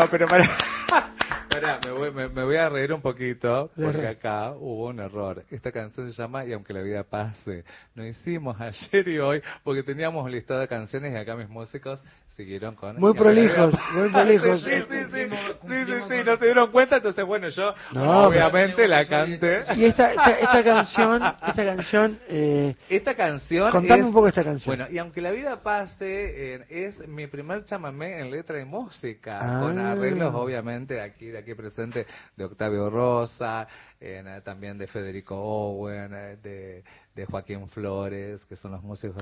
Pero 0.09 0.27
para... 0.27 0.45
Pará, 1.49 1.79
me 1.83 1.91
voy, 1.91 2.11
me, 2.11 2.27
me 2.27 2.43
voy 2.43 2.57
a 2.57 2.67
reír 2.67 2.91
un 2.91 3.01
poquito 3.01 3.71
porque 3.75 4.07
acá 4.07 4.51
hubo 4.51 4.87
un 4.87 4.99
error. 4.99 5.45
Esta 5.49 5.71
canción 5.71 6.11
se 6.11 6.21
llama 6.21 6.43
Y 6.43 6.51
aunque 6.51 6.73
la 6.73 6.81
vida 6.81 7.03
pase. 7.03 7.63
Lo 7.93 8.05
hicimos 8.05 8.57
ayer 8.59 9.07
y 9.07 9.19
hoy 9.19 9.41
porque 9.63 9.83
teníamos 9.83 10.25
de 10.59 10.67
canciones 10.67 11.13
y 11.13 11.15
acá 11.15 11.35
mis 11.35 11.47
músicos 11.47 11.99
siguieron 12.35 12.75
con... 12.75 12.97
Muy 12.99 13.13
prolijos, 13.13 13.73
muy 13.93 14.09
prolijos. 14.09 14.61
Sí, 14.65 14.71
sí, 14.89 15.03
sí, 15.11 16.01
sí, 16.09 16.15
no 16.25 16.37
se 16.37 16.45
dieron 16.45 16.71
cuenta, 16.71 16.97
entonces 16.97 17.25
bueno, 17.25 17.49
yo 17.49 17.73
No, 17.93 18.25
obviamente 18.27 18.87
la 18.87 19.05
canté. 19.05 19.63
Y 19.75 19.85
esta, 19.85 20.11
esta, 20.11 20.31
esta 20.39 20.63
canción, 20.63 21.21
esta 21.47 21.65
canción, 21.65 22.19
eh, 22.27 22.75
Esta 22.89 23.15
canción 23.15 23.71
contame 23.71 24.01
es- 24.01 24.05
un 24.07 24.13
poco 24.13 24.27
esta 24.27 24.43
canción. 24.43 24.75
Bueno, 24.75 24.91
y 24.91 24.97
aunque 24.97 25.21
la 25.21 25.31
vida 25.31 25.61
pase, 25.63 26.55
eh, 26.55 26.65
es 26.69 27.07
mi 27.07 27.27
primer 27.27 27.63
chamamé 27.65 28.19
en 28.19 28.31
letra 28.31 28.59
y 28.59 28.65
música, 28.65 29.39
Ah. 29.41 29.59
con 29.61 29.79
arreglos 29.79 30.33
obviamente 30.35 31.01
aquí 31.01 31.27
de 31.27 31.39
aquí 31.39 31.53
presente 31.55 32.05
de 32.35 32.45
Octavio 32.45 32.89
Rosa, 32.89 33.67
en, 33.99 34.27
eh, 34.27 34.41
también 34.41 34.77
de 34.77 34.87
Federico 34.87 35.35
Owen, 35.35 36.11
eh, 36.13 36.37
de, 36.43 36.83
de 37.15 37.25
Joaquín 37.25 37.67
Flores, 37.69 38.45
que 38.45 38.57
son 38.57 38.73
los 38.73 38.83
músicos. 38.83 39.15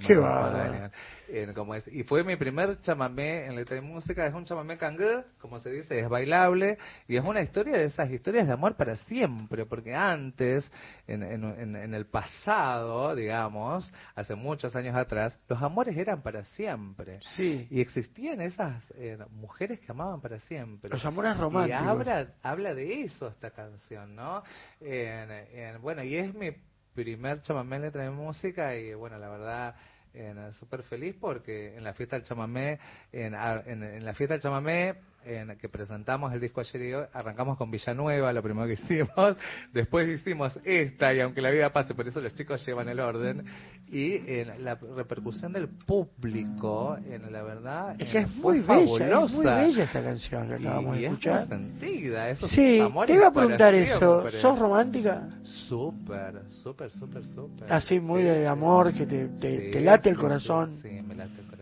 En, 1.29 1.53
como 1.53 1.75
es, 1.75 1.87
y 1.87 2.03
fue 2.03 2.23
mi 2.23 2.35
primer 2.35 2.79
chamamé 2.81 3.45
en 3.45 3.55
letra 3.55 3.77
y 3.77 3.81
música, 3.81 4.25
es 4.25 4.33
un 4.33 4.45
chamamé 4.45 4.77
cangué, 4.77 5.23
como 5.39 5.59
se 5.59 5.69
dice, 5.71 5.99
es 5.99 6.09
bailable, 6.09 6.77
y 7.07 7.17
es 7.17 7.23
una 7.23 7.41
historia 7.41 7.77
de 7.77 7.85
esas 7.85 8.09
historias 8.09 8.47
de 8.47 8.53
amor 8.53 8.75
para 8.75 8.97
siempre, 8.97 9.65
porque 9.65 9.93
antes, 9.93 10.69
en, 11.07 11.21
en, 11.23 11.93
el 11.93 12.05
pasado, 12.07 13.15
digamos, 13.15 13.93
hace 14.15 14.33
muchos 14.35 14.75
años 14.75 14.95
atrás, 14.95 15.37
los 15.47 15.61
amores 15.61 15.95
eran 15.95 16.21
para 16.21 16.43
siempre. 16.45 17.19
Sí. 17.35 17.67
Y 17.69 17.79
existían 17.79 18.41
esas 18.41 18.83
eh, 18.95 19.17
mujeres 19.29 19.79
que 19.79 19.91
amaban 19.91 20.19
para 20.19 20.39
siempre. 20.39 20.89
Los 20.89 21.05
amores 21.05 21.37
románticos. 21.37 21.81
Y 21.83 21.87
habla, 21.87 22.27
habla 22.41 22.73
de 22.73 23.01
eso 23.03 23.27
esta 23.27 23.51
canción, 23.51 24.15
¿no? 24.15 24.43
En- 24.81 25.29
en- 25.31 25.81
bueno, 25.81 26.03
y 26.03 26.15
es 26.15 26.33
mi 26.33 26.51
primer 26.93 27.41
chamamé 27.41 27.77
en 27.77 27.81
letra 27.83 28.03
de 28.03 28.09
música 28.09 28.75
y 28.75 28.93
bueno, 28.93 29.17
la 29.17 29.29
verdad 29.29 29.75
en 30.13 30.53
súper 30.53 30.83
feliz 30.83 31.15
porque 31.19 31.75
en 31.75 31.83
la 31.83 31.93
fiesta 31.93 32.15
del 32.15 32.25
chamamé, 32.25 32.79
en, 33.11 33.33
en, 33.33 33.83
en 33.83 34.05
la 34.05 34.13
fiesta 34.13 34.35
del 34.35 34.41
chamamé, 34.41 34.95
en 35.25 35.57
que 35.57 35.69
presentamos 35.69 36.33
el 36.33 36.39
disco 36.39 36.61
ayer 36.61 36.81
y 36.81 36.93
hoy, 36.93 37.05
arrancamos 37.13 37.57
con 37.57 37.71
Villanueva, 37.71 38.33
lo 38.33 38.41
primero 38.41 38.67
que 38.67 38.73
hicimos, 38.83 39.35
después 39.71 40.07
hicimos 40.07 40.53
esta 40.63 41.13
y 41.13 41.21
aunque 41.21 41.41
la 41.41 41.49
vida 41.51 41.71
pase, 41.71 41.93
por 41.93 42.07
eso 42.07 42.21
los 42.21 42.33
chicos 42.35 42.65
llevan 42.65 42.89
el 42.89 42.99
orden, 42.99 43.45
y 43.87 44.15
en 44.15 44.63
la 44.63 44.75
repercusión 44.75 45.53
del 45.53 45.67
público, 45.69 46.97
en 46.97 47.31
la 47.31 47.43
verdad, 47.43 47.95
Es 47.99 48.09
que 48.11 48.19
es 48.19 48.27
fue 48.41 48.59
muy 48.59 48.59
bella, 48.61 49.23
es 49.25 49.31
muy 49.33 49.45
bella 49.45 49.83
esta 49.83 50.03
canción 50.03 50.47
que 50.47 50.53
acabamos 50.55 50.95
de 50.95 51.05
es 51.05 51.11
escuchar. 51.11 51.39
muy 51.39 51.47
sentida, 51.47 52.29
esos 52.29 52.49
Sí, 52.49 52.81
te 53.05 53.13
iba 53.13 53.27
a 53.27 53.31
preguntar 53.33 53.73
eso. 53.73 54.29
¿Sos 54.41 54.59
romántica? 54.59 55.29
Súper, 55.67 56.41
súper, 56.49 56.91
súper, 56.91 57.25
súper. 57.25 57.71
Así 57.71 57.99
muy 57.99 58.21
Sí, 58.21 58.27
de 58.27 58.47
amor, 58.47 58.93
que 58.93 59.05
te, 59.05 59.27
te, 59.27 59.59
Sí, 59.65 59.71
te 59.71 59.81
late 59.81 60.09
el 60.09 60.17
corazón. 60.17 60.79
Sí, 60.81 60.89
me 61.01 61.15
late 61.15 61.31
el 61.31 61.35
corazón. 61.47 61.52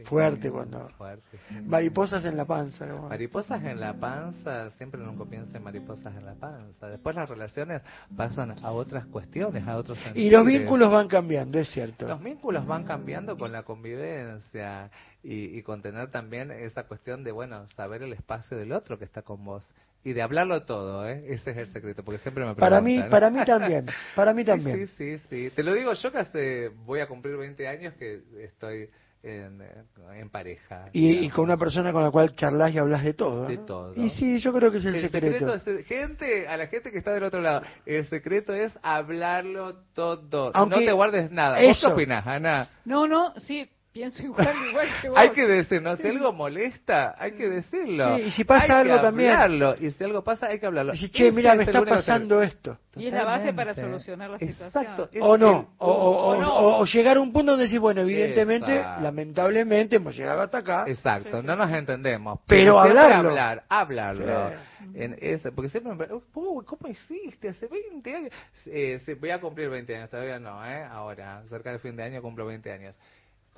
Sí, 0.00 0.04
Fuerte 0.08 0.42
sí, 0.42 0.50
cuando- 0.50 0.88
Fuerte, 0.90 1.38
sí. 1.48 1.54
Mariposas 1.62 2.24
en 2.24 2.36
la 2.36 2.44
panza. 2.44 2.86
¿no? 2.86 3.08
Mariposas 3.08 3.62
en 3.64 3.80
la 3.80 3.94
panza, 3.94 4.70
siempre 4.72 5.00
nunca 5.00 5.24
piensa 5.28 5.56
en 5.58 5.64
mariposas 5.64 6.14
en 6.16 6.24
la 6.26 6.34
panza. 6.34 6.88
Después 6.88 7.14
las 7.16 7.28
relaciones 7.28 7.82
pasan 8.16 8.54
a 8.62 8.70
otras 8.72 9.06
cuestiones, 9.06 9.66
a 9.66 9.76
otros 9.76 9.98
Y 10.14 10.30
los 10.30 10.44
vínculos 10.46 10.90
van 10.90 11.08
cambiando, 11.08 11.58
es 11.58 11.68
cierto. 11.70 12.06
Los 12.06 12.22
vínculos 12.22 12.66
van 12.66 12.84
cambiando 12.84 13.36
con 13.36 13.52
la 13.52 13.62
convivencia 13.62 14.90
y, 15.22 15.58
y 15.58 15.62
con 15.62 15.82
tener 15.82 16.10
también 16.10 16.50
esa 16.50 16.84
cuestión 16.84 17.24
de, 17.24 17.32
bueno, 17.32 17.66
saber 17.68 18.02
el 18.02 18.12
espacio 18.12 18.56
del 18.56 18.72
otro 18.72 18.98
que 18.98 19.04
está 19.04 19.22
con 19.22 19.44
vos. 19.44 19.66
Y 20.04 20.12
de 20.12 20.22
hablarlo 20.22 20.62
todo, 20.62 21.06
¿eh? 21.08 21.24
Ese 21.28 21.50
es 21.50 21.56
el 21.56 21.66
secreto, 21.66 22.04
porque 22.04 22.18
siempre 22.18 22.44
me 22.46 22.54
Para 22.54 22.80
mí, 22.80 23.02
para 23.10 23.30
mí 23.30 23.44
también, 23.44 23.86
para 24.14 24.32
mí 24.32 24.44
también. 24.44 24.86
Sí, 24.86 25.18
sí, 25.18 25.18
sí. 25.28 25.50
Te 25.50 25.62
lo 25.64 25.74
digo 25.74 25.92
yo 25.92 26.12
que 26.12 26.18
hace, 26.18 26.68
voy 26.86 27.00
a 27.00 27.08
cumplir 27.08 27.36
20 27.36 27.66
años 27.66 27.94
que 27.94 28.22
estoy 28.40 28.88
en, 29.22 29.60
eh, 29.62 29.84
en 30.14 30.30
pareja. 30.30 30.86
Y, 30.92 31.26
y 31.26 31.30
con 31.30 31.44
una 31.44 31.56
persona 31.56 31.92
con 31.92 32.02
la 32.02 32.10
cual 32.10 32.34
charlas 32.36 32.72
y 32.74 32.78
hablas 32.78 33.02
de 33.04 33.14
todo. 33.14 33.42
¿no? 33.44 33.48
De 33.48 33.58
todo. 33.58 33.92
Y 33.96 34.10
sí, 34.10 34.38
yo 34.38 34.52
creo 34.52 34.70
que 34.70 34.78
es 34.78 34.84
el, 34.84 34.94
El 34.94 35.00
secreto. 35.10 35.52
secreto 35.52 35.78
es, 35.80 35.86
gente, 35.86 36.46
a 36.48 36.56
la 36.56 36.66
gente 36.68 36.90
que 36.90 36.98
está 36.98 37.12
del 37.12 37.24
otro 37.24 37.40
lado, 37.40 37.62
el 37.86 38.04
secreto 38.06 38.52
es 38.54 38.72
hablarlo 38.82 39.82
todo. 39.94 40.50
Aunque- 40.54 40.76
no 40.80 40.84
te 40.86 40.92
guardes 40.92 41.30
nada. 41.30 41.56
¿Vos 41.56 41.64
qué 41.64 41.70
eso. 41.86 41.94
opinás, 41.94 42.26
Ana? 42.26 42.68
No, 42.84 43.06
no, 43.08 43.34
sí, 43.40 43.68
pienso 43.98 44.22
igual, 44.26 44.54
igual 44.70 44.88
que 45.02 45.08
vos. 45.08 45.18
Hay 45.18 45.30
que 45.30 45.46
decir, 45.46 45.82
¿no? 45.82 45.96
Si 45.96 46.06
algo 46.06 46.32
molesta, 46.32 47.14
hay 47.18 47.32
que 47.32 47.48
decirlo. 47.48 48.16
Sí, 48.16 48.22
y 48.22 48.30
si 48.32 48.44
pasa 48.44 48.62
Hay 48.62 48.68
que 48.84 48.92
algo 48.92 49.00
también. 49.02 49.30
hablarlo. 49.30 49.74
Y 49.80 49.90
si 49.90 50.04
algo 50.04 50.22
pasa, 50.22 50.46
hay 50.46 50.58
que 50.60 50.66
hablarlo. 50.66 50.92
Dice, 50.92 51.10
che, 51.10 51.26
Ese 51.28 51.36
mira, 51.36 51.54
me 51.54 51.64
está 51.64 51.82
pasando 51.84 52.40
esto. 52.42 52.78
Y 52.96 53.06
es 53.06 53.12
la 53.12 53.24
base 53.24 53.52
para 53.52 53.74
solucionar 53.74 54.30
la 54.30 54.38
situación. 54.38 54.68
Exacto. 54.68 55.08
es 55.12 55.22
O 55.22 55.36
no, 55.38 55.74
o, 55.78 55.90
o- 55.92 56.28
o 56.30 56.40
no. 56.40 56.54
o- 56.54 56.80
o 56.80 56.84
llegar 56.84 57.16
a 57.16 57.20
un 57.20 57.32
punto 57.32 57.52
donde 57.52 57.66
decís, 57.66 57.78
bueno, 57.80 58.00
evidentemente, 58.00 58.76
Exacto. 58.76 59.02
lamentablemente 59.04 59.96
hemos 59.96 60.16
llegado 60.16 60.42
hasta 60.42 60.58
acá. 60.58 60.84
Exacto, 60.86 61.42
no 61.42 61.54
nos 61.56 61.70
entendemos. 61.70 62.40
Pero 62.46 62.80
siempre 62.82 63.00
hablarlo. 63.02 63.28
hablar, 63.30 63.64
hablarlo. 63.68 64.50
Sí. 64.50 64.54
En 64.94 65.16
ese, 65.20 65.52
porque 65.52 65.68
siempre 65.70 65.92
me 65.92 65.98
preguntan, 65.98 66.28
"Uy, 66.34 66.64
¿cómo 66.64 66.88
hiciste 66.88 67.48
hace 67.48 67.66
20 67.66 68.14
años? 68.14 68.30
Eh, 68.66 69.00
sí, 69.04 69.14
voy 69.14 69.30
a 69.30 69.40
cumplir 69.40 69.68
20 69.68 69.94
años, 69.96 70.08
todavía 70.10 70.38
no, 70.38 70.64
¿eh? 70.64 70.82
Ahora, 70.84 71.42
cerca 71.50 71.70
del 71.70 71.80
fin 71.80 71.96
de 71.96 72.04
año 72.04 72.22
cumplo 72.22 72.46
20 72.46 72.72
años. 72.72 72.96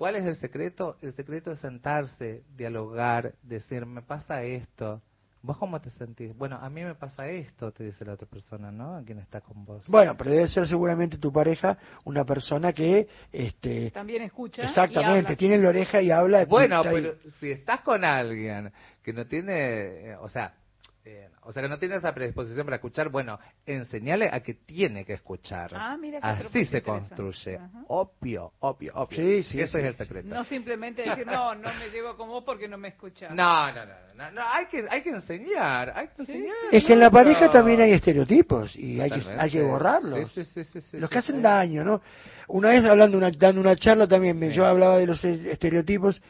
¿Cuál 0.00 0.16
es 0.16 0.24
el 0.24 0.36
secreto? 0.36 0.96
El 1.02 1.12
secreto 1.12 1.52
es 1.52 1.58
sentarse, 1.58 2.42
dialogar, 2.56 3.34
decir, 3.42 3.84
me 3.84 4.00
pasa 4.00 4.42
esto. 4.42 5.02
¿Vos 5.42 5.58
cómo 5.58 5.78
te 5.78 5.90
sentís? 5.90 6.34
Bueno, 6.34 6.56
a 6.58 6.70
mí 6.70 6.82
me 6.82 6.94
pasa 6.94 7.28
esto, 7.28 7.70
te 7.70 7.84
dice 7.84 8.06
la 8.06 8.14
otra 8.14 8.26
persona, 8.26 8.72
¿no? 8.72 8.96
A 8.96 9.02
quien 9.02 9.18
está 9.18 9.42
con 9.42 9.62
vos. 9.66 9.86
Bueno, 9.88 10.16
pero 10.16 10.30
debe 10.30 10.48
ser 10.48 10.66
seguramente 10.66 11.18
tu 11.18 11.30
pareja 11.30 11.76
una 12.04 12.24
persona 12.24 12.72
que, 12.72 13.08
este, 13.30 13.90
También 13.90 14.22
escucha. 14.22 14.62
y 14.62 14.66
exactamente, 14.68 15.32
habla. 15.32 15.36
tiene 15.36 15.58
la 15.58 15.68
oreja 15.68 16.00
y 16.00 16.10
habla. 16.10 16.46
Bueno, 16.46 16.80
pero 16.82 17.16
si 17.38 17.50
estás 17.50 17.82
con 17.82 18.02
alguien 18.02 18.72
que 19.02 19.12
no 19.12 19.26
tiene, 19.26 20.12
eh, 20.12 20.16
o 20.16 20.30
sea, 20.30 20.54
eh, 21.02 21.30
o 21.44 21.52
sea, 21.52 21.62
que 21.62 21.68
no 21.68 21.78
tiene 21.78 21.96
esa 21.96 22.12
predisposición 22.12 22.66
para 22.66 22.76
escuchar, 22.76 23.08
bueno, 23.08 23.38
enseñale 23.64 24.28
a 24.30 24.40
que 24.40 24.52
tiene 24.52 25.06
que 25.06 25.14
escuchar. 25.14 25.70
Ah, 25.74 25.96
mira 25.96 26.20
qué 26.20 26.26
Así 26.26 26.66
se 26.66 26.82
construye. 26.82 27.56
Ajá. 27.56 27.84
Obvio, 27.88 28.52
obvio, 28.60 28.92
obvio. 28.94 29.16
Sí, 29.18 29.42
sí, 29.42 29.60
Ese 29.62 29.72
sí, 29.72 29.78
es 29.78 29.84
el 29.84 29.92
sí. 29.94 29.98
secreto. 29.98 30.28
No 30.28 30.44
simplemente 30.44 31.02
decir, 31.02 31.26
no, 31.26 31.54
no 31.54 31.72
me 31.72 31.88
llevo 31.88 32.16
con 32.18 32.28
vos 32.28 32.44
porque 32.44 32.68
no 32.68 32.76
me 32.76 32.88
escuchas. 32.88 33.34
No, 33.34 33.72
no, 33.72 33.86
no, 33.86 33.94
no, 34.14 34.30
no, 34.30 34.42
hay 34.42 34.66
que, 34.66 34.84
hay 34.90 35.02
que 35.02 35.08
enseñar, 35.08 35.90
hay 35.96 36.08
que 36.08 36.20
enseñar. 36.20 36.54
Es 36.70 36.84
que 36.84 36.92
en 36.92 37.00
la 37.00 37.10
pareja 37.10 37.50
también 37.50 37.80
hay 37.80 37.92
estereotipos 37.92 38.76
y 38.76 39.00
hay 39.00 39.10
que, 39.10 39.22
hay 39.38 39.50
que 39.50 39.62
borrarlos. 39.62 40.30
Sí, 40.32 40.44
sí, 40.44 40.64
sí, 40.64 40.64
sí, 40.64 40.80
sí, 40.82 40.98
los 40.98 41.08
sí, 41.08 41.12
que 41.14 41.18
hacen 41.18 41.36
sí. 41.36 41.42
daño, 41.42 41.82
¿no? 41.82 42.02
Una 42.48 42.70
vez 42.70 42.84
hablando 42.84 43.16
una, 43.16 43.30
dando 43.30 43.62
una 43.62 43.74
charla 43.74 44.06
también, 44.06 44.38
me, 44.38 44.50
Sí. 44.50 44.56
yo 44.56 44.66
hablaba 44.66 44.98
de 44.98 45.06
los 45.06 45.24
estereotipos 45.24 46.20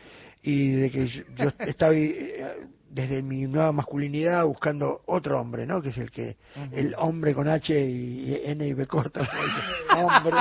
y 0.43 0.71
de 0.77 0.91
que 0.93 1.07
yo, 1.09 1.23
yo 1.35 1.53
estaba 1.59 1.93
eh, 1.93 2.69
desde 2.93 3.23
mi 3.23 3.43
nueva 3.47 3.71
masculinidad 3.71 4.45
buscando 4.45 5.03
otro 5.07 5.41
hombre, 5.41 5.65
¿no? 5.65 5.81
Que 5.81 5.91
es 5.91 5.99
el 5.99 6.11
que 6.11 6.37
el 6.73 6.95
hombre 6.99 7.33
con 7.35 7.47
H 7.49 7.73
y, 7.81 8.41
N 8.45 8.67
y 8.67 8.75
B 8.75 8.87
corta, 8.87 9.21
hombre. 9.97 10.37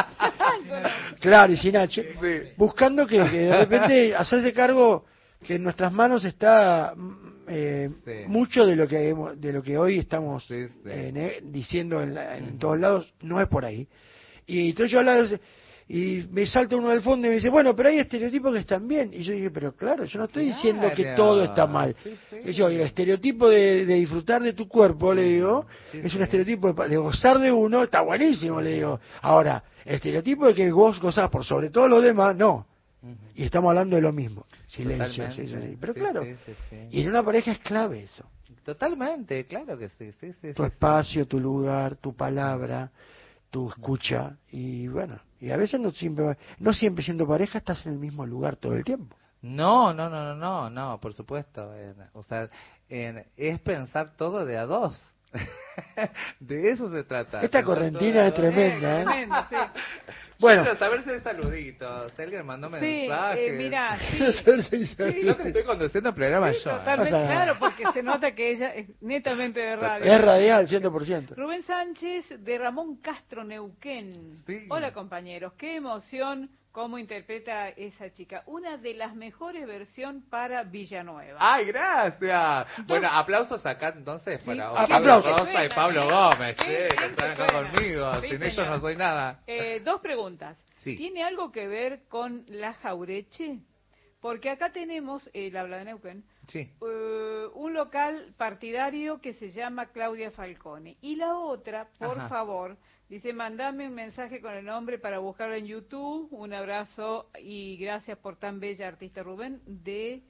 claro, 1.19 1.53
y 1.53 1.57
sin 1.57 1.77
H. 1.77 2.53
Buscando 2.57 3.05
que, 3.05 3.17
que 3.29 3.37
de 3.39 3.55
repente 3.57 4.15
hacerse 4.17 4.53
cargo 4.53 5.05
que 5.45 5.55
en 5.55 5.63
nuestras 5.63 5.91
manos 5.93 6.25
está 6.25 6.93
mm, 6.95 7.29
eh, 7.47 7.89
Sí. 8.03 8.11
mucho 8.27 8.65
de 8.65 8.75
lo 8.75 8.87
que 8.87 9.09
hemos- 9.09 9.39
de 9.39 9.53
lo 9.53 9.63
que 9.63 9.77
hoy 9.77 9.97
estamos 9.99 10.45
Sí, 10.45 10.67
sí. 10.67 10.73
eh, 10.85 11.39
diciendo 11.43 12.01
en, 12.01 12.13
la- 12.15 12.37
en 12.37 12.57
todos 12.59 12.79
lados 12.79 13.13
no 13.21 13.39
es 13.39 13.47
por 13.47 13.63
ahí 13.63 13.87
y 14.45 14.69
entonces 14.71 14.91
yo 14.91 14.99
hablaba 14.99 15.19
de 15.19 15.25
ese- 15.25 15.41
y 15.91 16.27
me 16.31 16.45
salta 16.45 16.75
uno 16.75 16.89
del 16.91 17.01
fondo 17.01 17.25
y 17.25 17.31
me 17.31 17.35
dice 17.37 17.49
bueno 17.49 17.75
pero 17.75 17.89
hay 17.89 17.97
estereotipos 17.97 18.53
que 18.53 18.59
están 18.59 18.87
bien 18.87 19.11
y 19.11 19.23
yo 19.23 19.33
dije 19.33 19.49
pero 19.49 19.75
claro 19.75 20.05
yo 20.05 20.19
no 20.19 20.25
estoy 20.25 20.45
diciendo 20.45 20.87
que 20.95 21.15
todo 21.15 21.43
está 21.43 21.65
mal 21.65 21.95
Sí, 22.03 22.15
sí. 22.29 22.35
Y 22.45 22.53
yo, 22.53 22.67
el 22.67 22.81
estereotipo 22.81 23.49
de, 23.49 23.87
de 23.87 23.95
disfrutar 23.95 24.43
de 24.43 24.53
tu 24.53 24.67
cuerpo 24.67 25.15
le 25.15 25.23
digo 25.23 25.65
Sí, 25.91 25.99
es 26.03 26.13
un 26.13 26.21
estereotipo 26.21 26.71
de, 26.71 26.89
de 26.89 26.97
gozar 26.97 27.39
de 27.39 27.51
uno 27.51 27.81
está 27.83 28.01
buenísimo 28.01 28.61
le 28.61 28.73
digo. 28.73 28.99
Ahora 29.23 29.63
el 29.83 29.95
estereotipo 29.95 30.45
de 30.45 30.53
que 30.53 30.71
vos 30.71 30.99
gozás 30.99 31.27
por 31.31 31.43
sobre 31.43 31.71
todo 31.71 31.87
lo 31.87 31.99
demás 31.99 32.35
no. 32.35 32.67
Y 33.33 33.45
estamos 33.45 33.69
hablando 33.69 33.95
de 33.95 34.03
lo 34.03 34.13
mismo 34.13 34.45
silencio 34.67 35.25
pero 35.79 35.95
claro 35.95 36.23
y 36.91 37.01
en 37.01 37.09
una 37.09 37.23
pareja 37.23 37.51
es 37.51 37.59
clave 37.59 38.03
eso. 38.03 38.25
Totalmente, 38.63 39.45
claro 39.45 39.75
que 39.75 39.89
sí, 39.89 40.11
tu 40.53 40.63
espacio, 40.63 41.25
tu 41.25 41.39
lugar, 41.39 41.95
tu 41.95 42.13
palabra, 42.13 42.91
tu 43.49 43.69
escucha 43.69 44.37
y 44.51 44.87
bueno, 44.87 45.19
y 45.39 45.51
a 45.51 45.57
veces 45.57 45.79
no 45.79 45.91
siempre 45.91 46.37
no 46.59 46.73
siempre 46.73 47.03
siendo 47.03 47.27
pareja 47.27 47.57
estás 47.59 47.85
en 47.85 47.93
el 47.93 47.99
mismo 47.99 48.25
lugar 48.25 48.55
todo 48.55 48.73
el 48.73 48.83
tiempo. 48.83 49.15
No, 49.41 49.93
no, 49.93 50.09
no, 50.09 50.23
no, 50.23 50.35
no, 50.35 50.69
no, 50.69 50.99
por 50.99 51.13
supuesto. 51.13 51.73
en- 51.75 51.95
o 52.13 52.23
sea, 52.23 52.49
en- 52.89 53.25
es 53.37 53.59
pensar 53.61 54.15
todo 54.17 54.45
de 54.45 54.57
a 54.57 54.65
dos. 54.65 55.01
de 56.39 56.71
eso 56.71 56.91
se 56.91 57.03
trata. 57.03 57.41
Esta 57.41 57.63
correntina 57.63 58.27
es 58.27 58.33
tremenda, 58.33 59.01
¿eh? 59.01 59.05
Tremendo, 59.05 59.35
sí. 59.49 59.55
Bueno, 60.39 60.63
Quiero 60.63 60.79
saber 60.79 61.03
si 61.03 61.09
hay 61.09 61.19
saluditos. 61.19 62.13
Si 62.13 62.21
alguien 62.21 62.45
mandó 62.45 62.69
Sí, 62.69 62.75
mensajes. 62.75 63.39
eh, 63.39 63.51
mira, 63.57 63.99
sí. 64.69 65.21
Yo 65.25 65.37
que 65.37 65.47
estoy 65.49 65.63
conduciendo 65.63 66.09
el 66.09 66.15
programa 66.15 66.51
yo. 66.51 66.57
¿eh? 66.57 66.63
Totalmente, 66.63 67.11
nada. 67.11 67.27
claro, 67.27 67.55
porque 67.59 67.83
se 67.93 68.01
nota 68.03 68.31
que 68.33 68.51
ella 68.51 68.73
es 68.73 68.87
netamente 69.01 69.59
de 69.59 69.75
radio. 69.75 70.05
es 70.13 70.21
radial 70.21 70.67
100%. 70.67 71.35
Rubén 71.35 71.63
Sánchez 71.63 72.25
de 72.43 72.57
Ramón 72.57 72.97
Castro 73.01 73.43
Neuquén. 73.43 74.35
Sí. 74.47 74.65
Hola 74.69 74.93
compañeros, 74.93 75.53
qué 75.57 75.75
emoción 75.75 76.49
cómo 76.71 76.97
interpreta 76.97 77.69
esa 77.69 78.11
chica. 78.13 78.43
Una 78.45 78.77
de 78.77 78.93
las 78.93 79.15
mejores 79.15 79.65
versiones 79.67 80.23
para 80.29 80.63
Villanueva. 80.63 81.37
¡Ay, 81.39 81.65
gracias! 81.65 82.67
Bueno, 82.87 83.07
aplausos 83.11 83.65
acá 83.65 83.93
entonces 83.95 84.43
para 84.43 84.69
Sí, 84.69 84.75
Pablo 84.91 84.95
aplausos. 85.13 85.39
Rosa 85.39 85.65
y 85.65 85.69
Pablo 85.69 86.05
Gómez, 86.05 86.55
sí, 86.59 86.65
sí, 86.65 86.97
que 86.97 87.05
están 87.05 87.31
acá 87.31 87.47
conmigo. 87.51 88.21
Sin 88.21 88.43
ellos 88.43 88.67
no 88.67 88.79
soy 88.79 88.95
nada. 88.95 89.39
Eh, 89.47 89.81
dos 89.83 90.01
preguntas. 90.01 90.57
Sí. 90.77 90.95
¿Tiene 90.95 91.23
algo 91.23 91.51
que 91.51 91.67
ver 91.67 92.01
con 92.07 92.45
la 92.47 92.73
Jaureche? 92.73 93.59
Porque 94.21 94.49
acá 94.49 94.71
tenemos, 94.71 95.29
él 95.33 95.55
habla 95.55 95.77
de 95.77 95.85
Neuquén, 95.85 96.23
Sí. 96.47 96.69
eh, 96.81 97.45
un 97.53 97.73
local 97.73 98.33
partidario 98.37 99.21
que 99.21 99.33
se 99.33 99.49
llama 99.51 99.87
Claudia 99.87 100.31
Falcone. 100.31 100.97
Y 101.01 101.15
la 101.15 101.35
otra, 101.37 101.87
por 101.97 102.17
Ajá. 102.19 102.27
favor, 102.27 102.77
dice, 103.09 103.33
mandame 103.33 103.87
un 103.87 103.95
mensaje 103.95 104.39
con 104.39 104.53
el 104.53 104.65
nombre 104.65 104.99
para 104.99 105.19
buscarlo 105.19 105.55
en 105.55 105.65
YouTube. 105.65 106.27
Un 106.31 106.53
abrazo 106.53 107.29
y 107.41 107.77
gracias 107.77 108.17
por 108.17 108.37
tan 108.37 108.59
bella 108.59 108.87
artista 108.87 109.23
Rubén 109.23 109.61
de 109.65 110.21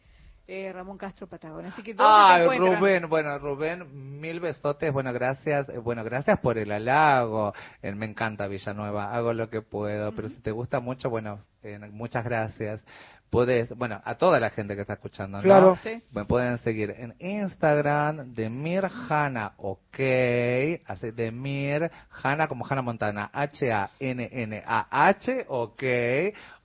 eh, 0.47 0.73
Ramón 0.73 0.97
Castro 0.97 1.27
Patagón. 1.27 1.67
Así 1.67 1.83
que 1.83 1.93
¿dónde 1.93 2.11
te 2.11 2.33
Ay, 2.33 2.41
encuentran? 2.41 2.79
Rubén, 2.79 3.09
bueno, 3.09 3.37
Rubén, 3.37 4.19
mil 4.19 4.39
besotes, 4.39 4.91
bueno, 4.91 5.13
gracias, 5.13 5.69
eh, 5.69 5.77
bueno, 5.77 6.03
gracias 6.03 6.39
por 6.39 6.57
el 6.57 6.71
halago, 6.71 7.53
Eh, 7.83 7.93
me 7.93 8.07
encanta 8.07 8.47
Villanueva, 8.47 9.13
hago 9.13 9.33
lo 9.33 9.49
que 9.49 9.61
puedo, 9.61 10.11
pero 10.15 10.27
si 10.27 10.41
te 10.41 10.49
gusta 10.51 10.79
mucho, 10.79 11.09
bueno, 11.11 11.45
eh, 11.61 11.77
muchas 11.91 12.23
gracias. 12.23 12.83
Puedes, 13.29 13.69
bueno, 13.77 14.01
a 14.03 14.15
toda 14.15 14.39
la 14.39 14.49
gente 14.49 14.75
que 14.75 14.81
está 14.81 14.93
escuchando, 14.93 15.37
¿no? 15.37 15.43
Claro. 15.43 15.77
Sí. 15.83 16.01
Me 16.11 16.25
pueden 16.25 16.57
seguir 16.59 16.95
en 16.97 17.15
Instagram, 17.19 18.33
Demir 18.33 18.87
Hanna, 19.07 19.53
ok, 19.57 19.99
así, 20.87 21.11
Demir 21.11 21.91
Hanna 22.23 22.47
como 22.47 22.65
Hanna 22.67 22.81
Montana, 22.81 23.29
H-A-N-N-A-H, 23.31 24.25
ok, 25.47 25.83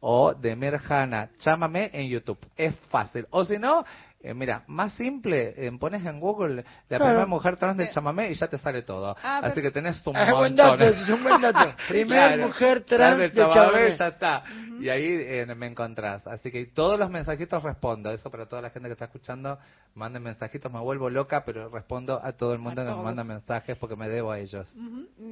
o 0.00 0.34
Demir 0.34 0.80
Hanna, 0.88 1.28
chámame 1.40 1.90
en 1.92 2.08
YouTube, 2.08 2.38
es 2.56 2.74
fácil, 2.88 3.26
o 3.30 3.44
si 3.44 3.58
no, 3.58 3.84
eh, 4.24 4.34
mira, 4.34 4.64
más 4.66 4.92
simple, 4.94 5.54
eh, 5.56 5.70
pones 5.78 6.04
en 6.04 6.18
Google 6.18 6.56
la 6.56 6.62
Claro. 6.88 7.04
primera 7.04 7.26
mujer 7.26 7.56
trans 7.56 7.76
del 7.76 7.88
Sí. 7.88 7.94
chamamé 7.94 8.30
y 8.30 8.34
ya 8.34 8.48
te 8.48 8.58
sale 8.58 8.82
todo. 8.82 9.14
Ah, 9.22 9.40
Así 9.44 9.60
que 9.62 9.70
tenés 9.70 10.04
un 10.06 10.16
Es 10.16 10.30
buen 10.30 10.54
montón. 10.56 10.78
dato, 10.78 10.84
es 10.84 11.08
un 11.10 11.22
buen 11.22 11.40
dato. 11.40 11.76
Primer 11.88 12.06
Claro. 12.34 12.46
mujer 12.46 12.80
trans 12.82 13.18
del 13.18 13.30
de 13.30 13.36
chamamé, 13.36 13.54
chamamé. 13.54 13.96
ya 13.96 14.08
está. 14.08 14.44
Y 14.80 14.88
ahí 14.88 15.04
eh, 15.06 15.46
me 15.54 15.66
encontrás. 15.66 16.26
Así 16.26 16.50
que 16.50 16.66
todos 16.66 16.98
los 16.98 17.08
mensajitos 17.10 17.62
respondo. 17.62 18.10
Eso 18.10 18.30
para 18.30 18.46
toda 18.46 18.60
la 18.62 18.70
gente 18.70 18.88
que 18.88 18.94
está 18.94 19.04
escuchando, 19.04 19.58
manden 19.94 20.22
mensajitos. 20.22 20.72
Me 20.72 20.80
vuelvo 20.80 21.08
loca, 21.10 21.44
pero 21.44 21.68
respondo 21.68 22.20
a 22.22 22.32
todo 22.32 22.52
el 22.54 22.58
mundo 22.58 22.82
que 22.84 22.90
me 22.90 23.02
manda 23.02 23.22
mensajes 23.24 23.76
porque 23.76 23.94
me 23.96 24.08
debo 24.08 24.32
a 24.32 24.38
ellos. 24.40 24.74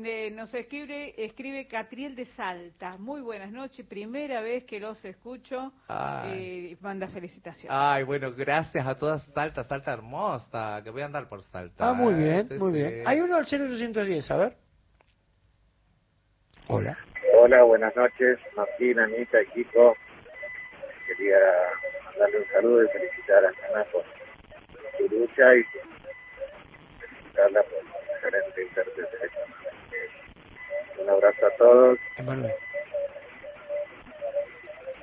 Eh, 0.04 0.30
nos 0.34 0.52
escribe, 0.54 1.14
escribe 1.24 1.66
Catriel 1.66 2.14
de 2.14 2.26
Salta. 2.36 2.96
Muy 2.98 3.20
buenas 3.20 3.50
noches, 3.50 3.84
primera 3.86 4.40
vez 4.40 4.64
que 4.64 4.78
los 4.78 5.04
escucho. 5.04 5.72
Ay. 5.88 6.30
Eh, 6.72 6.76
manda 6.80 7.08
felicitaciones. 7.08 7.70
Ay, 7.76 8.04
bueno, 8.04 8.32
gracias 8.32 8.81
a 8.86 8.94
todas 8.94 9.22
Salta, 9.34 9.62
Salta 9.64 9.92
hermosa, 9.92 10.80
que 10.82 10.90
voy 10.90 11.02
a 11.02 11.06
andar 11.06 11.28
por 11.28 11.42
Salta. 11.44 11.90
Ah, 11.90 11.92
muy 11.92 12.14
bien, 12.14 12.48
Sí, 12.48 12.54
muy 12.58 12.72
sí. 12.72 12.78
bien. 12.78 13.02
Hay 13.06 13.20
uno 13.20 13.36
al 13.36 13.46
0810, 13.46 14.30
a 14.30 14.36
ver. 14.36 14.56
Hola. 16.68 16.96
Hola, 17.38 17.62
buenas 17.64 17.94
noches, 17.96 18.38
Martín, 18.56 18.98
Anita, 18.98 19.40
equipo. 19.40 19.94
Quería 21.06 21.38
darle 22.18 22.38
un 22.38 22.46
saludo 22.52 22.84
y 22.84 22.88
felicitar 22.88 23.44
a 23.44 23.48
Ana 23.48 23.84
por 23.92 24.04
su 24.96 25.08
lucha 25.14 25.54
y 25.54 25.62
felicitarla 27.00 27.62
por 27.62 27.80
su 27.80 27.86
excelente 28.30 28.68
chamamé. 28.74 29.02
Un 31.02 31.10
abrazo 31.10 31.46
a 31.46 31.56
todos. 31.58 31.98
Emanuel. 32.16 32.52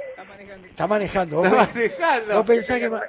Está 0.09 0.23
manejando. 0.23 0.67
Está 0.67 0.87
manejando. 0.87 1.35
¿Vos, 1.37 1.45
Está 1.45 1.57
manejando. 1.65 2.35
vos 2.35 2.45
pensás 2.47 2.79
que... 2.79 2.89
Ma- 2.89 3.03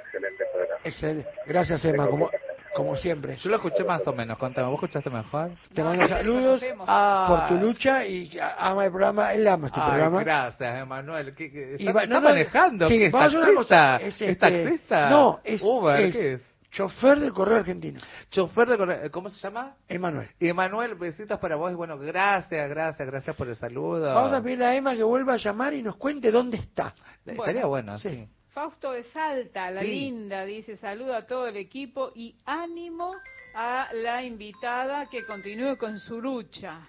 excelente. 0.83 1.27
Gracias, 1.45 1.83
Emma, 1.85 2.07
como, 2.07 2.29
como 2.75 2.95
siempre. 2.95 3.35
Yo 3.37 3.49
lo 3.49 3.57
escuché 3.57 3.83
más 3.83 4.01
o 4.05 4.13
menos. 4.13 4.37
Contame, 4.37 4.67
¿vos 4.67 4.75
escuchaste 4.75 5.09
mejor? 5.09 5.51
Te 5.73 5.83
mando 5.83 6.07
saludos 6.07 6.63
Ah. 6.87 7.25
por 7.27 7.47
tu 7.57 7.65
lucha 7.65 8.05
y 8.05 8.31
ama 8.57 8.85
el 8.85 8.91
programa. 8.91 9.33
Él 9.33 9.47
ama 9.47 9.67
este 9.67 9.79
Ay, 9.81 9.87
programa. 9.89 10.19
gracias, 10.23 10.81
Emanuel. 10.81 11.35
¿Qué, 11.35 11.51
qué- 11.51 11.75
Y 11.79 11.87
está, 11.87 11.93
va- 11.93 12.03
está 12.03 12.13
no, 12.15 12.21
no, 12.21 12.29
manejando? 12.29 12.87
sí, 12.87 12.97
¿Qué 12.97 13.05
es? 13.07 13.11
¿Taxista? 13.11 13.95
es 13.97 14.03
¿Es 14.15 14.21
este- 14.21 14.35
taxista? 14.35 15.09
No, 15.09 15.39
es, 15.43 15.61
Uber, 15.63 15.99
es 15.99 16.13
¿qué 16.15 16.33
es? 16.33 16.41
chofer 16.71 17.19
del 17.19 17.33
correo 17.33 17.57
argentino. 17.57 17.99
Chofer 18.29 18.69
de 18.69 18.77
correo- 18.77 19.11
¿Cómo 19.11 19.29
se 19.29 19.41
llama? 19.45 19.75
Emanuel. 19.89 20.29
Emanuel, 20.39 20.95
besitos 20.95 21.37
para 21.39 21.57
vos 21.57 21.69
y 21.69 21.75
bueno, 21.75 21.97
gracias, 21.97 22.69
gracias, 22.69 23.05
gracias 23.05 23.35
por 23.35 23.49
el 23.49 23.57
saludo. 23.57 24.15
Vamos 24.15 24.31
a 24.31 24.41
pedirle 24.41 24.65
a 24.65 24.75
Emma 24.75 24.95
que 24.95 25.03
vuelva 25.03 25.33
a 25.33 25.37
llamar 25.37 25.73
y 25.73 25.83
nos 25.83 25.97
cuente 25.97 26.31
dónde 26.31 26.55
está. 26.57 26.93
Estaría 27.25 27.65
bueno, 27.65 27.99
Sí. 27.99 28.09
sí. 28.09 28.27
Fausto 28.53 28.91
de 28.91 29.03
Salta, 29.05 29.71
la 29.71 29.81
Sí. 29.81 29.87
linda, 29.87 30.43
dice 30.43 30.75
saluda 30.77 31.17
a 31.17 31.21
todo 31.21 31.47
el 31.47 31.55
equipo 31.55 32.11
y 32.13 32.35
ánimo 32.45 33.15
a 33.55 33.89
la 33.93 34.23
invitada 34.23 35.07
que 35.09 35.25
continúe 35.25 35.77
con 35.77 35.97
su 35.99 36.21
lucha. 36.21 36.81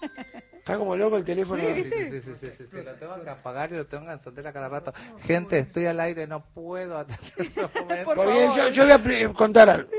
Está 0.52 0.76
como 0.76 0.94
loco 0.96 1.16
el 1.16 1.24
teléfono. 1.24 1.62
Sí, 1.74 1.82
sí, 1.82 1.90
sí, 1.90 2.20
sí, 2.20 2.34
sí, 2.34 2.50
sí, 2.58 2.64
sí, 2.70 2.82
lo 2.84 2.94
tengo 2.96 3.24
que 3.24 3.30
apagar 3.30 3.72
y 3.72 3.76
lo 3.76 3.86
tengo 3.86 4.04
que 4.06 4.12
encender 4.12 4.46
a 4.46 4.52
cada 4.52 4.68
rato. 4.68 4.92
Gente, 5.22 5.60
estoy 5.60 5.86
al 5.86 5.98
aire, 5.98 6.26
no 6.26 6.44
puedo 6.52 6.98
atender 6.98 7.32
esos 7.38 7.74
momentos. 7.74 8.04
Por 8.04 8.16
Porque 8.16 8.48
yo, 8.54 8.68
yo 8.68 8.82
voy 8.82 9.22
a 9.22 9.32
contar 9.32 9.70
algo. 9.70 9.90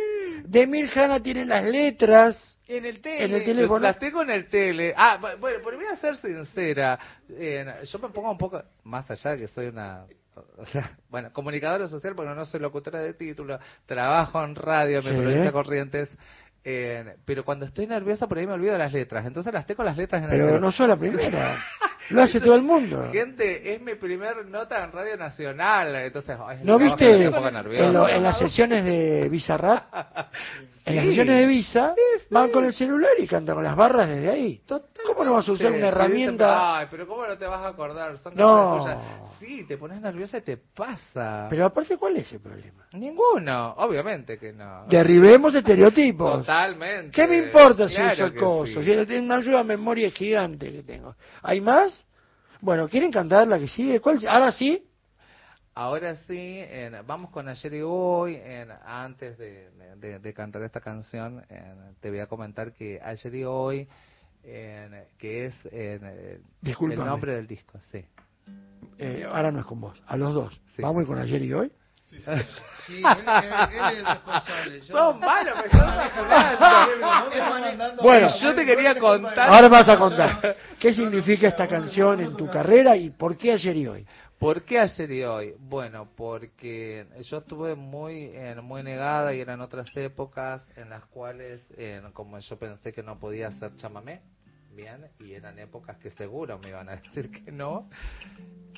Demir 0.44 0.90
Hanna 0.96 1.22
tiene 1.22 1.46
las 1.46 1.66
letras 1.66 2.58
En 2.70 2.86
el 2.86 3.02
tele. 3.02 3.24
en 3.26 3.60
el. 3.60 3.82
Las 3.82 3.98
tengo 4.00 4.22
en 4.22 4.30
el 4.30 4.48
tele. 4.48 4.94
Ah, 4.96 5.18
bu- 5.20 5.40
bueno, 5.40 5.60
pero 5.64 5.78
voy 5.78 5.88
a 5.88 5.96
ser 5.98 6.16
sincera. 6.18 6.98
Eh, 7.30 7.66
yo 7.92 8.00
me 8.00 8.10
pongo 8.10 8.32
un 8.32 8.38
poco, 8.38 8.62
más 8.84 9.10
allá 9.10 9.32
de 9.32 9.38
que 9.40 9.48
soy 9.48 9.68
una, 9.68 10.06
o 10.58 10.66
sea, 10.68 10.96
bueno, 11.10 11.34
comunicadora 11.34 11.88
social, 11.88 12.14
porque 12.16 12.34
no 12.36 12.46
soy 12.46 12.60
locutora 12.60 13.02
de 13.02 13.14
título, 13.16 13.60
trabajo 13.86 14.44
en 14.44 14.56
radio, 14.56 15.02
me 15.02 15.12
Sí. 15.12 15.18
provincia 15.18 15.52
Corrientes. 15.52 16.10
Eh, 16.64 17.16
pero 17.26 17.44
cuando 17.46 17.66
estoy 17.66 17.88
nerviosa 17.88 18.28
por 18.28 18.38
ahí 18.38 18.46
me 18.48 18.54
olvido 18.54 18.78
las 18.78 18.92
letras, 18.94 19.26
entonces 19.26 19.54
las 19.54 19.66
tengo 19.66 19.84
las 19.84 19.98
letras 19.98 20.24
en 20.24 20.30
el 20.32 20.38
Pero 20.38 20.60
no 20.60 20.72
soy 20.72 20.88
la 20.88 20.98
primera. 20.98 21.58
Lo 22.10 22.24
hace 22.24 22.40
todo 22.42 22.56
el 22.56 22.64
mundo. 22.64 23.08
Gente, 23.12 23.72
es 23.76 23.80
mi 23.82 23.94
primer 23.94 24.44
nota 24.48 24.84
en 24.84 24.92
Radio 24.92 25.16
Nacional, 25.16 25.96
entonces... 25.96 26.36
ay, 26.44 26.58
¿No 26.64 26.80
viste 26.80 27.06
en, 27.86 27.94
lo- 27.94 28.10
en 28.10 28.24
las 28.24 28.40
sesiones 28.40 28.84
de 28.84 29.30
Bizarrap? 29.30 29.84
En 30.86 30.96
las 30.96 31.06
sesiones 31.06 31.36
de 31.42 31.46
Visa 31.46 31.94
van 32.32 32.50
con 32.50 32.66
el 32.66 32.74
celular 32.74 33.12
y 33.20 33.28
cantan 33.28 33.54
con 33.54 33.64
las 33.64 33.76
barras 33.76 34.08
desde 34.10 34.28
ahí. 34.32 34.60
¿Cómo 35.06 35.24
no 35.24 35.34
vas 35.34 35.48
a 35.48 35.52
usar 35.54 35.72
Sí, 35.72 35.78
una 35.78 35.88
herramienta? 35.88 36.78
Ay, 36.80 36.88
pero 36.92 37.08
¿cómo 37.08 37.26
no 37.26 37.38
te 37.38 37.46
vas 37.46 37.62
a 37.62 37.70
acordar? 37.70 38.18
Son 38.20 38.36
No. 38.36 39.34
Sí, 39.40 39.66
te 39.66 39.78
pones 39.78 40.02
nerviosa 40.02 40.38
y 40.38 40.42
te 40.42 40.58
pasa. 40.58 41.48
Pero 41.50 41.66
aparte, 41.66 41.98
¿cuál 41.98 42.18
es 42.18 42.32
el 42.34 42.40
problema? 42.40 42.86
Ninguno, 42.94 43.74
obviamente 43.78 44.38
que 44.38 44.52
no. 44.52 44.86
Derribemos 44.88 45.54
estereotipos. 45.56 46.40
Totalmente. 46.40 47.12
¿Qué 47.12 47.28
me 47.28 47.38
importa 47.38 47.88
si 47.88 47.96
Claro 47.96 48.14
uso 48.14 48.26
el 48.26 48.34
que 48.34 48.40
coso? 48.40 48.66
sí. 48.84 48.86
Si 48.86 49.06
tengo 49.06 49.26
una 49.26 49.36
ayuda 49.38 49.60
a 49.60 49.64
memoria 49.64 50.12
gigante 50.12 50.72
que 50.72 50.84
tengo. 50.84 51.16
¿Hay 51.44 51.62
más? 51.62 52.06
Bueno, 52.62 52.90
¿quieren 52.90 53.12
cantar 53.12 53.48
la 53.48 53.58
que 53.60 53.68
sigue? 53.68 54.00
¿Cuál? 54.02 54.20
Ahora 54.28 54.52
sí. 54.52 54.86
Ahora 55.76 56.16
sí, 56.16 56.36
en- 56.38 57.06
vamos 57.08 57.32
con 57.32 57.48
ayer 57.48 57.74
y 57.76 57.82
hoy. 57.84 58.36
en- 58.36 58.72
antes 58.86 59.38
de, 59.38 59.70
de- 59.96 60.20
de 60.20 60.34
cantar 60.34 60.62
esta 60.64 60.82
canción, 60.82 61.46
en, 61.50 61.96
te 62.02 62.10
voy 62.10 62.20
a 62.20 62.28
comentar 62.28 62.74
que 62.74 63.00
ayer 63.02 63.36
y 63.36 63.44
hoy, 63.46 63.88
en, 64.44 65.04
que 65.18 65.46
es 65.48 65.56
en, 65.72 66.02
eh, 66.04 66.40
Discúlpame. 66.62 67.04
el 67.04 67.10
nombre 67.10 67.36
del 67.36 67.48
disco, 67.48 67.80
sí. 67.92 68.06
Eh, 68.98 69.26
ahora 69.30 69.52
no 69.52 69.60
es 69.60 69.66
con 69.66 69.80
vos, 69.82 70.02
a 70.08 70.18
los 70.18 70.34
dos. 70.34 70.60
Sí. 70.76 70.82
Vamos 70.82 71.06
con 71.06 71.20
ayer 71.20 71.42
y 71.42 71.54
hoy. 71.54 71.72
Sí, 72.10 72.16
él, 72.26 72.44
él- 72.88 73.04
él 73.06 73.84
es 73.92 73.98
el 74.00 74.06
responsable. 74.06 74.82
Yo- 74.82 74.98
Son 74.98 75.20
malos, 75.20 75.56
me 75.60 75.66
estás 75.66 76.12
apurando. 76.18 78.04
Bueno, 78.04 78.30
yo 78.42 78.56
te 78.56 78.66
quería 78.66 78.98
contar. 78.98 79.50
Ahora 79.50 79.68
vas 79.70 79.88
a 79.90 79.98
contar 79.98 80.56
qué 80.80 80.94
significa 80.94 81.48
esta 81.50 81.68
canción 81.68 82.20
en 82.20 82.36
tu 82.36 82.48
carrera 82.50 82.98
y 82.98 83.12
por 83.12 83.38
qué 83.38 83.54
ayer 83.54 83.78
y 83.78 83.88
hoy. 83.88 84.08
¿Por 84.40 84.64
qué 84.64 84.80
ayer 84.80 85.12
y 85.12 85.24
hoy? 85.24 85.54
Bueno, 85.60 86.08
porque 86.16 87.06
yo 87.30 87.40
estuve 87.40 87.76
muy 87.76 88.32
eh, 88.34 88.56
muy 88.64 88.82
negada 88.84 89.34
y 89.34 89.42
eran 89.42 89.60
otras 89.60 89.88
épocas 89.96 90.66
en 90.78 90.90
las 90.90 91.04
cuales, 91.08 91.62
eh, 91.78 92.02
como 92.14 92.40
yo 92.40 92.58
pensé 92.58 92.94
que 92.94 93.04
no 93.04 93.20
podía 93.20 93.50
hacer 93.50 93.76
chamamé, 93.76 94.22
bien, 94.74 95.08
y 95.20 95.34
eran 95.34 95.60
épocas 95.60 95.98
que 95.98 96.10
seguro 96.12 96.58
me 96.58 96.70
iban 96.70 96.88
a 96.88 96.96
decir 97.02 97.30
que 97.32 97.52
no, 97.52 97.90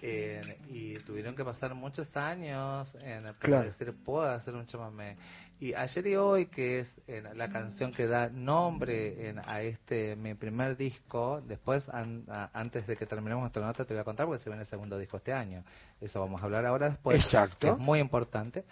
eh, 0.01 0.57
y 0.67 0.95
tuvieron 0.99 1.35
que 1.35 1.43
pasar 1.45 1.75
muchos 1.75 2.09
años 2.17 2.91
en 2.95 3.21
para 3.25 3.35
Claro. 3.39 3.65
decir 3.65 3.93
puedo 4.03 4.23
hacer 4.23 4.55
un 4.55 4.65
chamamé. 4.65 5.15
Y 5.61 5.75
ayer 5.75 6.07
y 6.07 6.15
hoy, 6.15 6.47
que 6.47 6.79
es 6.79 6.91
eh, 7.07 7.21
la 7.35 7.49
canción 7.51 7.91
que 7.93 8.07
da 8.07 8.29
nombre 8.29 9.29
en- 9.29 9.37
a 9.37 9.61
este 9.61 10.15
mi 10.15 10.33
primer 10.33 10.75
disco, 10.75 11.39
después 11.47 11.87
an- 11.89 12.25
a- 12.29 12.49
antes 12.51 12.87
de 12.87 12.97
que 12.97 13.05
terminemos 13.05 13.45
esta 13.45 13.59
nota 13.59 13.85
te 13.85 13.93
voy 13.93 14.01
a 14.01 14.03
contar 14.03 14.25
porque 14.25 14.41
se 14.41 14.49
viene 14.49 14.63
el 14.63 14.67
segundo 14.67 14.97
disco 14.97 15.17
este 15.17 15.31
año. 15.31 15.63
Eso 16.01 16.19
vamos 16.19 16.41
a 16.41 16.45
hablar 16.45 16.65
ahora 16.65 16.89
después. 16.89 17.23
Exacto. 17.23 17.57
que 17.59 17.67
es 17.73 17.77
muy 17.77 17.99
importante. 17.99 18.65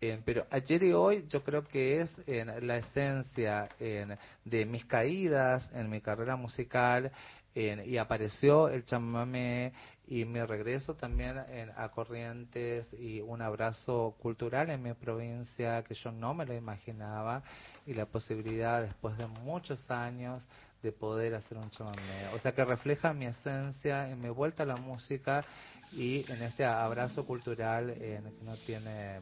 Eh, 0.00 0.20
pero 0.24 0.44
ayer 0.50 0.82
y 0.82 0.92
hoy 0.92 1.26
yo 1.28 1.44
creo 1.44 1.62
que 1.62 2.00
es 2.00 2.10
en 2.26 2.66
la 2.66 2.78
esencia 2.78 3.68
en, 3.78 4.18
de 4.44 4.66
mis 4.66 4.84
caídas 4.84 5.70
en 5.72 5.88
mi 5.88 6.00
carrera 6.00 6.34
musical 6.34 7.12
en- 7.54 7.88
y 7.88 7.98
apareció 7.98 8.68
el 8.68 8.84
chamamé 8.84 9.72
y 10.06 10.24
mi 10.24 10.42
regreso 10.42 10.94
también 10.94 11.36
en, 11.48 11.70
a 11.76 11.88
Corrientes 11.90 12.92
y 12.98 13.20
un 13.20 13.40
abrazo 13.40 14.16
cultural 14.20 14.70
en 14.70 14.82
mi 14.82 14.92
provincia 14.94 15.82
que 15.84 15.94
yo 15.94 16.10
no 16.10 16.34
me 16.34 16.44
lo 16.44 16.54
imaginaba 16.54 17.42
y 17.86 17.94
la 17.94 18.06
posibilidad 18.06 18.82
después 18.82 19.16
de 19.16 19.26
muchos 19.26 19.90
años 19.90 20.46
de 20.82 20.92
poder 20.92 21.34
hacer 21.34 21.56
un 21.58 21.70
chamamé. 21.70 22.26
O 22.34 22.38
sea 22.40 22.52
que 22.52 22.64
refleja 22.64 23.12
mi 23.14 23.26
esencia 23.26 24.10
en 24.10 24.20
mi 24.20 24.28
vuelta 24.28 24.64
a 24.64 24.66
la 24.66 24.76
música 24.76 25.44
y 25.92 26.24
en 26.30 26.42
este 26.42 26.64
abrazo 26.64 27.24
cultural 27.24 27.90
en, 27.90 28.24
que 28.24 28.44
no 28.44 28.56
tiene 28.66 29.20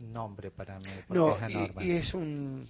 nombre 0.00 0.50
para 0.50 0.78
mí 0.78 0.90
porque 1.08 1.18
No, 1.18 1.36
es 1.36 1.42
enorme. 1.42 1.84
y, 1.84 1.88
y 1.88 1.92
es 1.92 2.14
un, 2.14 2.68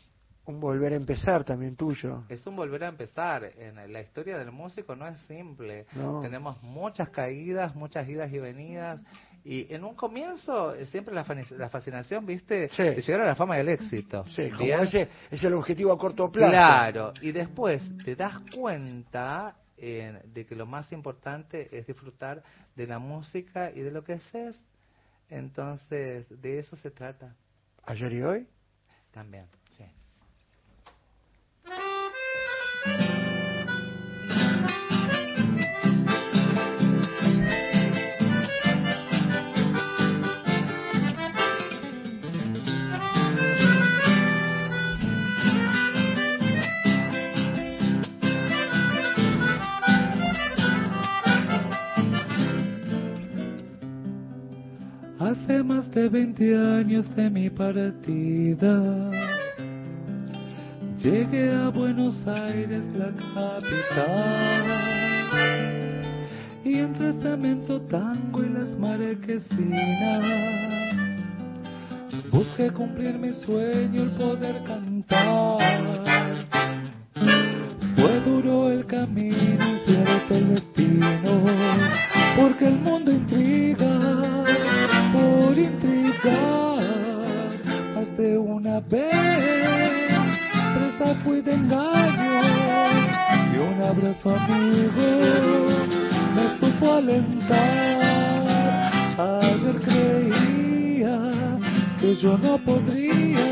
un 0.50 0.60
volver 0.60 0.92
a 0.92 0.96
empezar 0.96 1.44
también 1.44 1.76
tuyo. 1.76 2.24
Es 2.28 2.46
un 2.46 2.56
volver 2.56 2.84
a 2.84 2.88
empezar. 2.88 3.50
En 3.56 3.92
la 3.92 4.00
historia 4.00 4.36
del 4.36 4.52
músico 4.52 4.94
no 4.94 5.06
es 5.06 5.18
simple. 5.20 5.86
No. 5.94 6.20
Tenemos 6.20 6.62
muchas 6.62 7.08
caídas, 7.10 7.74
muchas 7.74 8.08
idas 8.08 8.32
y 8.32 8.38
venidas. 8.38 9.00
Y 9.44 9.72
en 9.72 9.84
un 9.84 9.94
comienzo, 9.94 10.74
eh, 10.74 10.84
siempre 10.86 11.14
la, 11.14 11.24
fascinación, 11.70 12.26
¿viste? 12.26 12.68
Sí. 12.76 12.82
De 12.82 13.00
llegar 13.00 13.22
a 13.22 13.26
la 13.26 13.34
fama 13.34 13.56
y 13.56 13.60
el 13.60 13.70
éxito. 13.70 14.26
Sí, 14.28 14.50
como 14.50 14.64
Bien. 14.64 14.80
ese 14.80 15.08
es 15.30 15.42
el 15.42 15.54
objetivo 15.54 15.92
a 15.92 15.98
corto 15.98 16.30
plazo. 16.30 16.50
Claro. 16.50 17.14
Y 17.22 17.32
después 17.32 17.82
te 18.04 18.14
das 18.16 18.36
cuenta 18.54 19.56
eh, 19.78 20.20
de 20.24 20.44
que 20.44 20.54
lo 20.54 20.66
más 20.66 20.92
importante 20.92 21.68
es 21.72 21.86
disfrutar 21.86 22.42
de 22.76 22.86
la 22.86 22.98
música 22.98 23.70
y 23.70 23.80
de 23.80 23.90
lo 23.90 24.04
que 24.04 24.14
haces. 24.14 24.56
Entonces, 25.30 26.26
de 26.28 26.58
eso 26.58 26.76
se 26.76 26.90
trata 26.90 27.34
Ayer 27.84 28.12
y 28.12 28.22
hoy. 28.22 28.46
también. 29.10 29.46
Hace 55.20 55.62
más 55.62 55.90
de 55.92 56.08
20 56.08 56.56
años 56.56 57.14
de 57.14 57.28
mi 57.28 57.50
partida, 57.50 59.10
llegué 61.02 61.50
a 61.54 61.68
Buenos 61.68 62.14
Aires, 62.26 62.84
la 62.94 63.10
capital, 63.34 64.64
y 66.62 66.74
entre 66.78 67.12
cemento, 67.14 67.80
tango 67.82 68.44
y 68.44 68.50
las 68.50 68.68
marquesinas, 68.78 70.24
busqué 72.30 72.70
cumplir 72.70 73.18
mi 73.18 73.32
sueño, 73.32 74.02
el 74.02 74.10
poder 74.10 74.62
cantar. 74.64 75.58
Fue 77.96 78.20
duro 78.20 78.70
el 78.70 78.84
camino, 78.86 79.36
incierto 79.36 80.34
el 80.34 80.54
destino, 80.54 81.44
porque 82.36 82.66
el 82.68 82.78
mundo 82.78 83.10
intriga, 83.10 84.44
por 85.12 85.58
intrigar, 85.58 86.82
más 87.94 88.16
de 88.18 88.36
una 88.36 88.80
vez, 88.80 89.79
fui 91.16 91.40
de 91.40 91.54
engaño, 91.54 92.40
y 93.52 93.56
un 93.58 93.82
abrazo 93.82 94.36
amigo 94.36 95.08
me 96.34 96.44
supo 96.58 96.92
alentar. 96.94 98.00
Ayer 99.18 99.76
creía 99.82 101.16
que 102.00 102.16
yo 102.16 102.38
no 102.38 102.58
podría 102.58 103.46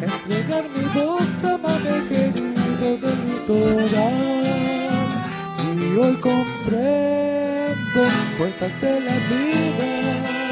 entregar 0.00 0.64
mi 0.76 0.84
voz, 0.94 1.26
llámame 1.42 2.08
querido 2.08 2.96
del 2.98 3.18
litoral. 3.28 4.54
Y 5.76 5.96
hoy 5.96 6.16
comprendo 6.20 8.00
cosas 8.38 8.80
de 8.80 9.00
la 9.00 9.16
vida. 9.28 10.43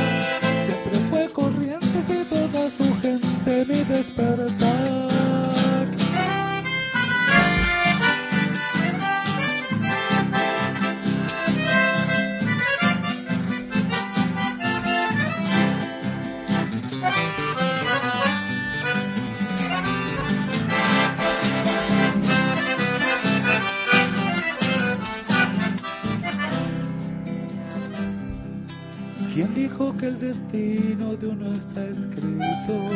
Dijo 29.72 29.96
que 29.96 30.06
el 30.06 30.20
destino 30.20 31.16
de 31.16 31.26
uno 31.28 31.54
está 31.54 31.84
escrito? 31.84 32.90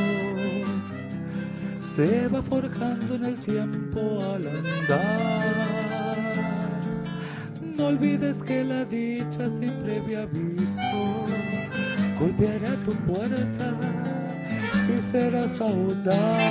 Se 1.96 2.28
va 2.28 2.42
forjando 2.42 3.14
en 3.14 3.24
el 3.24 3.36
tiempo 3.38 4.20
al 4.22 4.46
andar. 4.46 5.46
No 7.62 7.86
olvides 7.86 8.36
que 8.42 8.64
la 8.64 8.84
dicha 8.84 9.48
sin 9.58 9.72
previo 9.84 10.22
aviso 10.22 11.26
golpeará 12.20 12.76
tu 12.84 12.94
puerta 13.06 13.74
y 14.88 15.12
serás 15.12 15.60
audaz. 15.60 16.45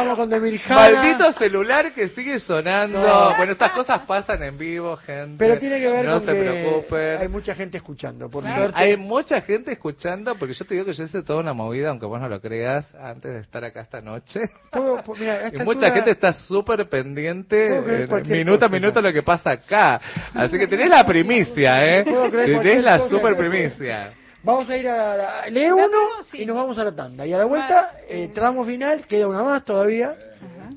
Estamos 0.00 0.16
con 0.18 0.28
Demirjana. 0.30 0.80
Maldito 1.02 1.32
celular 1.32 1.92
que 1.92 2.08
sigue 2.08 2.38
sonando. 2.38 3.00
No. 3.00 3.36
Bueno, 3.36 3.52
estas 3.52 3.72
cosas 3.72 4.00
pasan 4.06 4.42
en 4.42 4.58
vivo, 4.58 4.96
gente. 4.96 5.36
Pero 5.38 5.58
tiene 5.58 5.78
que 5.80 5.88
ver 5.88 6.04
no 6.06 6.12
con 6.12 6.20
se 6.20 6.26
que 6.32 6.40
preocupen. 6.40 7.16
hay 7.20 7.28
mucha 7.28 7.54
gente 7.54 7.76
escuchando. 7.78 8.28
Por 8.30 8.44
Sí, 8.44 8.50
suerte. 8.54 8.72
Hay 8.78 8.96
mucha 8.96 9.40
gente 9.42 9.72
escuchando, 9.72 10.34
porque 10.36 10.54
yo 10.54 10.64
te 10.64 10.74
digo 10.74 10.86
que 10.86 10.92
yo 10.92 11.04
hice 11.04 11.22
toda 11.22 11.40
una 11.40 11.52
movida, 11.52 11.90
aunque 11.90 12.06
vos 12.06 12.20
no 12.20 12.28
lo 12.28 12.40
creas, 12.40 12.92
antes 12.94 13.32
de 13.32 13.40
estar 13.40 13.64
acá 13.64 13.80
esta 13.82 14.00
noche. 14.00 14.40
Puedo- 14.70 14.98
pu- 15.04 15.16
mira, 15.18 15.34
a 15.34 15.48
Y 15.54 15.58
mucha 15.64 15.86
altura- 15.86 15.92
gente 15.92 16.10
está 16.12 16.32
súper 16.32 16.88
pendiente, 16.88 18.02
en 18.02 18.06
cualquier 18.06 18.38
minuto 18.38 18.64
a 18.66 18.68
minuto, 18.68 19.00
lo 19.00 19.12
que 19.12 19.22
pasa 19.22 19.52
acá. 19.52 20.00
Así 20.34 20.58
que 20.58 20.66
tenés 20.66 20.88
la 20.88 21.04
primicia, 21.04 21.84
¿eh? 21.84 22.04
Tenés 22.30 22.82
la 22.84 22.98
super 23.08 23.36
primicia. 23.36 24.12
Vamos 24.42 24.68
a 24.70 24.76
ir 24.76 24.88
a 24.88 25.16
la... 25.16 25.46
Lee 25.48 25.70
uno 25.70 25.86
y 26.32 26.46
nos 26.46 26.56
vamos 26.56 26.78
a 26.78 26.84
la 26.84 26.94
tanda. 26.94 27.26
Y 27.26 27.32
a 27.32 27.38
la 27.38 27.44
vuelta, 27.44 28.00
eh, 28.08 28.30
tramo 28.32 28.64
final, 28.64 29.06
queda 29.06 29.28
una 29.28 29.42
más 29.42 29.64
todavía. 29.64 30.16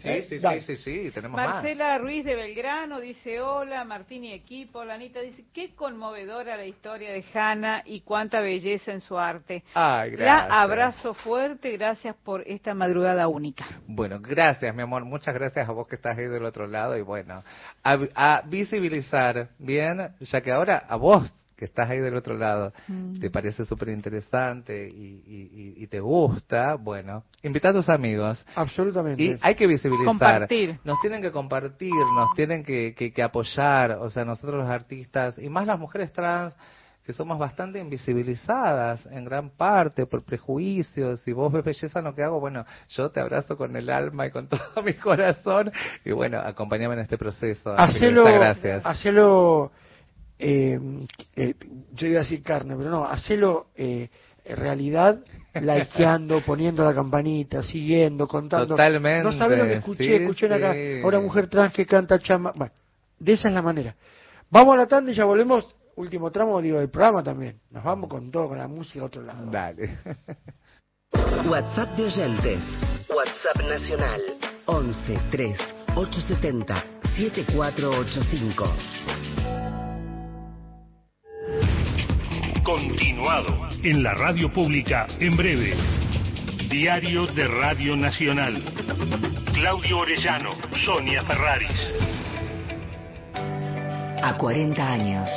Sí, 0.01 0.22
sí, 0.24 0.39
sí, 0.39 0.61
sí, 0.61 0.78
sí, 0.78 1.11
tenemos 1.11 1.38
más. 1.38 1.64
Marcela 1.64 1.97
Ruiz 1.97 2.26
de 2.26 2.36
Belgrano 2.36 2.99
dice 2.99 3.39
hola, 3.39 3.86
Martín 3.86 4.26
y 4.26 4.34
equipo. 4.34 4.84
Lanita 4.84 5.22
dice 5.22 5.45
qué 5.53 5.74
conmovedora 5.76 6.57
la 6.57 6.66
historia 6.66 7.11
de 7.11 7.24
Hanna 7.34 7.84
y 7.86 8.01
cuánta 8.01 8.41
belleza 8.41 8.91
en 8.91 8.99
su 9.01 9.18
arte. 9.18 9.64
La 9.76 10.05
gracias. 10.07 10.47
abrazo 10.49 11.14
fuerte, 11.14 11.72
gracias 11.72 12.16
por 12.24 12.41
esta 12.47 12.74
madrugada 12.74 13.28
única. 13.28 13.66
Bueno, 13.88 14.20
gracias, 14.20 14.76
mi 14.76 14.82
amor. 14.82 15.05
Muchas 15.05 15.34
gracias 15.36 15.70
a 15.70 15.72
vos 15.72 15.88
que 15.88 15.95
estás 15.95 16.18
ahí 16.18 16.28
del 16.28 16.43
otro 16.43 16.68
lado. 16.68 16.97
Y 16.97 17.01
bueno, 17.01 17.43
a, 17.84 17.97
a 18.16 18.41
visibilizar, 18.45 19.49
bien, 19.59 20.16
ya 20.20 20.41
que 20.41 20.51
ahora 20.51 20.84
a 20.89 20.97
vos 20.97 21.32
que 21.56 21.66
estás 21.66 21.89
ahí 21.89 21.99
del 21.99 22.16
otro 22.16 22.36
lado 22.38 22.74
Mm. 22.88 23.20
te 23.20 23.30
parece 23.30 23.66
súper 23.66 23.89
interesante 23.89 24.88
y, 24.89 25.24
y- 25.26 25.49
y- 25.78 25.84
y 25.84 25.88
te 25.88 25.99
gusta, 25.99 26.76
bueno, 26.76 27.24
invita 27.43 27.70
a 27.70 27.74
tus 27.74 27.89
amigos. 27.89 28.43
Absolutamente. 28.56 29.22
Y 29.24 29.38
hay 29.41 29.56
que 29.56 29.68
visibilizar. 29.68 30.06
Compartir. 30.08 30.80
Nos 30.84 30.99
tienen 31.01 31.22
que 31.22 31.32
compartir, 31.32 31.91
nos 32.12 32.34
tienen 32.34 32.64
que, 32.64 32.93
que- 32.95 33.12
que 33.14 33.24
apoyar, 33.24 33.91
o 33.99 34.10
sea, 34.10 34.26
nosotros 34.26 34.60
los 34.62 34.70
artistas, 34.70 35.38
y 35.38 35.49
más 35.49 35.68
las 35.68 35.80
mujeres 35.80 36.12
trans, 36.12 36.56
que 37.06 37.12
somos 37.12 37.38
bastante 37.38 37.80
invisibilizadas 37.80 39.06
en 39.08 39.26
gran 39.26 39.49
parte 39.49 40.06
por 40.06 40.24
prejuicios. 40.24 41.20
Si 41.22 41.34
vos 41.34 41.51
ves 41.51 41.64
belleza 41.66 41.99
en 41.99 42.06
lo 42.06 42.16
que 42.16 42.24
hago, 42.24 42.39
bueno, 42.39 42.66
yo 42.89 43.10
te 43.12 43.20
abrazo 43.20 43.58
con 43.58 43.76
el 43.76 43.89
alma 43.89 44.28
y 44.28 44.32
con 44.32 44.47
todo 44.76 44.82
mi 44.84 44.93
corazón. 44.93 45.70
Y 46.06 46.12
bueno, 46.14 46.39
acompáñame 46.39 46.93
en 46.95 47.01
este 47.01 47.18
proceso. 47.18 47.76
Hacelo, 47.78 48.22
muchas 48.24 48.39
gracias. 48.39 48.86
hacelo 48.86 49.72
eh, 50.45 50.77
eh, 51.37 51.55
yo 51.93 52.07
iba 52.07 52.19
a 52.19 52.23
decir 52.23 52.43
carne, 52.43 52.75
pero 52.75 52.89
no, 52.89 53.05
hacelo 53.05 53.67
eh, 53.75 54.09
realidad, 54.43 55.21
likeando, 55.53 56.41
poniendo 56.45 56.83
la 56.83 56.93
campanita, 56.93 57.63
siguiendo, 57.63 58.27
contando. 58.27 58.67
Totalmente, 58.67 59.23
No 59.23 59.31
sabes 59.31 59.57
lo 59.57 59.63
que 59.63 59.75
escuché, 59.75 60.03
sí, 60.03 60.13
escuché 60.15 60.47
en 60.47 60.53
acá, 60.53 60.73
sí. 60.73 60.99
ahora 61.01 61.21
mujer 61.21 61.47
trans 61.47 61.73
que 61.73 61.85
canta 61.85 62.19
chama. 62.19 62.51
Bueno, 62.55 62.73
de 63.19 63.33
esa 63.33 63.47
es 63.47 63.53
la 63.53 63.61
manera. 63.61 63.95
Vamos 64.49 64.73
a 64.73 64.77
la 64.77 64.87
tanda 64.87 65.11
y 65.11 65.15
ya 65.15 65.23
volvemos. 65.23 65.75
Último 65.95 66.31
tramo, 66.31 66.61
digo, 66.61 66.79
del 66.79 66.89
programa 66.89 67.23
también. 67.23 67.59
Nos 67.69 67.83
vamos 67.83 68.09
con 68.09 68.31
todo, 68.31 68.49
con 68.49 68.57
la 68.57 68.67
música 68.67 69.01
a 69.01 69.05
otro 69.05 69.21
lado. 69.21 69.49
Dale. 69.49 69.97
WhatsApp 71.47 71.95
de 71.95 72.05
oyentes. 72.05 72.59
WhatsApp 73.09 73.69
nacional. 73.69 74.21
11 74.65 75.19
3 75.31 75.57
870 75.95 76.83
7485. 77.15 79.62
Continuado 82.64 83.68
en 83.84 84.01
la 84.01 84.14
radio 84.14 84.49
pública 84.49 85.05
en 85.20 85.36
breve. 85.36 85.74
Diario 86.70 87.28
de 87.28 87.45
Radio 87.45 87.97
Nacional. 87.97 88.64
Claudio 89.53 89.99
Orellano, 89.99 90.51
Sonia 90.86 91.24
Ferraris. 91.24 91.70
A 94.24 94.38
40 94.38 94.82
años. 94.82 95.30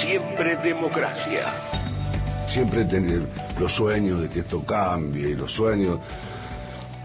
Siempre 0.00 0.56
democracia. 0.56 1.52
Siempre 2.48 2.86
tener 2.86 3.28
los 3.58 3.76
sueños 3.76 4.22
de 4.22 4.30
que 4.30 4.40
esto 4.40 4.64
cambie 4.64 5.28
y 5.28 5.34
los 5.34 5.52
sueños. 5.52 6.00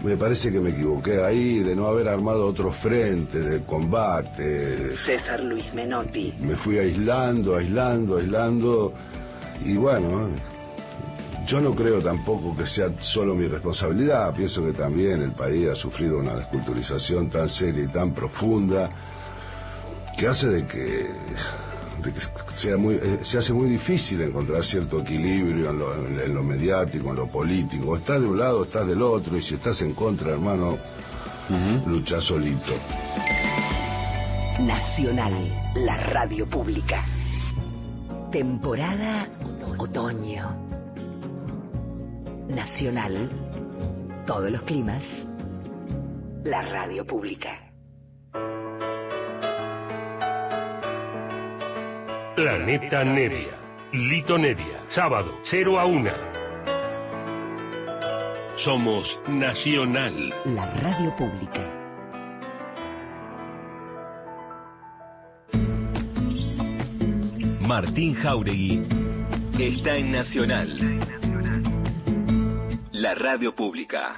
Me 0.02 0.16
parece 0.16 0.50
que 0.50 0.58
me 0.58 0.70
equivoqué 0.70 1.22
ahí 1.22 1.58
de 1.58 1.76
no 1.76 1.86
haber 1.86 2.08
armado 2.08 2.46
otro 2.46 2.72
frente 2.72 3.38
de 3.38 3.60
combate. 3.64 4.96
César 5.04 5.44
Luis 5.44 5.70
Menotti. 5.74 6.32
Me 6.40 6.56
fui 6.56 6.78
aislando, 6.78 7.56
aislando, 7.56 8.16
aislando. 8.16 8.94
Y 9.64 9.76
bueno, 9.76 10.28
yo 11.46 11.60
no 11.60 11.74
creo 11.74 12.00
tampoco 12.00 12.56
que 12.56 12.66
sea 12.66 12.88
solo 13.00 13.34
mi 13.34 13.46
responsabilidad. 13.46 14.34
Pienso 14.34 14.64
que 14.64 14.72
también 14.72 15.22
el 15.22 15.32
país 15.32 15.68
ha 15.68 15.74
sufrido 15.74 16.18
una 16.18 16.34
desculturización 16.34 17.28
tan 17.30 17.48
seria 17.48 17.84
y 17.84 17.88
tan 17.88 18.12
profunda 18.14 18.90
que 20.18 20.26
hace 20.26 20.48
de 20.48 20.66
que, 20.66 21.10
de 22.02 22.12
que 22.12 22.20
sea 22.56 22.76
muy, 22.76 22.94
eh, 22.96 23.20
se 23.24 23.38
hace 23.38 23.52
muy 23.52 23.68
difícil 23.70 24.20
encontrar 24.22 24.64
cierto 24.64 25.00
equilibrio 25.00 25.70
en 25.70 25.78
lo, 25.78 25.94
en- 26.06 26.20
en 26.20 26.34
lo 26.34 26.42
mediático, 26.42 27.10
en 27.10 27.16
lo 27.16 27.26
político. 27.30 27.90
O 27.90 27.96
estás 27.96 28.20
de 28.20 28.26
un 28.26 28.38
lado, 28.38 28.64
estás 28.64 28.86
del 28.86 29.02
otro, 29.02 29.36
y 29.36 29.42
si 29.42 29.54
estás 29.54 29.80
en 29.82 29.94
contra, 29.94 30.32
hermano, 30.32 30.78
lucha 31.86 32.20
solito. 32.20 32.72
Nacional, 34.60 35.32
la 35.74 35.96
radio 35.96 36.46
pública. 36.48 37.04
Temporada 38.30 39.26
otoño. 39.80 40.44
Nacional, 42.48 43.30
todos 44.26 44.50
los 44.50 44.62
climas. 44.62 45.02
La 46.44 46.60
radio 46.62 47.06
pública. 47.06 47.72
Planeta 52.36 53.04
Nevia. 53.04 53.56
Lito 53.92 54.36
Nevia. 54.36 54.84
Sábado, 54.90 55.38
0 55.44 55.80
a 55.80 55.86
1. 55.86 56.10
Somos 58.56 59.18
Nacional. 59.28 60.34
La 60.44 60.66
radio 60.74 61.16
pública. 61.16 61.66
Martín 67.60 68.14
Jauregui 68.14 69.09
está 69.62 69.96
en 69.96 70.10
Nacional. 70.10 71.00
La 72.92 73.14
radio 73.14 73.54
pública. 73.54 74.16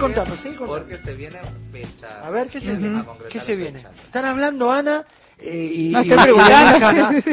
Contando. 0.00 0.36
Porque 0.66 0.98
se 0.98 1.14
vienen 1.14 1.42
fechas. 1.72 2.24
A 2.24 2.30
ver, 2.30 2.48
¿qué 2.48 2.60
se 2.60 2.74
viene? 2.74 3.04
¿Qué 3.30 3.40
se 3.40 3.56
viene? 3.56 3.84
Están 4.06 4.24
hablando 4.24 4.70
Ana 4.70 5.04
y, 5.40 5.88
No, 5.90 6.02
y- 6.02 6.10
estoy 6.10 6.22
preguntando. 6.24 6.86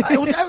Ah, 0.04 0.48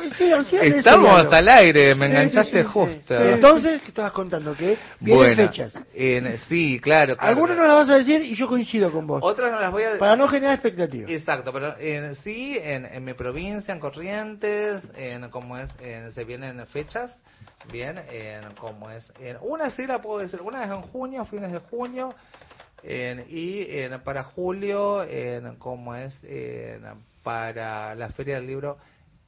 Estamos 0.62 1.32
al 1.32 1.48
aire, 1.48 1.94
me 1.94 2.06
enganchaste 2.06 2.50
sí, 2.50 2.58
sí, 2.58 2.62
sí. 2.62 2.68
justo. 2.72 3.14
Entonces, 3.14 3.80
¿qué 3.82 3.88
estabas 3.88 4.12
contando? 4.12 4.54
Que 4.54 4.76
vienen 5.00 5.26
Bueno, 5.26 5.48
fechas. 5.48 5.74
en- 5.94 6.38
sí, 6.48 6.78
claro. 6.80 7.16
claro. 7.16 7.28
Algunas 7.30 7.56
no 7.56 7.66
las 7.66 7.76
vas 7.76 7.90
a 7.90 7.98
decir 7.98 8.22
y 8.22 8.34
yo 8.36 8.46
coincido 8.48 8.90
con 8.92 9.06
vos. 9.06 9.20
Otras 9.22 9.50
no 9.50 9.60
las 9.60 9.70
voy 9.72 9.84
a 9.84 9.98
Para 9.98 10.16
no 10.16 10.28
generar 10.28 10.54
expectativas. 10.54 11.10
Exacto, 11.10 11.52
pero 11.52 11.74
en, 11.78 12.14
sí, 12.16 12.58
en, 12.60 12.84
en 12.86 13.04
mi 13.04 13.14
provincia, 13.14 13.72
en 13.72 13.80
Corrientes, 13.80 14.82
en 14.96 15.28
como 15.30 15.56
es, 15.58 15.70
en- 15.80 16.12
se 16.12 16.24
vienen 16.24 16.64
fechas, 16.66 17.14
bien, 17.72 17.98
en 18.10 18.52
como 18.54 18.90
es, 18.90 19.06
en, 19.20 19.36
una 19.40 19.70
sí 19.70 19.86
la 19.86 20.00
puedo 20.00 20.20
decir, 20.20 20.40
una 20.42 20.64
es 20.64 20.70
en 20.70 20.82
junio, 20.82 21.24
fines 21.24 21.52
de 21.52 21.58
junio, 21.58 22.14
y 23.28 23.66
en, 23.68 24.00
para 24.02 24.24
julio, 24.24 25.02
en, 25.02 25.56
como 25.56 25.94
es, 25.94 26.18
en, 26.24 26.82
para 27.22 27.94
la 27.94 28.10
Feria 28.10 28.36
del 28.36 28.46
Libro 28.46 28.78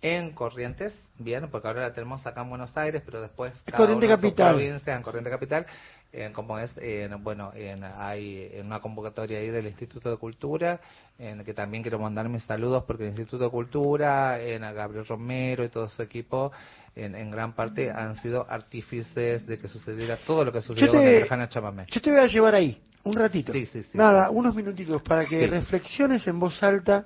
en 0.00 0.30
Corrientes, 0.32 0.96
bien, 1.18 1.48
porque 1.50 1.66
ahora 1.66 1.80
la 1.82 1.92
tenemos 1.92 2.24
acá 2.24 2.42
en 2.42 2.50
Buenos 2.50 2.76
Aires, 2.76 3.02
pero 3.04 3.20
después 3.20 3.52
cada 3.64 3.78
Corriente 3.78 4.06
una 4.06 4.14
Capital. 4.16 4.54
provincias, 4.54 4.96
en 4.96 5.02
Corriente 5.02 5.30
Capital, 5.30 5.66
en 6.12 6.32
como 6.32 6.56
es, 6.58 6.70
en, 6.76 7.22
bueno, 7.24 7.50
en, 7.54 7.82
hay 7.82 8.48
en 8.54 8.66
una 8.66 8.78
convocatoria 8.80 9.38
ahí 9.40 9.48
del 9.50 9.66
Instituto 9.66 10.08
de 10.08 10.16
Cultura, 10.16 10.80
en 11.18 11.44
que 11.44 11.52
también 11.52 11.82
quiero 11.82 11.98
mandar 11.98 12.28
mis 12.28 12.44
saludos 12.44 12.84
porque 12.86 13.02
el 13.04 13.08
Instituto 13.10 13.44
de 13.44 13.50
Cultura, 13.50 14.40
en 14.40 14.62
a 14.62 14.70
Gabriel 14.72 15.04
Romero 15.04 15.64
y 15.64 15.68
todo 15.68 15.88
su 15.88 16.00
equipo, 16.00 16.52
en, 16.94 17.16
en 17.16 17.30
gran 17.32 17.54
parte 17.54 17.90
han 17.90 18.14
sido 18.22 18.46
artífices 18.48 19.44
de 19.48 19.58
que 19.58 19.66
sucediera 19.66 20.16
todo 20.18 20.44
lo 20.44 20.52
que 20.52 20.62
sucedió 20.62 20.86
Yo 20.86 20.92
con 20.92 21.00
te- 21.02 21.16
Emerjana 21.16 21.48
Chamamé. 21.48 21.86
Yo 21.90 22.00
te 22.00 22.10
voy 22.12 22.20
a 22.20 22.26
llevar 22.28 22.54
ahí, 22.54 22.80
un 23.08 23.14
ratito. 23.16 23.52
Sí, 23.52 23.66
sí, 23.66 23.82
sí. 23.82 23.96
Nada, 23.98 24.30
unos 24.30 24.54
minutitos 24.54 25.02
para 25.02 25.24
que 25.26 25.46
reflexiones 25.46 26.26
en 26.26 26.38
voz 26.38 26.62
alta 26.62 27.04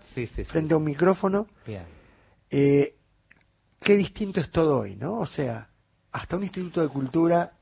frente 0.52 0.74
a 0.74 0.76
un 0.76 0.84
micrófono. 0.84 1.46
Bien. 1.66 1.84
Eh, 2.50 2.94
qué 3.80 3.96
distinto 3.96 4.40
es 4.40 4.50
todo 4.50 4.78
hoy, 4.80 4.96
¿no? 4.96 5.18
O 5.18 5.26
sea, 5.26 5.68
hasta 6.12 6.36
un 6.36 6.42
instituto 6.44 6.82
de 6.82 6.88
cultura 6.88 7.52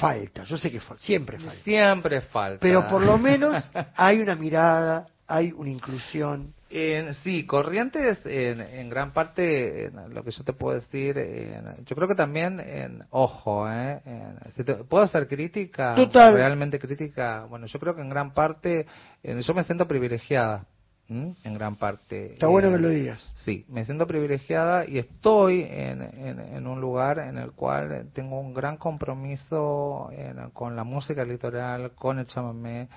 falta, 0.00 0.44
yo 0.44 0.58
sé 0.58 0.70
que 0.70 0.80
fa- 0.80 0.96
siempre 0.96 1.38
falta. 1.38 1.62
Siempre 1.62 2.20
falta. 2.20 2.58
Pero 2.60 2.88
por 2.88 3.02
lo 3.02 3.18
menos 3.18 3.64
hay 3.96 4.20
una 4.20 4.34
mirada, 4.34 5.06
hay 5.28 5.52
una 5.52 5.70
inclusión. 5.70 6.54
En- 6.68 7.14
sí, 7.14 7.46
Corrientes, 7.46 8.18
en, 8.26 8.60
en 8.60 8.90
gran 8.90 9.12
parte, 9.12 9.86
en 9.86 10.12
lo 10.14 10.24
que 10.24 10.32
yo 10.32 10.42
te 10.44 10.52
puedo 10.52 10.74
decir, 10.74 11.16
en- 11.16 11.84
yo 11.84 11.94
creo 11.96 12.08
que 12.08 12.14
también, 12.14 12.58
en, 12.60 13.04
ojo, 13.10 13.70
¿eh? 13.70 14.00
en- 14.04 14.38
si 14.52 14.64
te- 14.64 14.74
¿puedo 14.84 15.04
hacer 15.04 15.28
crítica? 15.28 15.94
Total. 15.94 16.32
Realmente 16.34 16.78
crítica. 16.78 17.46
Bueno, 17.48 17.66
yo 17.66 17.78
creo 17.78 17.94
que 17.94 18.02
en 18.02 18.10
gran 18.10 18.32
parte, 18.34 18.86
en- 19.22 19.40
yo 19.40 19.54
me 19.54 19.62
siento 19.64 19.86
privilegiada, 19.86 20.66
en 21.08 21.54
gran 21.54 21.76
parte. 21.76 22.32
Está 22.32 22.48
bueno 22.48 22.66
En- 22.68 22.74
que 22.74 22.80
lo 22.82 22.88
digas. 22.88 23.24
Sí, 23.36 23.64
me 23.68 23.84
siento 23.84 24.08
privilegiada 24.08 24.88
y 24.88 24.98
estoy 24.98 25.62
en, 25.62 26.02
en, 26.02 26.40
en 26.40 26.66
un 26.66 26.80
lugar 26.80 27.20
en 27.20 27.38
el 27.38 27.52
cual 27.52 28.08
tengo 28.12 28.40
un 28.40 28.52
gran 28.52 28.76
compromiso 28.76 30.10
en- 30.12 30.50
con 30.50 30.74
la 30.74 30.82
música 30.82 31.24
litoral, 31.24 31.92
con 31.92 32.18
el 32.18 32.26
chamamé, 32.26 32.88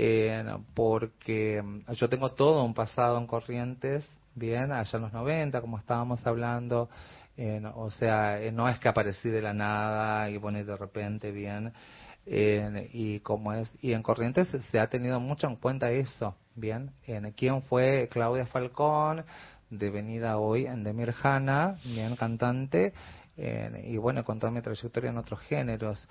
en- 0.00 0.64
porque 0.74 1.62
mm, 1.62 1.92
yo 1.92 2.08
tengo 2.08 2.32
todo 2.32 2.64
un 2.64 2.74
pasado 2.74 3.18
en 3.18 3.26
Corrientes, 3.26 4.08
bien, 4.34 4.72
allá 4.72 4.90
en 4.96 5.02
los 5.02 5.12
90, 5.12 5.60
como 5.60 5.78
estábamos 5.78 6.26
hablando, 6.26 6.88
en- 7.36 7.66
o 7.66 7.90
sea, 7.90 8.40
eh, 8.40 8.50
no 8.52 8.68
es 8.68 8.78
que 8.78 8.88
aparecí 8.88 9.28
de 9.28 9.42
la 9.42 9.52
nada 9.52 10.30
y 10.30 10.36
bueno, 10.38 10.58
y 10.58 10.64
de 10.64 10.76
repente, 10.76 11.30
bien, 11.32 11.72
en- 12.26 12.88
y 12.92 13.20
como 13.20 13.52
es, 13.52 13.70
y 13.82 13.92
en 13.92 14.02
Corrientes 14.02 14.48
se 14.70 14.78
ha 14.80 14.88
tenido 14.88 15.20
mucho 15.20 15.46
en 15.46 15.56
cuenta 15.56 15.90
eso, 15.90 16.34
bien, 16.54 16.90
en 17.06 17.30
quién 17.32 17.62
fue 17.62 18.08
Claudia 18.10 18.46
Falcón, 18.46 19.24
devenida 19.70 20.38
hoy 20.38 20.66
en 20.66 20.82
Demir 20.84 21.14
Hanna, 21.22 21.76
bien 21.84 22.16
cantante, 22.16 22.92
en- 23.36 23.84
y 23.84 23.96
bueno, 23.98 24.24
con 24.24 24.38
toda 24.38 24.50
mi 24.52 24.60
trayectoria 24.62 25.10
en 25.10 25.18
otros 25.18 25.40
géneros. 25.40 26.08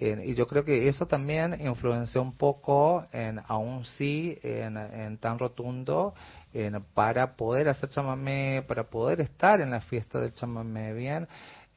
En- 0.00 0.22
y 0.28 0.34
yo 0.34 0.46
creo 0.46 0.64
que 0.64 0.88
eso 0.88 1.06
también 1.06 1.60
influenció 1.60 2.22
un 2.22 2.36
poco, 2.36 3.06
en, 3.12 3.40
aún 3.48 3.84
sí, 3.84 4.38
en, 4.42 4.76
en 4.76 5.18
tan 5.18 5.38
rotundo, 5.38 6.14
en, 6.52 6.82
para 6.94 7.34
poder 7.36 7.68
hacer 7.68 7.90
chamamé, 7.90 8.62
para 8.66 8.84
poder 8.84 9.20
estar 9.20 9.60
en 9.60 9.70
la 9.70 9.80
fiesta 9.80 10.20
del 10.20 10.34
chamamé, 10.34 10.92
bien, 10.94 11.26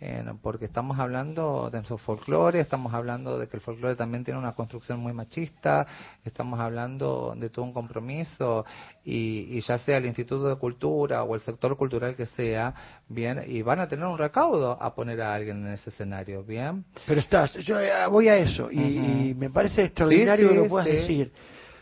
en- 0.02 0.39
porque 0.39 0.66
estamos 0.66 0.99
hablando 0.99 1.70
de 1.70 1.78
nuestro 1.78 1.97
folclore, 1.99 2.60
estamos 2.60 2.91
hablando 2.93 3.38
de 3.38 3.47
que 3.47 3.56
el 3.58 3.62
folclore 3.62 3.95
también 3.95 4.24
tiene 4.24 4.39
una 4.39 4.54
construcción 4.54 4.99
muy 4.99 5.14
machista, 5.14 5.86
estamos 6.26 6.60
hablando 6.60 7.36
de 7.38 7.49
todo 7.52 7.64
un 7.66 7.72
compromiso 7.74 8.66
y, 9.06 9.58
y 9.58 9.62
ya 9.62 9.78
sea 9.78 9.97
el 9.97 10.08
Instituto 10.08 10.49
de 10.49 10.56
Cultura 10.56 11.24
o 11.24 11.36
el 11.36 11.41
sector 11.41 11.78
cultural 11.78 12.16
que 12.16 12.26
sea, 12.26 12.74
bien, 13.08 13.43
y 13.47 13.62
van 13.62 13.80
a 13.80 13.88
tener 13.88 14.06
un 14.06 14.18
recaudo 14.18 14.72
a 14.82 14.93
poner 14.95 15.22
a 15.22 15.36
alguien 15.36 15.66
en 15.68 15.74
ese 15.74 15.91
escenario, 15.91 16.43
bien. 16.43 16.84
Pero 17.06 17.20
estás, 17.22 17.54
yo 17.58 17.80
eh, 17.80 17.91
voy 18.10 18.28
a 18.28 18.38
eso 18.38 18.72
y, 18.72 19.36
me 19.38 19.49
parece 19.52 19.84
extraordinario 19.86 20.47
Sí, 20.49 20.54
que 20.56 20.58
sí, 20.60 20.64
lo 20.64 20.70
puedas 20.70 20.88
sí. 20.88 20.93
decir. 20.95 21.32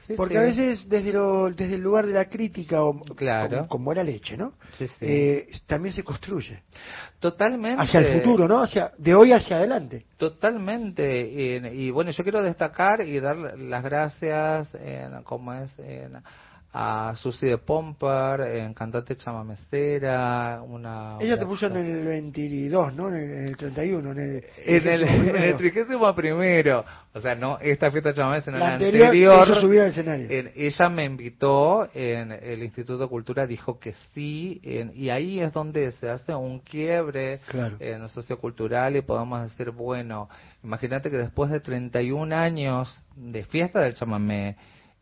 Sí, 0.10 0.16
Porque 0.18 0.34
sí. 0.34 0.38
a 0.40 0.42
veces 0.42 0.90
desde, 0.90 1.14
lo, 1.14 1.52
desde 1.52 1.76
el 1.76 1.82
lugar 1.82 2.08
de 2.08 2.14
la 2.14 2.26
crítica 2.26 2.82
o 2.82 3.00
Claro. 3.16 3.60
con, 3.60 3.68
con 3.68 3.86
buena 3.86 4.04
leche, 4.04 4.36
¿no? 4.36 4.54
Sí. 4.76 4.88
Eh, 5.02 5.48
también 5.68 5.94
se 5.94 6.04
construye. 6.04 6.64
Totalmente. 7.20 7.80
Hacia 7.84 8.00
el 8.00 8.20
futuro, 8.20 8.48
¿no? 8.48 8.64
Hacia, 8.64 8.92
de 8.98 9.14
hoy 9.14 9.32
hacia 9.34 9.58
adelante. 9.58 10.08
Totalmente. 10.18 11.30
Y, 11.30 11.88
y 11.88 11.92
bueno, 11.92 12.10
yo 12.10 12.24
quiero 12.24 12.42
destacar 12.42 13.02
y 13.08 13.20
dar 13.20 13.38
las 13.38 13.84
gracias, 13.84 14.74
en, 14.74 15.22
como 15.22 15.54
es, 15.54 15.78
en, 15.78 16.14
a 16.72 17.14
Susi 17.16 17.48
de 17.48 17.58
Pomper, 17.58 18.42
en 18.42 18.74
cantante 18.76 19.16
chamamecera, 19.18 20.62
una... 20.62 21.18
Ella 21.20 21.38
te 21.38 21.46
puso 21.46 21.66
en 21.68 21.78
el 21.78 22.04
22, 22.06 22.94
¿no? 22.94 23.10
En 23.10 23.16
el, 23.16 23.24
en 23.34 23.48
el 23.48 23.58
31, 23.58 24.12
en 24.12 24.20
el... 24.20 24.44
En 24.66 24.88
el, 24.88 25.04
en 25.04 25.36
el 25.36 25.56
trigésimo 25.56 26.14
primero, 26.14 26.86
o 27.14 27.20
sea, 27.20 27.34
no 27.36 27.58
esta 27.60 27.90
fiesta 27.90 28.14
chamamé, 28.14 28.42
sino 28.42 28.58
La 28.60 28.68
la, 28.68 28.74
anterior, 28.76 29.06
anterior. 29.08 29.56
subir 29.62 29.82
al 29.82 29.88
escenario. 29.88 30.28
en- 30.30 30.52
ella 30.56 30.90
me 30.90 31.06
invitó, 31.06 31.90
en 31.94 32.32
el 32.32 32.62
Instituto 32.64 33.00
de 33.00 33.08
Cultura 33.08 33.48
dijo 33.48 33.80
que 33.80 33.94
sí, 34.14 34.62
en- 34.64 34.92
y 34.96 35.10
ahí 35.10 35.40
es 35.40 35.52
donde 35.54 35.92
se 35.94 36.10
hace 36.10 36.36
un 36.36 36.60
quiebre 36.60 37.40
Claro. 37.48 37.78
en 37.80 38.02
lo 38.02 38.08
sociocultural 38.10 38.96
y 38.96 39.02
podemos 39.02 39.42
decir, 39.42 39.72
bueno, 39.72 40.30
imagínate 40.64 41.10
que 41.10 41.18
después 41.18 41.50
de 41.50 41.60
31 41.62 42.32
años 42.36 43.04
de 43.16 43.44
fiesta 43.46 43.80
del 43.80 43.96
chamamé, 43.96 44.56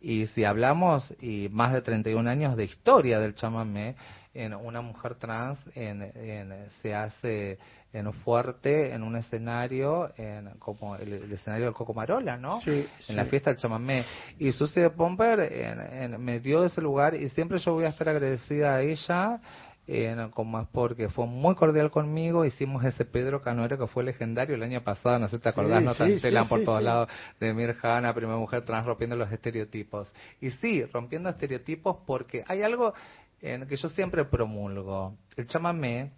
y 0.07 0.25
si 0.27 0.45
hablamos 0.45 1.13
y 1.19 1.49
más 1.51 1.73
de 1.73 1.81
31 1.81 2.29
años 2.29 2.55
de 2.55 2.63
historia 2.63 3.19
del 3.19 3.35
chamamé, 3.35 3.95
en 4.33 4.53
una 4.53 4.79
mujer 4.79 5.15
trans 5.15 5.59
en, 5.75 6.01
en- 6.01 6.69
se 6.81 6.95
hace 6.95 7.57
en 7.91 8.13
fuerte 8.13 8.93
en 8.93 9.03
un 9.03 9.17
escenario 9.17 10.11
en, 10.17 10.51
como 10.59 10.95
el, 10.95 11.11
el 11.11 11.31
escenario 11.33 11.65
del 11.65 11.73
Coco 11.73 11.93
Marola, 11.93 12.37
¿no? 12.37 12.61
Sí, 12.61 12.69
en 12.71 12.87
sí. 12.99 13.13
la 13.13 13.25
fiesta 13.25 13.49
del 13.49 13.59
chamamé. 13.59 14.05
Y 14.39 14.51
Susie 14.53 14.83
de 14.83 14.89
Pomper 14.91 15.39
en- 15.41 16.13
en- 16.13 16.23
me 16.23 16.39
dio 16.39 16.63
ese 16.63 16.79
lugar 16.81 17.13
y 17.15 17.27
siempre 17.29 17.57
yo 17.59 17.73
voy 17.73 17.83
a 17.83 17.89
estar 17.89 18.07
agradecida 18.07 18.75
a 18.75 18.81
ella. 18.81 19.41
En- 19.87 20.29
como 20.31 20.59
es 20.59 20.67
porque 20.71 21.09
fue 21.09 21.25
muy 21.25 21.55
cordial 21.55 21.89
conmigo, 21.91 22.43
hicimos 22.45 22.83
ese 22.83 23.05
Pedro 23.05 23.41
Canoero 23.41 23.77
que 23.77 23.87
fue 23.87 24.03
legendario 24.03 24.55
el 24.55 24.63
año 24.63 24.81
pasado, 24.83 25.17
no 25.19 25.27
sé 25.29 25.37
si 25.37 25.41
te 25.41 25.49
acordás, 25.49 25.79
Sí, 25.79 25.85
notas 25.85 26.07
sí, 26.09 26.19
sí, 26.19 26.49
por 26.49 26.63
todos 26.65 26.83
lados, 26.83 27.09
de 27.39 27.53
Mirjana, 27.53 28.13
primera 28.13 28.37
mujer 28.37 28.65
trans 28.65 28.85
rompiendo 28.85 29.15
los 29.15 29.31
estereotipos. 29.31 30.11
Y 30.41 30.51
sí, 30.51 30.83
rompiendo 30.85 31.29
estereotipos 31.29 31.97
porque 32.05 32.43
hay 32.47 32.61
algo 32.63 32.93
en 33.41 33.65
que 33.67 33.77
yo 33.77 33.87
siempre 33.89 34.25
promulgo. 34.25 35.15
El 35.35 35.47
chamamé 35.47 36.11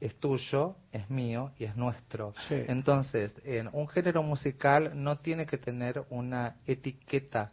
es 0.00 0.16
tuyo, 0.18 0.74
es 0.90 1.08
mío 1.08 1.52
y 1.58 1.64
es 1.64 1.76
nuestro. 1.76 2.34
Entonces, 2.68 3.32
en 3.44 3.68
un 3.72 3.86
género 3.86 4.22
musical 4.24 4.92
no 4.94 5.18
tiene 5.18 5.46
que 5.46 5.58
tener 5.58 6.04
una 6.10 6.56
etiqueta 6.66 7.52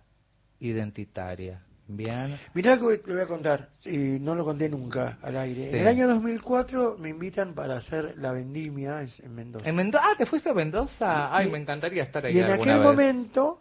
identitaria. 0.59 1.61
Bien. 1.91 2.37
Mirá 2.53 2.75
lo 2.75 2.87
que 2.89 2.99
te 2.99 3.11
voy 3.13 3.21
a 3.21 3.25
contar, 3.25 3.69
y 3.83 3.97
no 3.97 4.35
lo 4.35 4.45
conté 4.45 4.69
nunca 4.69 5.17
al 5.23 5.35
aire. 5.37 5.69
Sí. 5.71 5.75
En 5.75 5.81
el 5.81 5.87
año 5.87 6.07
2004 6.07 6.97
me 6.99 7.09
invitan 7.09 7.55
para 7.55 7.77
hacer 7.77 8.13
la 8.17 8.31
vendimia 8.31 9.01
en- 9.01 9.09
en 9.23 9.33
Mendoza. 9.35 9.67
En 9.67 9.75
Mendoza, 9.75 10.03
ah, 10.05 10.13
¿te 10.15 10.27
fuiste 10.27 10.49
a 10.49 10.53
Mendoza? 10.53 11.35
Ay, 11.35 11.47
Y- 11.47 11.51
me 11.51 11.57
encantaría 11.57 12.03
estar 12.03 12.23
ahí 12.25 12.35
Y 12.35 12.39
en 12.41 12.51
aquel 12.51 12.77
vez. 12.77 12.87
momento, 12.87 13.57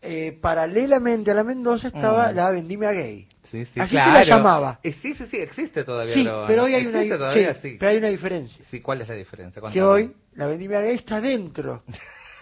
eh, 0.00 0.38
paralelamente 0.40 1.32
a 1.32 1.34
la 1.34 1.42
Mendoza, 1.42 1.88
estaba 1.88 2.30
Mm. 2.30 2.36
la 2.36 2.50
vendimia 2.52 2.92
gay. 2.92 3.26
Sí, 3.50 3.64
sí, 3.64 3.80
Así 3.80 3.90
claro. 3.90 4.12
se 4.12 4.18
la 4.30 4.36
llamaba. 4.36 4.78
Eh, 4.84 4.92
sí, 4.92 5.12
sí, 5.14 5.26
sí, 5.28 5.38
existe 5.38 5.82
todavía. 5.82 6.14
Sí, 6.14 6.22
lo- 6.22 6.46
pero 6.46 6.62
hoy 6.62 6.74
hay 6.74 6.86
una, 6.86 7.02
todavía, 7.16 7.54
sí, 7.54 7.60
sí. 7.70 7.76
pero 7.80 7.90
hay 7.90 7.96
una 7.98 8.08
diferencia. 8.08 8.64
Sí, 8.70 8.80
¿cuál 8.80 9.00
es 9.00 9.08
la 9.08 9.16
diferencia? 9.16 9.60
Que 9.72 9.82
hoy 9.82 10.12
la 10.34 10.46
vendimia 10.46 10.80
gay 10.82 10.94
está 10.94 11.20
dentro 11.20 11.82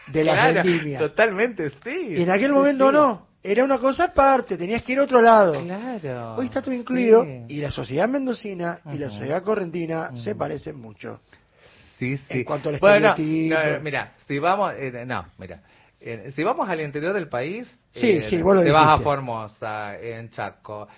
de 0.09 0.23
la 0.25 0.33
Claro, 0.53 0.63
vendimia. 0.65 0.99
Totalmente, 0.99 1.71
sí. 1.83 2.09
Y 2.19 2.23
en 2.23 2.31
aquel 2.31 2.53
momento 2.53 2.93
no. 2.93 3.27
Era 3.43 3.63
una 3.65 3.79
cosa 3.79 4.05
aparte, 4.05 4.57
tenías 4.57 4.83
que 4.83 4.93
ir 4.93 4.99
a 4.99 5.05
otro 5.05 5.23
lado. 5.23 5.63
Claro. 5.65 6.35
Hoy 6.37 6.47
está 6.47 6.61
todo 6.61 6.75
incluido 6.75 7.25
Sí. 7.25 7.45
y 7.49 7.61
la 7.61 7.71
sociedad 7.71 8.09
mendocina 8.09 8.81
y 8.93 8.99
la 8.99 9.11
sociedad 9.11 9.43
correntina 9.43 10.11
se 10.17 10.35
parecen 10.35 10.81
mucho. 10.81 11.21
Sí, 11.99 12.17
sí. 12.17 12.25
En 12.29 12.45
cuanto 12.45 12.69
al 12.69 12.79
bueno, 12.79 13.15
no, 13.17 13.75
no, 13.75 13.81
mira, 13.81 14.13
si 14.27 14.39
vamos, 14.39 14.73
eh, 14.77 15.05
no, 15.07 15.27
mira, 15.39 15.63
eh, 16.01 16.31
si 16.35 16.45
vamos 16.45 16.69
al 16.69 16.81
interior 16.81 17.13
del 17.13 17.29
país, 17.29 17.67
Sí, 17.93 18.09
eh, 18.11 18.27
sí, 18.31 18.41
vos 18.43 18.55
lo 18.57 18.63
te 18.63 18.71
vas 18.71 19.01
a. 19.01 19.03
Formosa, 19.03 19.99
en 20.01 20.31
Chaco, 20.31 20.85
eh, 20.85 20.89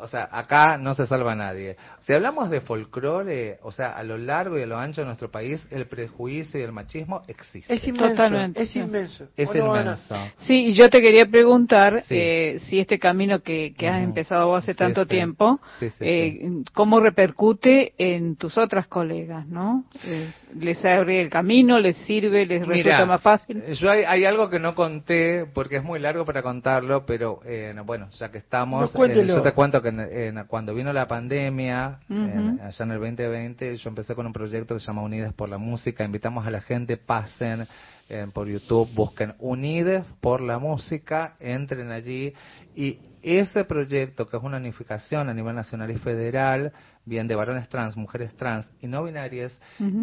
o 0.00 0.08
sea, 0.08 0.28
acá 0.32 0.78
no 0.78 0.94
se 0.94 1.06
salva 1.06 1.34
nadie. 1.34 1.76
Si 2.00 2.12
hablamos 2.12 2.48
de 2.50 2.60
folclore, 2.60 3.58
o 3.62 3.72
sea, 3.72 3.92
a 3.92 4.02
lo 4.02 4.16
largo 4.16 4.58
y 4.58 4.62
a 4.62 4.66
lo 4.66 4.78
ancho 4.78 5.02
de 5.02 5.06
nuestro 5.06 5.30
país, 5.30 5.66
el 5.70 5.86
prejuicio 5.86 6.58
y 6.58 6.62
el 6.62 6.72
machismo 6.72 7.22
existe. 7.28 7.72
Es 7.74 7.86
inmenso. 7.86 8.08
Totalmente, 8.08 8.62
Es 8.62 8.70
sí. 8.70 8.78
inmenso. 8.78 9.28
Es 9.36 9.48
Bueno, 9.48 9.72
Ana, 9.74 9.82
inmenso. 9.82 10.14
Sí, 10.38 10.66
y 10.68 10.72
yo 10.72 10.88
te 10.88 11.00
quería 11.02 11.26
preguntar 11.26 12.02
Sí. 12.04 12.14
eh, 12.16 12.60
si 12.66 12.78
este 12.80 12.98
camino 12.98 13.40
que, 13.40 13.74
que 13.76 13.88
has 13.88 14.02
empezado 14.02 14.46
vos 14.46 14.62
hace 14.62 14.72
Sí, 14.72 14.78
tanto 14.78 15.02
sí. 15.02 15.08
tiempo, 15.10 15.60
Sí, 15.78 15.90
sí, 15.90 15.96
eh, 16.00 16.50
cómo 16.72 17.00
repercute 17.00 17.92
en 17.98 18.36
tus 18.36 18.56
otras 18.56 18.86
colegas, 18.86 19.46
¿no? 19.46 19.84
Eh, 20.04 20.30
¿Les 20.58 20.82
abre 20.84 21.20
el 21.20 21.28
camino, 21.28 21.78
les 21.78 21.96
sirve, 21.98 22.46
les 22.46 22.60
resulta 22.66 22.90
Mira, 22.90 23.06
más 23.06 23.20
fácil? 23.20 23.62
Yo 23.74 23.90
hay, 23.90 24.04
hay 24.04 24.24
algo 24.24 24.48
que 24.48 24.58
no 24.58 24.74
conté 24.74 25.44
porque 25.52 25.76
es 25.76 25.84
muy 25.84 25.98
largo 25.98 26.24
para 26.24 26.42
contarlo, 26.42 27.04
pero 27.04 27.40
eh, 27.44 27.72
no, 27.74 27.84
bueno, 27.84 28.08
ya 28.18 28.30
que 28.30 28.38
estamos, 28.38 28.80
No, 28.92 28.98
cuéntelo. 28.98 29.32
eh, 29.34 29.36
yo 29.36 29.42
te 29.42 29.52
cuento 29.52 29.65
que 29.82 29.88
en- 29.88 30.00
en- 30.00 30.44
cuando 30.46 30.74
vino 30.74 30.92
la 30.92 31.06
pandemia, 31.06 31.98
en- 32.08 32.60
allá 32.60 32.84
en 32.84 32.90
el 32.92 32.98
2020, 33.00 33.76
yo 33.76 33.88
empecé 33.88 34.14
con 34.14 34.26
un 34.26 34.32
proyecto 34.32 34.74
que 34.74 34.80
se 34.80 34.86
llama 34.86 35.02
Unides 35.02 35.32
por 35.34 35.48
la 35.48 35.58
Música. 35.58 36.04
Invitamos 36.04 36.46
a 36.46 36.50
la 36.50 36.60
gente, 36.60 36.96
pasen 36.96 37.66
eh, 38.08 38.26
por 38.32 38.46
YouTube, 38.46 38.88
busquen 38.94 39.34
Unides 39.40 40.06
por 40.20 40.40
la 40.40 40.58
Música, 40.60 41.34
entren 41.40 41.90
allí. 41.90 42.32
Y 42.76 42.98
ese 43.20 43.64
proyecto, 43.64 44.28
que 44.28 44.36
es 44.36 44.42
una 44.44 44.58
unificación 44.58 45.28
a 45.28 45.34
nivel 45.34 45.56
nacional 45.56 45.90
y 45.90 45.96
federal, 45.96 46.72
bien 47.04 47.26
de 47.26 47.34
varones 47.34 47.68
trans, 47.68 47.96
mujeres 47.96 48.32
trans 48.36 48.70
y 48.80 48.86
no 48.86 49.02
binarias, 49.02 49.52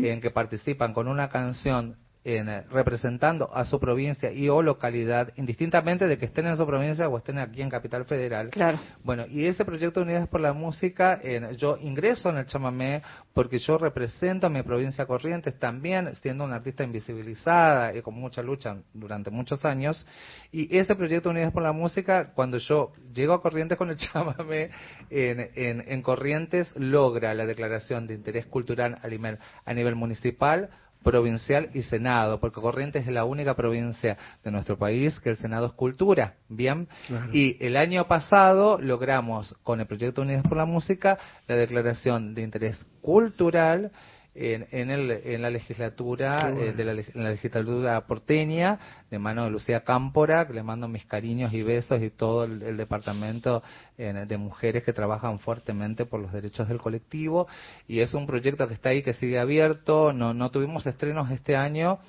en 0.05 0.19
que 0.19 0.31
participan 0.31 0.93
con 0.93 1.07
una 1.07 1.29
canción 1.29 1.95
en, 2.25 2.47
eh, 2.49 2.63
representando 2.71 3.53
a 3.53 3.65
su 3.65 3.79
provincia 3.79 4.31
y 4.31 4.47
o 4.49 4.61
localidad, 4.61 5.31
indistintamente 5.35 6.07
de 6.07 6.17
que 6.17 6.25
estén 6.25 6.47
en 6.47 6.55
su 6.57 6.65
provincia 6.65 7.09
o 7.09 7.17
estén 7.17 7.37
aquí 7.37 7.61
en 7.61 7.69
Capital 7.69 8.05
Federal. 8.05 8.49
Claro. 8.49 8.79
Bueno, 9.03 9.25
y 9.29 9.45
ese 9.45 9.65
proyecto 9.65 10.01
Unidas 10.01 10.27
por 10.27 10.41
la 10.41 10.53
Música, 10.53 11.19
en- 11.21 11.55
yo 11.57 11.77
ingreso 11.77 12.29
en 12.29 12.37
el 12.37 12.45
chamamé 12.45 13.01
porque 13.33 13.59
yo 13.59 13.77
represento 13.77 14.47
a 14.47 14.49
mi 14.49 14.61
provincia 14.63 15.05
Corrientes 15.05 15.57
también, 15.59 16.15
siendo 16.15 16.43
una 16.43 16.55
artista 16.55 16.83
invisibilizada 16.83 17.95
y 17.95 18.01
con 18.01 18.13
mucha 18.13 18.41
lucha 18.41 18.77
durante 18.93 19.29
muchos 19.29 19.65
años. 19.65 20.05
Y 20.51 20.77
ese 20.77 20.95
proyecto 20.95 21.29
Unidas 21.29 21.51
por 21.51 21.63
la 21.63 21.71
Música, 21.73 22.31
cuando 22.33 22.57
yo 22.57 22.91
llego 23.13 23.33
a 23.33 23.41
Corrientes 23.41 23.77
con 23.77 23.89
el 23.89 23.97
chamamé, 23.97 24.69
en, 25.09 25.49
en, 25.55 25.83
en 25.87 26.01
Corrientes 26.01 26.71
logra 26.75 27.33
la 27.33 27.45
declaración 27.45 28.07
de 28.07 28.13
interés 28.13 28.45
cultural 28.45 28.97
a 29.01 29.07
nivel, 29.07 29.37
a 29.65 29.73
nivel 29.73 29.95
municipal, 29.95 30.69
provincial 31.03 31.69
y 31.73 31.83
Senado, 31.83 32.39
porque 32.39 32.61
Corrientes 32.61 33.05
es 33.05 33.13
la 33.13 33.25
única 33.25 33.55
provincia 33.55 34.17
de 34.43 34.51
nuestro 34.51 34.77
país 34.77 35.19
que 35.19 35.29
el 35.29 35.37
Senado 35.37 35.67
es 35.67 35.73
cultura, 35.73 36.35
¿bien? 36.49 36.87
Claro. 37.07 37.29
Y 37.33 37.57
el 37.59 37.77
año 37.77 38.07
pasado 38.07 38.79
logramos, 38.79 39.55
con 39.63 39.79
el 39.79 39.85
proyecto 39.85 40.21
Unidas 40.21 40.43
por 40.43 40.57
la 40.57 40.65
Música, 40.65 41.19
la 41.47 41.55
declaración 41.55 42.33
de 42.33 42.41
interés 42.41 42.85
cultural 43.01 43.91
en, 44.35 44.67
en, 44.71 44.89
el, 44.89 45.11
en 45.11 45.41
la 45.41 45.49
legislatura, 45.49 46.49
bueno. 46.49 46.61
eh, 46.61 46.73
de 46.73 46.83
la, 46.83 46.93
leg- 46.93 47.11
en 47.13 47.23
la 47.23 47.29
legislatura 47.29 48.01
porteña, 48.07 48.79
de 49.11 49.19
mano 49.19 49.43
de 49.43 49.51
Lucía 49.51 49.83
Cámpora, 49.83 50.47
que 50.47 50.53
le 50.53 50.63
mando 50.63 50.87
mis 50.87 51.05
cariños 51.05 51.53
y 51.53 51.61
besos 51.61 52.01
y 52.01 52.09
todo 52.09 52.45
el, 52.45 52.61
el 52.63 52.77
departamento 52.77 53.61
eh, 53.97 54.25
de 54.27 54.37
mujeres 54.37 54.83
que 54.83 54.93
trabajan 54.93 55.39
fuertemente 55.39 56.05
por 56.05 56.19
los 56.19 56.31
derechos 56.33 56.67
del 56.67 56.79
colectivo. 56.79 57.47
Y 57.87 57.99
es 57.99 58.13
un 58.13 58.25
proyecto 58.25 58.67
que 58.67 58.73
está 58.73 58.89
ahí, 58.89 59.03
que 59.03 59.13
sigue 59.13 59.37
abierto. 59.39 60.13
No, 60.13 60.33
no 60.33 60.49
tuvimos 60.49 60.85
estrenos 60.87 61.29
este 61.29 61.55
año, 61.55 61.99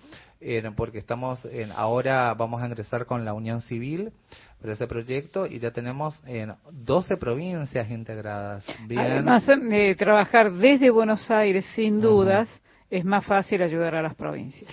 eh, 0.41 0.63
porque 0.77 0.99
estamos 0.99 1.45
en, 1.45 1.73
ahora 1.73 2.33
vamos 2.35 2.63
a 2.63 2.67
ingresar 2.67 3.07
con 3.07 3.25
la 3.25 3.35
Unión 3.35 3.61
Civil 3.63 4.13
por 4.65 4.71
ese 4.71 4.87
proyecto 4.87 5.47
y 5.47 5.59
ya 5.59 5.73
tenemos 5.73 6.19
en 6.25 6.55
12 6.71 7.19
provincias 7.19 7.91
integradas. 7.91 8.65
Bien. 8.89 8.99
Además, 8.99 9.45
eh, 9.47 9.95
trabajar 9.95 10.51
desde 10.51 10.89
Buenos 10.89 11.31
Aires, 11.31 11.67
sin 11.75 12.01
dudas, 12.01 12.49
es 12.89 13.05
más 13.05 13.27
fácil 13.27 13.61
ayudar 13.61 13.95
a 13.95 14.01
las 14.01 14.15
provincias. 14.15 14.73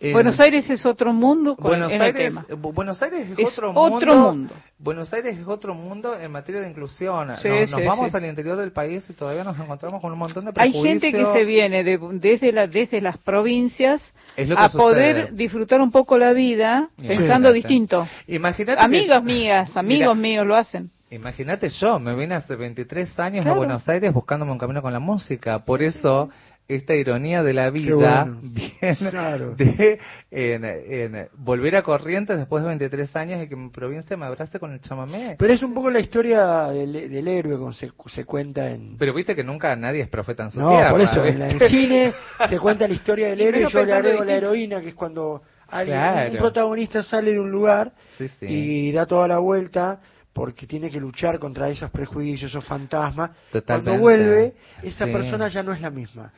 En- 0.00 0.12
Buenos 0.12 0.38
Aires 0.38 0.70
es 0.70 0.86
otro 0.86 1.12
mundo 1.12 1.56
con 1.56 1.70
Buenos 1.70 1.90
en 1.92 2.00
Aires, 2.00 2.32
tema. 2.32 2.46
Buenos 2.56 3.02
Aires 3.02 3.30
es, 3.30 3.38
Es 3.38 3.58
otro, 3.58 3.70
otro 3.74 4.14
mundo, 4.14 4.32
mundo. 4.32 4.54
Buenos 4.78 5.12
Aires 5.12 5.36
es 5.36 5.46
otro 5.46 5.74
mundo 5.74 6.14
en 6.16 6.30
materia 6.30 6.60
de 6.60 6.68
inclusión. 6.68 7.34
Sí, 7.42 7.48
nos 7.48 7.68
sí, 7.70 7.74
nos 7.76 7.84
vamos 7.84 8.10
sí. 8.12 8.16
al 8.16 8.24
interior 8.26 8.56
del 8.56 8.70
país 8.70 9.04
y 9.10 9.12
todavía 9.14 9.42
nos 9.42 9.58
encontramos 9.58 10.00
con 10.00 10.12
un 10.12 10.18
montón 10.18 10.44
de 10.44 10.50
Hay 10.56 10.70
prejuicios. 10.70 11.02
gente 11.02 11.12
que 11.18 11.32
se 11.32 11.44
viene 11.44 11.82
de- 11.82 11.98
desde, 12.12 12.52
la, 12.52 12.68
desde 12.68 13.00
las 13.00 13.18
provincias 13.18 14.00
a 14.36 14.68
sucede. 14.68 14.70
poder 14.80 15.34
disfrutar 15.34 15.80
un 15.80 15.90
poco 15.90 16.16
la 16.16 16.32
vida 16.32 16.90
pensando 16.96 17.52
distinto. 17.52 18.06
Imagínate 18.28 18.80
Amigas 18.80 19.22
mías, 19.24 19.76
amigos 19.76 20.14
Mira, 20.16 20.28
míos 20.28 20.46
lo 20.46 20.54
hacen. 20.54 20.90
Imagínate 21.10 21.70
yo, 21.70 21.98
me 21.98 22.14
vine 22.14 22.34
hace 22.34 22.54
23 22.54 23.18
años 23.18 23.42
Claro. 23.42 23.54
a 23.54 23.58
Buenos 23.58 23.88
Aires 23.88 24.12
buscándome 24.12 24.52
un 24.52 24.58
camino 24.58 24.82
con 24.82 24.92
la 24.92 24.98
música. 25.00 25.58
Por 25.64 25.82
eso, 25.82 26.28
esta 26.68 26.94
ironía 26.94 27.42
de 27.42 27.54
la 27.54 27.70
vida 27.70 28.24
bueno. 28.24 28.40
Claro. 29.10 29.54
de 29.56 29.98
en, 30.30 30.64
en 30.64 31.28
volver 31.38 31.76
a 31.76 31.82
Corrientes 31.82 32.36
después 32.36 32.62
de 32.62 32.68
23 32.68 33.16
años 33.16 33.42
y 33.42 33.48
que 33.48 33.56
mi 33.56 33.70
provincia 33.70 34.16
me 34.18 34.26
abrace 34.26 34.58
con 34.60 34.72
el 34.72 34.80
chamamé. 34.80 35.36
Pero 35.38 35.52
es 35.54 35.62
un 35.62 35.72
poco 35.72 35.90
la 35.90 36.00
historia 36.00 36.66
del, 36.68 36.92
del 37.10 37.26
héroe 37.28 37.56
como 37.56 37.72
se, 37.72 37.90
se 38.08 38.24
cuenta 38.24 38.70
en... 38.70 38.96
Pero 38.98 39.14
viste 39.14 39.34
que 39.34 39.42
nunca 39.42 39.74
nadie 39.76 40.02
es 40.02 40.08
profeta 40.08 40.44
en 40.44 40.50
su 40.50 40.60
No, 40.60 40.68
tierra. 40.70 40.90
por 40.90 41.00
eso, 41.00 41.24
en, 41.24 41.48
¿viste? 41.48 41.68
cine 41.70 42.12
se 42.48 42.58
cuenta 42.58 42.86
la 42.86 42.94
historia 42.94 43.28
del 43.28 43.40
héroe 43.42 43.62
y 43.68 43.72
yo 43.72 43.84
le 43.84 43.92
agrego 43.94 44.24
la 44.24 44.34
heroína, 44.34 44.80
que 44.82 44.88
es 44.88 44.94
cuando 44.94 45.42
alguien, 45.68 45.98
Claro. 45.98 46.30
un 46.32 46.36
protagonista 46.36 47.02
sale 47.02 47.32
de 47.32 47.40
un 47.40 47.50
lugar 47.50 47.92
Sí, 48.18 48.28
sí. 48.40 48.46
y 48.46 48.92
da 48.92 49.06
toda 49.06 49.26
la 49.26 49.38
vuelta 49.38 50.00
porque 50.34 50.66
tiene 50.66 50.88
que 50.90 51.00
luchar 51.00 51.38
contra 51.40 51.68
esos 51.68 51.90
prejuicios, 51.90 52.50
esos 52.50 52.64
fantasmas. 52.64 53.30
Totalmente. 53.50 53.90
Cuando 53.90 54.00
vuelve, 54.02 54.54
esa 54.82 55.06
Sí. 55.06 55.12
persona 55.12 55.48
ya 55.48 55.62
no 55.64 55.72
es 55.72 55.80
la 55.80 55.90
misma. 55.90 56.30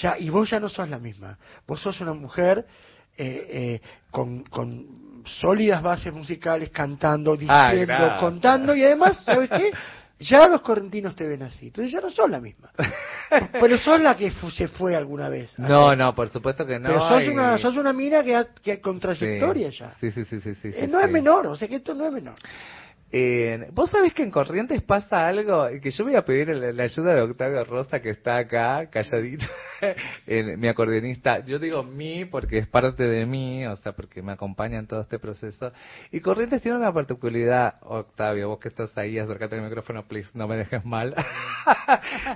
Ya, 0.00 0.16
y 0.18 0.30
vos 0.30 0.48
ya 0.50 0.60
no 0.60 0.68
sos 0.68 0.88
la 0.88 0.98
misma. 0.98 1.38
Vos 1.66 1.80
sos 1.80 2.00
una 2.00 2.12
mujer 2.12 2.66
eh, 3.16 3.46
eh, 3.50 3.80
con, 4.10 4.44
con 4.44 5.22
sólidas 5.24 5.82
bases 5.82 6.12
musicales, 6.12 6.70
cantando, 6.70 7.36
Ah, 7.48 7.70
diciendo, 7.72 8.16
contando, 8.20 8.74
y 8.76 8.82
además, 8.84 9.22
¿sabes 9.24 9.50
qué? 9.50 9.70
Ya 10.20 10.48
los 10.48 10.62
correntinos 10.62 11.14
te 11.14 11.24
ven 11.28 11.44
así. 11.44 11.66
Entonces 11.68 11.92
ya 11.92 12.00
no 12.00 12.10
sos 12.10 12.28
la 12.28 12.40
misma. 12.40 12.72
Pero 13.52 13.78
sos 13.78 14.00
la 14.00 14.16
que 14.16 14.32
fu- 14.32 14.50
se 14.50 14.66
fue 14.66 14.96
alguna 14.96 15.28
vez. 15.28 15.56
No, 15.60 15.94
no, 15.94 16.12
por 16.12 16.28
supuesto 16.30 16.66
que 16.66 16.76
no. 16.80 16.88
Pero 16.88 17.08
sos 17.08 17.22
y- 17.22 17.28
una, 17.28 17.56
sos 17.58 17.76
una 17.76 17.92
mina 17.92 18.24
que, 18.24 18.34
ha- 18.34 18.48
que 18.60 18.80
con 18.80 18.98
trayectoria 18.98 19.70
Sí. 19.70 19.78
ya. 19.78 19.92
Sí, 20.00 20.10
sí, 20.10 20.24
sí, 20.24 20.40
sí, 20.40 20.54
sí, 20.56 20.70
Eh, 20.74 20.88
no 20.90 20.98
es 20.98 21.08
menor, 21.08 21.46
o 21.46 21.54
sea 21.54 21.68
que 21.68 21.76
esto 21.76 21.94
no 21.94 22.04
es 22.04 22.12
menor. 22.12 22.34
Eh, 23.10 23.68
Vos 23.72 23.90
sabés 23.90 24.12
que 24.12 24.22
en 24.22 24.30
Corrientes 24.30 24.82
pasa 24.82 25.26
algo 25.26 25.66
que 25.82 25.90
yo 25.90 26.04
voy 26.04 26.14
a 26.14 26.24
pedir 26.24 26.48
la, 26.48 26.82
ayuda 26.82 27.14
de 27.14 27.22
Octavio 27.22 27.64
Rosa 27.64 28.02
que 28.02 28.10
está 28.10 28.36
acá, 28.36 28.90
calladito, 28.90 29.46
en, 30.26 30.60
mi 30.60 30.68
acordeonista. 30.68 31.42
Yo 31.44 31.58
digo 31.58 31.82
mí 31.82 32.26
porque 32.26 32.58
es 32.58 32.66
parte 32.66 33.04
de 33.04 33.24
mí, 33.24 33.66
o 33.66 33.76
sea, 33.76 33.92
porque 33.92 34.20
me 34.20 34.32
acompaña 34.32 34.78
en 34.78 34.86
todo 34.86 35.00
este 35.00 35.18
proceso. 35.18 35.72
Y 36.12 36.20
Corrientes 36.20 36.60
tiene 36.60 36.76
una 36.76 36.92
particularidad, 36.92 37.76
Octavio, 37.82 38.48
vos 38.48 38.58
que 38.58 38.68
estás 38.68 38.96
ahí, 38.98 39.18
acércate 39.18 39.56
al 39.56 39.62
micrófono, 39.62 40.06
please, 40.06 40.28
no 40.34 40.46
me 40.46 40.56
dejes 40.56 40.84
mal. 40.84 41.14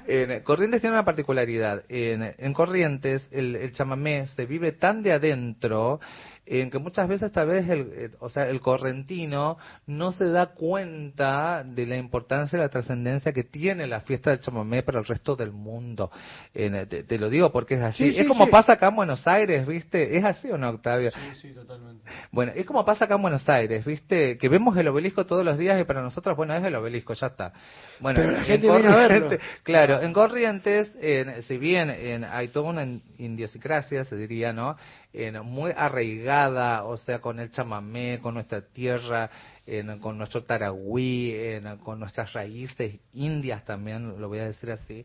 En 0.06 0.40
Corrientes 0.40 0.80
tiene 0.80 0.96
una 0.96 1.04
particularidad. 1.04 1.84
En, 1.88 2.34
en 2.36 2.52
Corrientes 2.52 3.26
el, 3.30 3.56
el 3.56 3.72
chamamé 3.72 4.26
se 4.26 4.46
vive 4.46 4.72
tan 4.72 5.02
de 5.02 5.12
adentro 5.12 6.00
en 6.44 6.70
que 6.70 6.78
muchas 6.78 7.06
veces 7.08 7.30
tal 7.30 7.46
vez 7.48 7.68
el, 7.68 7.80
eh, 7.92 8.10
o 8.18 8.28
sea, 8.28 8.48
el 8.48 8.60
correntino 8.60 9.58
no 9.86 10.10
se 10.12 10.26
da 10.28 10.46
cuenta 10.46 11.62
de 11.64 11.86
la 11.86 11.96
importancia 11.96 12.56
y 12.56 12.60
la 12.60 12.68
trascendencia 12.68 13.32
que 13.32 13.44
tiene 13.44 13.86
la 13.86 14.00
fiesta 14.00 14.30
del 14.30 14.40
chamamé 14.40 14.82
para 14.82 14.98
el 14.98 15.04
resto 15.04 15.36
del 15.36 15.52
mundo. 15.52 16.10
En, 16.52 16.88
te, 16.88 17.04
te 17.04 17.18
lo 17.18 17.30
digo 17.30 17.52
porque 17.52 17.74
es 17.74 17.82
así. 17.82 18.04
Sí, 18.04 18.10
es 18.16 18.22
sí, 18.22 18.26
como 18.28 18.46
sí. 18.46 18.50
pasa 18.50 18.72
acá 18.72 18.88
en 18.88 18.96
Buenos 18.96 19.26
Aires, 19.26 19.66
¿viste? 19.66 20.16
¿Es 20.16 20.24
así 20.24 20.50
o 20.50 20.58
no, 20.58 20.68
Octavio? 20.70 21.10
Sí, 21.12 21.18
sí, 21.34 21.52
totalmente. 21.54 22.04
Bueno, 22.32 22.52
es 22.54 22.66
como 22.66 22.84
pasa 22.84 23.04
acá 23.04 23.14
en 23.14 23.22
Buenos 23.22 23.48
Aires, 23.48 23.84
¿viste? 23.84 24.36
Que 24.36 24.48
vemos 24.48 24.76
el 24.76 24.88
obelisco 24.88 25.24
todos 25.24 25.44
los 25.44 25.56
días 25.58 25.80
y 25.80 25.84
para 25.84 26.02
nosotros, 26.02 26.36
bueno, 26.36 26.54
es 26.54 26.64
el 26.64 26.74
obelisco, 26.74 27.14
ya 27.14 27.28
está. 27.28 27.52
Bueno, 28.00 28.18
Pero 28.20 28.32
la 28.32 28.38
en 28.40 28.44
gente 28.44 28.68
viene 28.70 28.88
a 28.88 28.96
verlo. 28.96 29.28
Corrientes- 29.28 29.40
Claro, 29.62 30.00
en 30.02 30.12
Corrientes, 30.12 30.92
en- 31.00 31.42
si 31.42 31.56
bien 31.56 31.88
en, 31.90 32.24
hay 32.24 32.48
toda 32.48 32.70
una 32.70 32.82
in- 32.82 33.02
idiosincrasia, 33.18 34.04
se 34.04 34.16
diría, 34.16 34.52
¿no? 34.52 34.76
En, 35.14 35.38
muy 35.44 35.72
arraigada, 35.76 36.84
o 36.84 36.96
sea, 36.96 37.18
con 37.20 37.38
el 37.38 37.50
chamamé, 37.50 38.18
con 38.22 38.34
nuestra 38.34 38.62
tierra, 38.62 39.30
en- 39.66 39.98
con 39.98 40.16
nuestro 40.16 40.44
taragüí, 40.44 41.32
en- 41.34 41.76
con 41.78 42.00
nuestras 42.00 42.32
raíces 42.32 42.96
indias 43.12 43.64
también, 43.64 44.20
lo 44.20 44.28
voy 44.28 44.38
a 44.38 44.44
decir 44.46 44.70
así. 44.70 45.04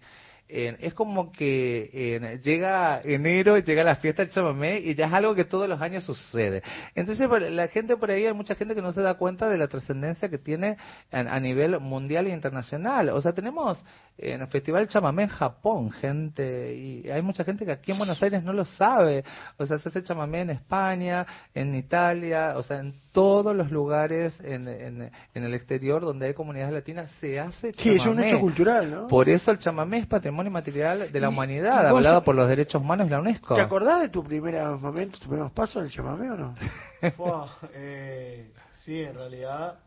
Es 0.49 0.93
como 0.93 1.33
que 1.33 2.39
llega 2.41 3.01
enero, 3.03 3.57
llega 3.57 3.83
la 3.83 3.97
fiesta 3.97 4.23
del 4.23 4.31
chamamé 4.31 4.79
y 4.79 4.95
ya 4.95 5.07
es 5.07 5.13
algo 5.13 5.35
que 5.35 5.43
todos 5.43 5.67
los 5.67 5.81
años 5.81 6.05
sucede. 6.05 6.63
Entonces, 6.95 7.27
la 7.51 7.67
gente 7.67 7.97
por 7.97 8.09
ahí, 8.11 8.25
hay 8.25 8.33
mucha 8.33 8.55
gente 8.55 8.73
que 8.73 8.81
no 8.81 8.93
se 8.93 9.01
da 9.01 9.15
cuenta 9.15 9.49
de 9.49 9.57
la 9.57 9.67
trascendencia 9.67 10.29
que 10.29 10.37
tiene 10.37 10.77
a, 11.11 11.19
a 11.19 11.39
nivel 11.41 11.77
mundial 11.81 12.27
e 12.27 12.29
internacional. 12.29 13.09
O 13.09 13.21
sea, 13.21 13.33
tenemos 13.33 13.77
en 14.19 14.41
el 14.41 14.47
Festival 14.47 14.87
Chamamé 14.87 15.23
en 15.23 15.29
Japón, 15.29 15.91
gente, 15.91 16.75
y 16.75 17.09
hay 17.09 17.21
mucha 17.21 17.43
gente 17.43 17.65
que 17.65 17.71
aquí 17.71 17.91
en 17.91 17.99
Buenos 17.99 18.21
Aires 18.23 18.43
no 18.43 18.51
lo 18.51 18.65
sabe. 18.65 19.23
O 19.57 19.65
sea, 19.65 19.77
se 19.77 19.89
hace 19.89 20.01
chamamé 20.03 20.41
en 20.41 20.49
España, 20.51 21.25
en 21.53 21.75
Italia, 21.75 22.53
o 22.55 22.63
sea, 22.63 22.79
en 22.79 22.95
todos 23.11 23.55
los 23.55 23.71
lugares 23.71 24.39
en, 24.43 24.67
en, 24.67 25.11
en 25.33 25.43
el 25.43 25.53
exterior 25.53 26.01
donde 26.01 26.27
hay 26.27 26.33
comunidades 26.33 26.73
latinas 26.73 27.11
se 27.19 27.39
hace 27.39 27.73
Sí, 27.73 27.89
es 27.91 27.99
un 27.99 28.05
chamamé. 28.05 28.29
hecho 28.29 28.39
cultural, 28.39 28.89
¿no? 28.91 29.07
Por 29.07 29.29
eso 29.29 29.51
el 29.51 29.59
chamamé 29.59 29.99
es 29.99 30.07
patrimonio 30.07 30.51
material 30.51 31.11
de 31.11 31.19
la 31.19 31.27
Y- 31.27 31.29
humanidad, 31.29 31.83
y 31.83 31.87
avalado 31.87 32.23
por 32.23 32.35
los 32.35 32.47
derechos 32.49 32.81
humanos 32.81 33.07
y 33.07 33.09
la 33.11 33.19
UNESCO. 33.19 33.55
¿Te 33.55 33.61
acordás 33.61 34.01
de 34.01 34.09
tu 34.09 34.23
primeros 34.23 34.81
momentos, 34.81 35.19
tus 35.19 35.27
primeros 35.27 35.51
pasos 35.51 35.83
del 35.83 35.91
chamamé 35.91 36.29
o 36.31 36.35
no? 36.37 36.55
Fua, 37.15 37.49
eh, 37.73 38.51
sí, 38.83 39.01
en 39.01 39.13
realidad 39.15 39.79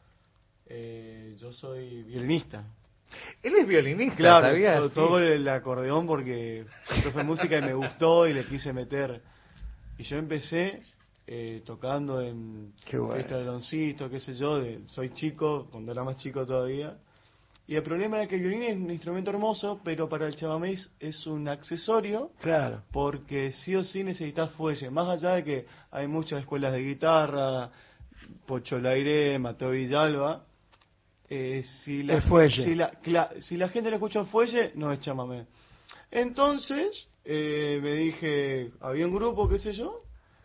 eh, 0.66 1.34
yo 1.38 1.52
soy 1.52 2.02
violinista. 2.04 2.62
Él 3.42 3.54
es 3.56 3.66
violinista, 3.66 4.16
Claro, 4.16 4.46
¿sabías? 4.48 4.92
toco 4.92 5.18
el 5.18 5.48
acordeón 5.48 6.06
porque 6.06 6.64
fue 7.12 7.24
música 7.24 7.58
y 7.58 7.62
me 7.62 7.74
gustó 7.74 8.26
y 8.26 8.32
le 8.34 8.44
quise 8.44 8.72
meter. 8.72 9.20
Y 9.98 10.02
yo 10.04 10.16
empecé 10.16 10.82
eh, 11.26 11.62
tocando 11.64 12.20
en 12.20 12.72
Qué 12.84 12.98
bueno. 12.98 13.14
fiesta 13.14 13.36
de 13.38 13.44
Loncito, 13.44 14.08
qué 14.10 14.18
sé 14.20 14.34
yo, 14.34 14.58
de, 14.60 14.80
soy 14.86 15.10
chico, 15.10 15.68
cuando 15.70 15.92
era 15.92 16.02
más 16.04 16.16
chico 16.16 16.44
todavía. 16.46 16.96
Y 17.68 17.76
el 17.76 17.82
problema 17.84 18.16
era 18.18 18.26
que 18.26 18.34
el 18.34 18.40
violín 18.40 18.62
es 18.64 18.74
un 18.76 18.90
instrumento 18.90 19.30
hermoso, 19.30 19.80
pero 19.84 20.08
para 20.08 20.26
el 20.26 20.34
chamamé 20.34 20.72
es- 20.72 20.90
es 20.98 21.24
un 21.28 21.46
accesorio 21.46 22.32
Claro. 22.40 22.82
porque 22.90 23.52
sí 23.52 23.76
o 23.76 23.84
sí 23.84 24.02
necesitas 24.02 24.50
fuelle. 24.52 24.90
Más 24.90 25.06
allá 25.08 25.34
de 25.36 25.44
que 25.44 25.66
hay 25.92 26.08
muchas 26.08 26.40
escuelas 26.40 26.72
de 26.72 26.80
guitarra, 26.82 27.70
Pocho 28.46 28.78
Laire, 28.80 29.38
Mateo 29.38 29.70
Villalba, 29.70 30.44
eh, 31.30 31.62
si, 31.62 32.02
la. 32.02 32.20
Si, 32.50 32.74
la, 32.74 33.30
si 33.40 33.56
la 33.56 33.68
gente 33.68 33.88
le 33.90 33.96
escucha 33.96 34.20
un 34.20 34.26
fuelle, 34.26 34.72
no 34.74 34.92
es 34.92 35.00
chamamé. 35.00 35.46
Entonces, 36.10 37.08
eh, 37.24 37.78
me 37.82 37.92
dije, 37.94 38.72
había 38.80 39.06
un 39.06 39.14
grupo, 39.14 39.48
qué 39.48 39.58
sé 39.58 39.72
yo, 39.72 40.02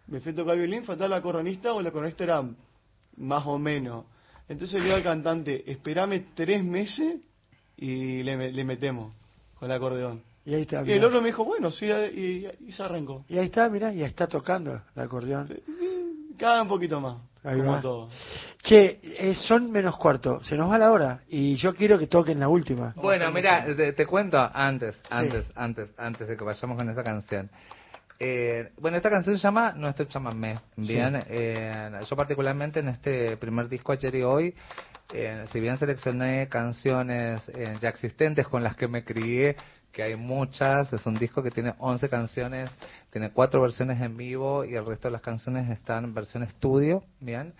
me 0.07 0.19
fui 0.21 0.31
a 0.31 0.35
tocar 0.35 0.55
violín, 0.57 0.83
faltaba 0.83 1.09
la 1.09 1.21
coronista 1.21 1.73
o 1.73 1.81
la 1.81 1.91
coronista 1.91 2.23
era 2.23 2.43
más 3.17 3.45
o 3.47 3.57
menos. 3.57 4.05
Entonces 4.47 4.77
le 4.79 4.83
digo 4.85 4.95
al 4.95 5.03
cantante, 5.03 5.63
espérame 5.71 6.27
tres 6.35 6.63
meses 6.63 7.15
y 7.77 8.21
le, 8.23 8.51
le 8.51 8.63
metemos 8.63 9.11
con 9.55 9.69
el 9.71 9.75
acordeón. 9.75 10.21
Y 10.45 10.53
ahí 10.53 10.61
está, 10.61 10.81
Y 10.81 10.85
mirá. 10.85 10.95
el 10.97 11.03
otro 11.05 11.21
me 11.21 11.27
dijo, 11.29 11.43
bueno, 11.43 11.71
sí, 11.71 11.87
y, 11.87 12.47
y 12.67 12.71
se 12.71 12.83
arrancó. 12.83 13.25
Y 13.27 13.39
ahí 13.39 13.45
está, 13.45 13.67
mira, 13.69 13.91
y 13.91 14.03
está 14.03 14.27
tocando 14.27 14.79
el 14.95 15.01
acordeón. 15.01 15.49
Cada 16.37 16.61
un 16.61 16.67
poquito 16.67 17.01
más, 17.01 17.17
Ahí 17.43 17.57
como 17.57 17.71
va. 17.71 17.81
todo. 17.81 18.09
Che, 18.65 18.99
eh, 19.03 19.35
son 19.35 19.71
menos 19.71 19.95
cuarto, 19.95 20.43
se 20.43 20.57
nos 20.57 20.71
va 20.71 20.79
la 20.79 20.91
hora 20.91 21.19
y 21.27 21.55
yo 21.55 21.75
quiero 21.75 21.99
que 21.99 22.07
toquen 22.07 22.39
la 22.39 22.47
última. 22.47 22.93
Bueno, 22.95 23.31
mira, 23.31 23.63
te, 23.63 23.93
te 23.93 24.05
cuento 24.07 24.39
antes, 24.51 24.99
antes, 25.07 25.45
antes, 25.53 25.89
antes 25.97 26.27
de 26.27 26.35
que 26.35 26.43
vayamos 26.43 26.75
con 26.75 26.89
esta 26.89 27.03
canción. 27.03 27.47
Eh, 28.17 28.71
bueno, 28.79 28.97
esta 28.97 29.11
canción 29.11 29.35
se 29.37 29.43
llama 29.43 29.73
Nuestro 29.73 30.05
Chamamé. 30.05 30.59
Bien, 30.77 31.23
Eh, 31.27 31.91
yo 32.09 32.15
particularmente 32.15 32.79
en 32.79 32.87
este 32.87 33.37
primer 33.37 33.69
disco 33.69 33.91
ayer 33.91 34.15
y 34.15 34.23
hoy, 34.23 34.55
eh, 35.13 35.45
si 35.51 35.59
bien 35.59 35.77
seleccioné 35.77 36.47
canciones 36.49 37.47
eh, 37.49 37.77
ya 37.79 37.89
existentes 37.89 38.47
con 38.47 38.63
las 38.63 38.75
que 38.75 38.87
me 38.87 39.03
crié, 39.03 39.57
que 39.91 40.01
hay 40.01 40.15
muchas, 40.15 40.91
es 40.91 41.05
un 41.05 41.13
disco 41.13 41.43
que 41.43 41.51
tiene 41.51 41.75
11 41.77 42.09
canciones, 42.09 42.71
tiene 43.11 43.29
cuatro 43.31 43.61
versiones 43.61 44.01
en 44.01 44.17
vivo 44.17 44.65
y 44.65 44.73
el 44.73 44.87
resto 44.87 45.07
de 45.09 45.11
las 45.11 45.21
canciones 45.21 45.69
están 45.69 46.05
en 46.05 46.15
versión 46.15 46.41
estudio, 46.41 47.03
bien. 47.19 47.53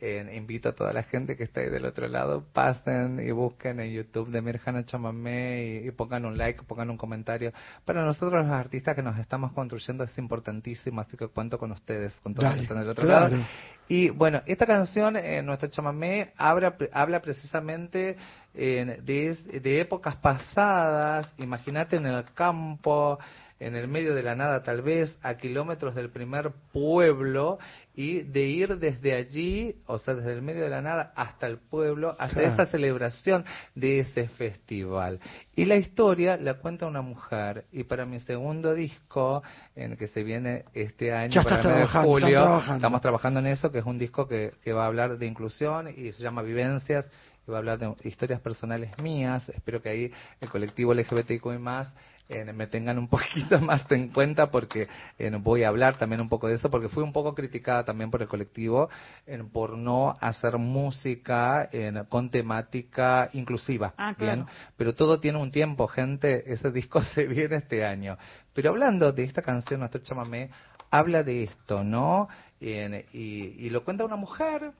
Eh, 0.00 0.28
invito 0.34 0.68
a 0.68 0.72
toda 0.72 0.92
la 0.92 1.04
gente 1.04 1.36
que 1.36 1.44
está 1.44 1.60
ahí 1.60 1.70
del 1.70 1.86
otro 1.86 2.08
lado, 2.08 2.44
pasen 2.52 3.20
y 3.26 3.30
busquen 3.30 3.78
en 3.78 3.92
YouTube 3.92 4.28
de 4.28 4.42
Mirjana 4.42 4.84
Chamamé 4.84 5.80
y, 5.82 5.88
y 5.88 5.90
pongan 5.92 6.26
un 6.26 6.36
like, 6.36 6.64
pongan 6.64 6.90
un 6.90 6.98
comentario. 6.98 7.52
Para 7.84 8.04
nosotros 8.04 8.44
los 8.44 8.52
artistas 8.52 8.96
que 8.96 9.02
nos 9.02 9.16
estamos 9.18 9.52
construyendo 9.52 10.04
es 10.04 10.18
importantísimo, 10.18 11.00
así 11.00 11.16
que 11.16 11.28
cuento 11.28 11.58
con 11.58 11.70
ustedes, 11.72 12.12
con 12.22 12.34
todos 12.34 12.48
los 12.48 12.54
que 12.56 12.62
están 12.62 12.80
del 12.80 12.88
otro 12.88 13.06
claro. 13.06 13.36
lado. 13.36 13.46
Y 13.88 14.10
bueno, 14.10 14.42
esta 14.46 14.66
canción, 14.66 15.16
eh, 15.16 15.42
nuestro 15.42 15.68
chamamé, 15.68 16.32
habla, 16.36 16.74
habla 16.92 17.20
precisamente 17.20 18.16
eh, 18.54 18.98
de, 19.02 19.60
de 19.60 19.80
épocas 19.80 20.16
pasadas, 20.16 21.32
imagínate 21.38 21.96
en 21.96 22.06
el 22.06 22.24
campo, 22.34 23.18
en 23.66 23.76
el 23.76 23.88
medio 23.88 24.14
de 24.14 24.22
la 24.22 24.34
nada 24.34 24.62
tal 24.62 24.82
vez, 24.82 25.16
a 25.22 25.34
kilómetros 25.36 25.94
del 25.94 26.10
primer 26.10 26.52
pueblo, 26.72 27.58
y 27.96 28.22
de 28.22 28.42
ir 28.46 28.78
desde 28.78 29.14
allí, 29.14 29.76
o 29.86 29.98
sea, 29.98 30.14
desde 30.14 30.32
el 30.32 30.42
medio 30.42 30.64
de 30.64 30.68
la 30.70 30.82
nada 30.82 31.12
hasta 31.14 31.46
el 31.46 31.58
pueblo, 31.58 32.16
hasta 32.18 32.40
Claro. 32.40 32.52
esa 32.52 32.66
celebración 32.66 33.44
de 33.76 34.00
ese 34.00 34.26
festival. 34.28 35.20
Y 35.54 35.64
la 35.64 35.76
historia 35.76 36.36
la 36.36 36.54
cuenta 36.54 36.86
una 36.86 37.02
mujer, 37.02 37.64
y 37.72 37.84
para 37.84 38.04
mi 38.04 38.18
segundo 38.20 38.74
disco, 38.74 39.42
en 39.76 39.92
el 39.92 39.98
que 39.98 40.08
se 40.08 40.24
viene 40.24 40.64
este 40.74 41.12
año, 41.12 41.42
para 41.44 41.60
el 41.60 41.68
mes 41.68 41.78
de 41.78 41.86
julio, 42.02 42.28
trabajando. 42.42 42.74
estamos 42.76 43.00
trabajando 43.00 43.40
en 43.40 43.46
eso, 43.46 43.70
que 43.70 43.78
es 43.78 43.84
un 43.86 43.98
disco 43.98 44.26
que, 44.26 44.52
que 44.62 44.72
va 44.72 44.84
a 44.84 44.86
hablar 44.88 45.16
de 45.16 45.26
inclusión 45.26 45.88
y 45.88 46.12
se 46.12 46.22
llama 46.22 46.42
Vivencias, 46.42 47.06
y 47.46 47.50
va 47.50 47.58
a 47.58 47.60
hablar 47.60 47.78
de 47.78 47.94
historias 48.04 48.40
personales 48.40 48.90
mías. 49.02 49.48
Espero 49.50 49.80
que 49.80 49.88
ahí 49.90 50.12
el 50.40 50.48
colectivo 50.48 50.94
LGBTIQ 50.94 51.46
más 51.60 51.94
eh, 52.28 52.50
me 52.54 52.66
tengan 52.66 52.98
un 52.98 53.08
poquito 53.08 53.60
más 53.60 53.90
en 53.90 54.08
cuenta 54.08 54.50
porque 54.50 54.88
eh, 55.18 55.30
voy 55.40 55.62
a 55.62 55.68
hablar 55.68 55.98
también 55.98 56.22
un 56.22 56.28
poco 56.28 56.48
de 56.48 56.54
eso, 56.54 56.70
porque 56.70 56.88
fui 56.88 57.02
un 57.02 57.12
poco 57.12 57.34
criticada 57.34 57.84
también 57.84 58.10
por 58.10 58.22
el 58.22 58.28
colectivo 58.28 58.88
eh, 59.26 59.42
por 59.52 59.76
no 59.76 60.16
hacer 60.20 60.56
música 60.56 61.68
con 62.08 62.30
temática 62.30 63.28
inclusiva. 63.34 63.92
Ah, 63.96 64.14
claro. 64.16 64.44
Bien, 64.44 64.46
pero 64.76 64.94
todo 64.94 65.20
tiene 65.20 65.38
un 65.38 65.50
tiempo, 65.50 65.86
gente. 65.86 66.44
Ese 66.52 66.70
disco 66.70 67.02
se 67.02 67.26
viene 67.26 67.56
este 67.56 67.84
año. 67.84 68.16
Pero 68.54 68.70
hablando 68.70 69.12
de 69.12 69.24
esta 69.24 69.42
canción, 69.42 69.80
nuestro 69.80 70.00
chamamé 70.02 70.50
habla 70.90 71.22
de 71.22 71.44
esto, 71.44 71.82
¿no? 71.82 72.28
Y, 72.60 72.70
y 72.70 73.70
lo 73.70 73.84
cuenta 73.84 74.04
una 74.04 74.16
mujer, 74.16 74.70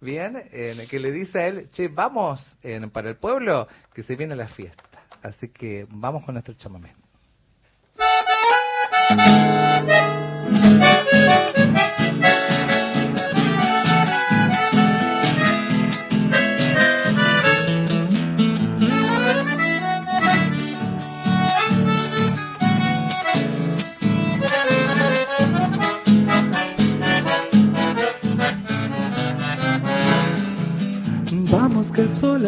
bien, 0.00 0.42
en, 0.52 0.86
que 0.88 0.98
le 0.98 1.12
dice 1.12 1.38
a 1.38 1.46
él, 1.46 1.68
che, 1.70 1.88
vamos 1.88 2.44
para 2.92 3.08
el 3.08 3.16
pueblo, 3.16 3.66
que 3.94 4.02
se 4.02 4.16
viene 4.16 4.34
la 4.36 4.48
fiesta. 4.48 4.89
Así 5.22 5.48
que 5.48 5.86
vamos 5.90 6.24
con 6.24 6.34
nuestro 6.34 6.54
chamamé. 6.54 6.94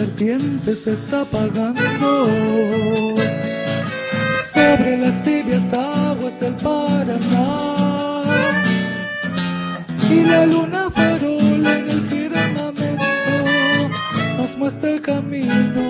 Ardiente 0.02 0.74
se 0.82 0.92
está 0.92 1.22
apagando. 1.22 3.16
Sobre 4.52 4.98
las 4.98 5.24
tibias 5.24 5.72
aguas 5.72 6.40
del 6.40 6.54
Paraná. 6.56 7.82
Y 10.10 10.24
la 10.24 10.46
luna 10.46 10.90
farola 10.90 11.78
en 11.78 11.90
el 11.90 12.02
firmamento 12.10 13.04
nos 14.38 14.58
muestra 14.58 14.90
el 14.90 15.00
camino 15.00 15.81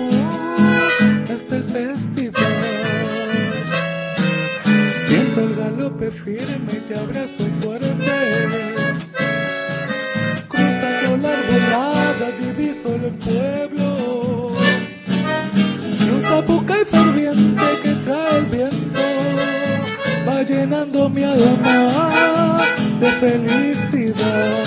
de 21.35 23.11
felicidad 23.19 24.63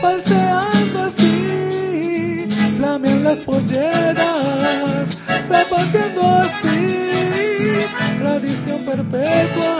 falseando 0.00 1.02
así 1.02 2.48
flamean 2.78 3.24
las 3.24 3.38
polleras 3.40 5.08
zapateando 5.48 6.22
así 6.26 7.86
tradición 8.20 8.84
perpetua 8.86 9.76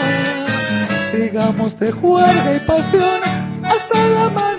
sigamos 1.12 1.78
de 1.78 1.93
juerga 1.93 2.55
y 2.55 2.61
pasión 2.66 3.20
hasta 3.65 4.07
el 4.07 4.16
amanecer. 4.19 4.49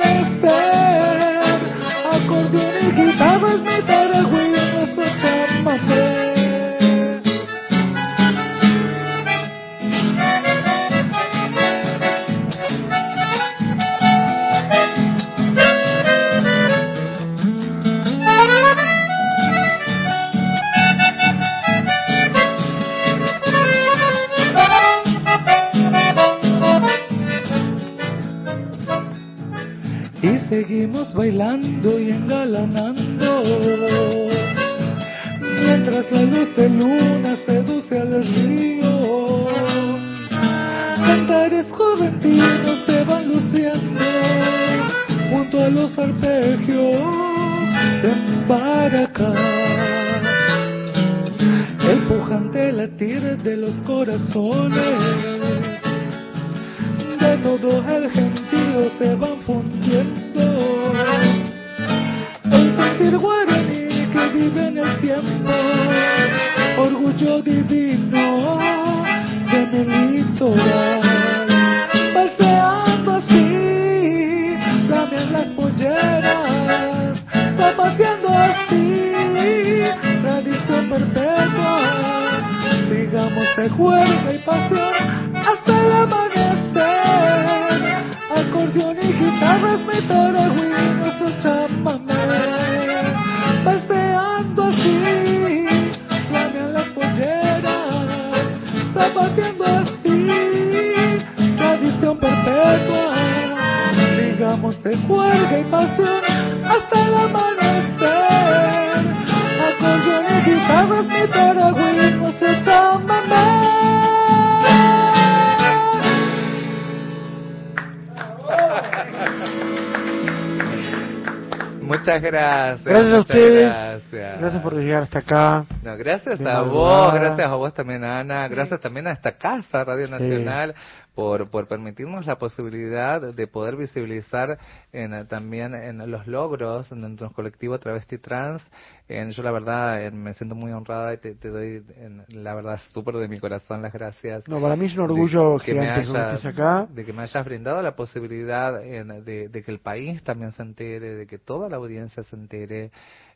Muchas 122.02 122.22
gracias. 122.24 122.84
Gracias 122.84 123.14
a 123.14 123.20
ustedes. 123.20 123.64
Gracias. 123.64 124.40
Gracias 124.42 124.64
por 124.64 124.74
llegar 124.74 125.04
hasta 125.04 125.20
acá. 125.20 125.66
No, 125.84 125.96
gracias 125.98 126.42
a 126.42 126.62
vos, 126.64 127.14
gracias 127.14 127.48
a 127.48 127.54
vos 127.54 127.74
también, 127.76 128.04
Ana, 128.04 128.48
gracias 128.48 128.80
también 128.80 129.06
a 129.06 129.12
esta 129.12 129.34
casa, 129.34 129.84
Radio 129.84 130.08
Nacional, 130.08 130.74
por, 131.16 131.50
por 131.50 131.68
permitirnos 131.68 132.26
la 132.26 132.38
posibilidad 132.38 133.22
de 133.34 133.48
poder 133.48 133.76
visibilizar 133.76 134.58
en, 134.94 135.28
también 135.28 135.74
en 135.76 136.10
los 136.10 136.26
logros 136.28 136.90
de 136.90 136.96
nuestro 136.96 137.32
colectivo 137.32 137.78
Travesti 137.80 138.18
Trans. 138.18 138.62
En, 139.10 139.32
yo 139.32 139.44
la 139.44 139.52
verdad 139.52 140.06
en, 140.06 140.24
me 140.24 140.34
siento 140.34 140.56
muy 140.56 140.72
honrada 140.72 141.14
y 141.14 141.18
te, 141.18 141.36
te 141.36 141.50
doy 141.50 141.84
en, 141.98 142.24
la 142.30 142.56
verdad 142.56 142.80
súper 142.94 143.16
de 143.16 143.28
mi 143.28 143.40
corazón 143.40 143.82
las 143.82 143.92
gracias. 143.92 144.48
No, 144.48 144.62
para 144.62 144.78
mí 144.78 144.86
es 144.86 144.94
un 144.94 145.02
orgullo 145.02 145.58
de 145.58 145.66
que 145.66 145.74
me 145.74 145.90
acá. 145.90 146.88
de 146.90 147.06
que 147.06 147.12
me 147.12 147.24
hayas 147.24 147.44
brindado 147.44 147.82
la 147.82 147.96
posibilidad 147.96 148.82
en, 148.82 149.26
de, 149.26 149.50
de 149.50 149.64
que 149.64 149.72
el 149.72 149.80
país 149.80 150.24
también 150.24 150.54
se 150.54 150.62
entere, 150.62 151.16
de 151.16 151.28
que 151.28 151.38
toda 151.38 151.68
la 151.68 151.76
audiencia 151.76 152.24
se 152.24 152.36
entere, 152.36 152.92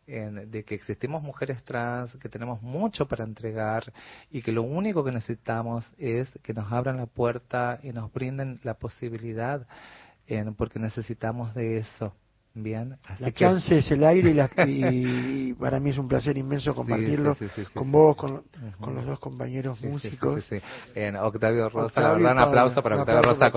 en- 0.07 0.49
de 0.51 0.63
que 0.63 0.75
existimos 0.75 1.21
mujeres 1.23 1.63
trans, 1.63 2.15
que 2.17 2.29
tenemos 2.29 2.61
mucho 2.61 3.07
para 3.07 3.23
entregar 3.23 3.91
y 4.31 4.41
que 4.41 4.51
lo 4.51 4.63
único 4.63 5.03
que 5.03 5.11
necesitamos 5.11 5.91
es 5.97 6.29
que 6.43 6.53
nos 6.53 6.71
abran 6.71 6.97
la 6.97 7.05
puerta 7.07 7.79
y 7.83 7.91
nos 7.91 8.11
brinden 8.13 8.59
la 8.63 8.75
posibilidad, 8.75 9.67
en, 10.27 10.55
porque 10.55 10.79
necesitamos 10.79 11.53
de 11.53 11.77
eso. 11.77 12.13
Bien, 12.57 12.97
así 13.05 13.21
La 13.21 13.31
que- 13.31 13.35
chance 13.39 13.77
es 13.79 13.91
el 13.91 14.01
aire 14.05 14.29
y, 14.29 14.33
la- 14.33 14.49
y- 14.65 14.85
y 15.49 15.53
para 15.55 15.77
mí 15.79 15.89
es 15.89 15.97
un 15.97 16.07
placer 16.07 16.37
inmenso 16.37 16.73
compartirlo 16.73 17.33
sí, 17.35 17.49
sí, 17.53 17.65
sí, 17.65 17.73
con 17.73 17.83
sí, 17.83 17.91
vos, 17.91 18.15
con, 18.15 18.43
con 18.79 18.95
los 18.95 19.05
dos 19.05 19.19
compañeros 19.19 19.81
músicos. 19.81 20.41
sí, 20.45 20.59
sí, 20.59 20.65
sí. 20.93 20.99
En 20.99 21.17
Octavio 21.17 21.67
Rosa, 21.67 21.87
Octavio 21.87 22.07
la 22.07 22.13
verdad, 22.15 22.31
un 22.31 22.39
y 22.39 22.43
aplauso 22.43 22.81
para 22.81 22.95
Octavio 23.01 23.21
Rosa. 23.23 23.47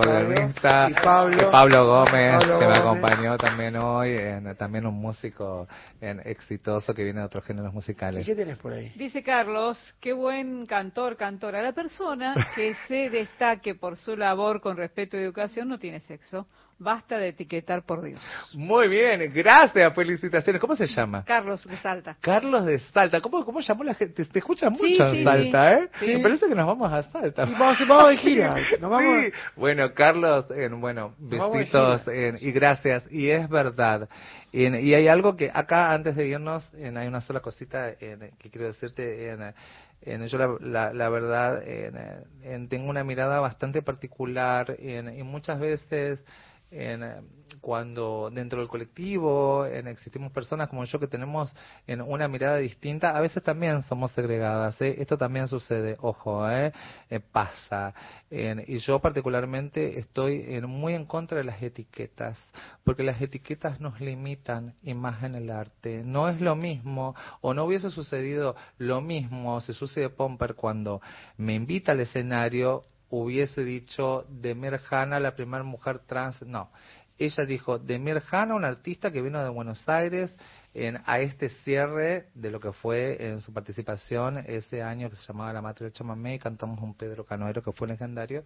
Y 0.89 0.93
Pablo. 1.01 1.37
Y 1.41 1.51
Pablo 1.51 1.85
Gómez, 1.87 2.31
Pablo 2.39 2.59
que 2.59 2.65
me 2.65 2.79
Gómez. 2.81 3.03
acompañó 3.03 3.37
también 3.37 3.75
hoy. 3.77 4.09
en- 4.17 4.55
también 4.57 4.85
un 4.85 4.95
músico 4.95 5.67
en, 6.01 6.19
exitoso 6.25 6.93
que 6.93 7.03
viene 7.05 7.21
de 7.21 7.25
otros 7.25 7.45
géneros 7.45 7.71
¿Y 7.71 7.75
musicales. 7.75 8.25
qué 8.25 8.35
tenés 8.35 8.57
por 8.57 8.73
ahí? 8.73 8.91
Dice 8.97 9.23
Carlos, 9.23 9.77
qué 10.01 10.11
buen 10.11 10.65
cantor, 10.65 11.15
cantora. 11.15 11.61
La 11.61 11.71
persona 11.71 12.35
que 12.53 12.75
se 12.89 13.09
destaque 13.09 13.75
por 13.75 13.95
su 13.95 14.17
labor 14.17 14.59
con 14.59 14.75
respeto 14.75 15.15
y 15.15 15.21
educación 15.21 15.69
no 15.69 15.79
tiene 15.79 16.01
sexo. 16.01 16.47
Basta 16.81 17.17
de 17.17 17.27
etiquetar 17.29 17.83
por 17.83 18.01
Dios. 18.01 18.21
Muy 18.53 18.87
bien, 18.87 19.29
gracias, 19.33 19.93
felicitaciones. 19.93 20.61
¿Cómo 20.61 20.77
se 20.77 20.87
llama? 20.87 21.25
Carlos 21.25 21.67
de 21.67 21.75
Salta. 21.77 22.15
Carlos 22.21 22.65
de 22.65 22.79
Salta. 22.79 23.19
¿Cómo, 23.19 23.43
cómo 23.43 23.59
llamó 23.59 23.83
la 23.83 23.93
gente? 23.93 24.23
Te 24.23 24.39
escucha 24.39 24.69
mucho 24.69 24.85
Sí, 24.85 24.97
en 25.01 25.11
sí, 25.11 25.23
Salta, 25.25 25.73
¿eh? 25.73 25.89
sí. 25.99 26.07
Me 26.15 26.19
parece 26.19 26.47
que 26.47 26.55
nos 26.55 26.65
vamos 26.65 26.91
a 26.93 27.03
Salta. 27.03 27.43
Y 27.43 27.51
vamos, 27.51 27.77
vamos 27.85 28.09
de 28.11 28.17
gira. 28.17 28.55
Nos 28.79 28.89
vamos, 28.89 29.25
Sí. 29.25 29.31
Bueno, 29.57 29.93
Carlos, 29.93 30.45
en, 30.51 30.79
bueno, 30.79 31.15
besitos 31.19 32.03
y 32.39 32.51
gracias. 32.53 33.05
Y 33.11 33.29
es 33.29 33.49
verdad. 33.49 34.07
En- 34.53 34.75
y 34.85 34.93
hay 34.93 35.09
algo 35.09 35.35
que 35.35 35.51
acá, 35.53 35.91
antes 35.91 36.15
de 36.15 36.27
irnos, 36.27 36.73
en, 36.75 36.95
hay 36.97 37.07
una 37.09 37.19
sola 37.19 37.41
cosita 37.41 37.89
en, 37.99 38.31
que 38.39 38.49
quiero 38.49 38.67
decirte. 38.67 39.31
En, 39.33 39.53
en, 40.01 40.25
yo 40.27 40.37
la, 40.37 40.57
la, 40.61 40.93
la 40.93 41.09
verdad, 41.09 41.61
en, 41.67 41.95
en- 42.43 42.69
tengo 42.69 42.89
una 42.89 43.03
mirada 43.03 43.41
bastante 43.41 43.81
particular 43.81 44.77
en, 44.79 45.19
y 45.19 45.23
muchas 45.23 45.59
veces 45.59 46.23
en, 46.71 47.03
eh, 47.03 47.21
cuando 47.61 48.29
dentro 48.31 48.59
del 48.59 48.67
colectivo 48.67 49.65
en, 49.65 49.87
existimos 49.87 50.31
personas 50.31 50.69
como 50.69 50.85
yo 50.85 50.99
que 50.99 51.07
tenemos 51.07 51.53
en 51.87 52.01
una 52.01 52.27
mirada 52.27 52.57
distinta, 52.57 53.15
a 53.15 53.21
veces 53.21 53.43
también 53.43 53.83
somos 53.83 54.11
segregadas. 54.11 54.79
¿eh? 54.81 54.95
Esto 54.99 55.17
también 55.17 55.47
sucede, 55.47 55.97
ojo, 56.01 56.49
¿eh? 56.49 56.71
Eh, 57.09 57.19
pasa. 57.19 57.93
Y 58.31 58.77
yo 58.79 58.99
particularmente 58.99 59.99
estoy 59.99 60.61
muy 60.61 60.93
en 60.93 61.05
contra 61.05 61.37
de 61.39 61.43
las 61.43 61.61
etiquetas, 61.61 62.37
porque 62.83 63.01
las 63.03 63.19
etiquetas 63.21 63.79
nos 63.79 63.99
limitan 63.99 64.75
y 64.83 64.93
más 64.93 65.23
en 65.23 65.35
el 65.35 65.49
arte. 65.49 66.03
No 66.05 66.29
es 66.29 66.39
lo 66.39 66.55
mismo, 66.55 67.15
o 67.41 67.53
no 67.53 67.65
hubiese 67.65 67.89
sucedido 67.89 68.55
lo 68.77 69.01
mismo 69.01 69.59
si 69.61 69.73
Susie 69.73 70.09
Pomper 70.09 70.53
cuando 70.53 71.01
me 71.37 71.55
invita 71.55 71.93
al 71.93 72.01
escenario 72.01 72.83
hubiese 73.09 73.63
dicho 73.63 74.25
Demir 74.29 74.79
Hanna, 74.89 75.19
la 75.19 75.35
primera 75.35 75.63
mujer 75.63 75.99
trans. 75.99 76.41
No, 76.43 76.71
ella 77.17 77.45
dijo 77.45 77.79
Demir 77.79 78.21
Hanna, 78.31 78.55
un 78.55 78.65
artista 78.65 79.11
que 79.11 79.21
vino 79.21 79.43
de 79.43 79.49
Buenos 79.49 79.87
Aires 79.89 80.35
en, 80.73 81.01
a 81.05 81.19
este 81.19 81.49
cierre 81.49 82.27
de 82.33 82.51
lo 82.51 82.59
que 82.59 82.71
fue 82.71 83.27
en 83.27 83.41
su 83.41 83.51
participación 83.51 84.37
ese 84.47 84.81
año 84.83 85.09
que 85.09 85.15
se 85.15 85.27
llamaba 85.27 85.51
La 85.51 85.61
Matria 85.61 85.85
del 85.85 85.93
Chamamé 85.93 86.35
y 86.35 86.39
cantamos 86.39 86.79
un 86.81 86.95
Pedro 86.95 87.25
Canoero 87.25 87.63
que 87.63 87.71
fue 87.71 87.87
legendario. 87.87 88.45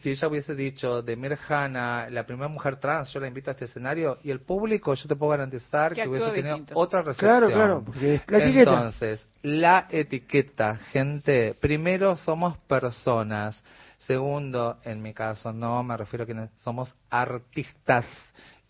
Si 0.00 0.10
ella 0.10 0.28
hubiese 0.28 0.54
dicho 0.54 1.02
Demir 1.02 1.36
Hanna, 1.48 2.08
la 2.10 2.24
primera 2.24 2.48
mujer 2.48 2.76
trans, 2.76 3.12
yo 3.12 3.20
la 3.20 3.26
invito 3.28 3.50
a 3.50 3.52
este 3.52 3.66
escenario 3.66 4.18
y 4.22 4.30
el 4.30 4.40
público, 4.40 4.94
yo 4.94 5.08
te 5.08 5.16
puedo 5.16 5.30
garantizar 5.30 5.94
Que 5.94 6.02
que 6.02 6.08
hubiese 6.08 6.30
tenido 6.30 6.56
distinto. 6.56 6.80
otra 6.80 7.02
recepción. 7.02 7.30
Claro, 7.30 7.46
claro, 7.54 7.82
porque 7.84 8.22
la 8.26 8.38
etiqueta. 8.38 8.70
Entonces, 8.72 9.26
la 9.42 9.86
etiqueta, 9.90 10.76
gente, 10.76 11.54
primero 11.60 12.16
somos 12.16 12.56
personas. 12.66 13.62
Segundo, 13.98 14.78
en 14.84 15.02
mi 15.02 15.12
caso, 15.12 15.52
no 15.52 15.82
me 15.82 15.96
refiero 15.96 16.22
a 16.22 16.26
quienes 16.26 16.50
somos 16.56 16.92
artistas. 17.10 18.06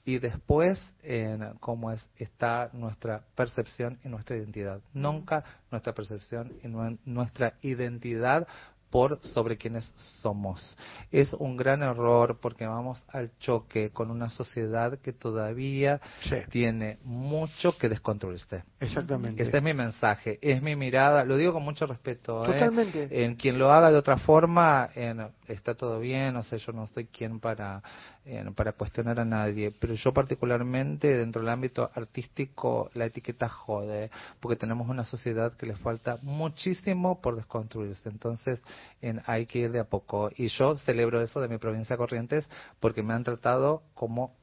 Y 0.04 0.18
después, 0.18 0.82
en 1.02 1.54
cómo 1.60 1.92
es, 1.92 2.04
está 2.16 2.70
nuestra 2.72 3.22
percepción 3.36 3.98
y 4.02 4.08
nuestra 4.08 4.34
identidad. 4.36 4.80
Nunca 4.94 5.44
nuestra 5.70 5.92
percepción 5.92 6.52
y 6.64 6.68
nue- 6.68 6.98
nuestra 7.04 7.52
identidad 7.62 8.48
por 8.90 9.20
sobre 9.22 9.56
quienes 9.56 9.84
somos. 10.20 10.76
Es 11.12 11.32
un 11.34 11.56
gran 11.56 11.82
error 11.82 12.38
porque 12.40 12.66
vamos 12.66 13.02
al 13.08 13.30
choque 13.38 13.90
con 13.90 14.10
una 14.10 14.30
sociedad 14.30 14.98
que 14.98 15.12
todavía 15.12 16.00
Sí. 16.22 16.36
tiene 16.50 16.98
mucho 17.04 17.76
que 17.78 17.88
desconstruirse. 17.88 18.64
Exactamente. 18.80 19.42
Este 19.42 19.58
es 19.58 19.62
mi 19.62 19.74
mensaje, 19.74 20.38
es 20.42 20.60
mi 20.60 20.74
mirada, 20.76 21.24
lo 21.24 21.36
digo 21.36 21.52
con 21.52 21.62
mucho 21.62 21.86
respeto. 21.86 22.44
¿eh? 22.44 22.52
Totalmente. 22.52 23.24
En 23.24 23.36
quien 23.36 23.58
lo 23.58 23.70
haga 23.72 23.90
de 23.90 23.96
otra 23.96 24.18
forma, 24.18 24.90
en- 24.94 25.28
está 25.50 25.74
todo 25.74 25.98
bien, 26.00 26.36
o 26.36 26.42
sea, 26.42 26.58
yo 26.58 26.72
no 26.72 26.86
soy 26.86 27.06
quien 27.06 27.40
para, 27.40 27.82
en- 28.24 28.54
para 28.54 28.72
cuestionar 28.72 29.18
a 29.20 29.24
nadie, 29.24 29.70
pero 29.78 29.94
yo 29.94 30.12
particularmente 30.12 31.16
dentro 31.16 31.42
del 31.42 31.50
ámbito 31.50 31.90
artístico 31.94 32.90
la 32.94 33.06
etiqueta 33.06 33.48
jode, 33.48 34.10
porque 34.40 34.56
tenemos 34.56 34.88
una 34.88 35.04
sociedad 35.04 35.52
que 35.54 35.66
le 35.66 35.76
falta 35.76 36.18
muchísimo 36.22 37.20
por 37.20 37.36
desconstruirse. 37.36 38.08
Entonces, 38.08 38.62
en, 39.02 39.20
hay 39.26 39.46
que 39.46 39.60
ir 39.60 39.72
de 39.72 39.80
a 39.80 39.84
poco. 39.84 40.30
Y 40.36 40.48
yo 40.48 40.76
celebro 40.78 41.20
eso 41.20 41.40
de 41.40 41.48
mi 41.48 41.58
provincia 41.58 41.94
de 41.94 41.98
Corrientes 41.98 42.48
porque 42.80 43.02
me 43.02 43.14
han 43.14 43.24
tratado 43.24 43.82
como 43.94 44.34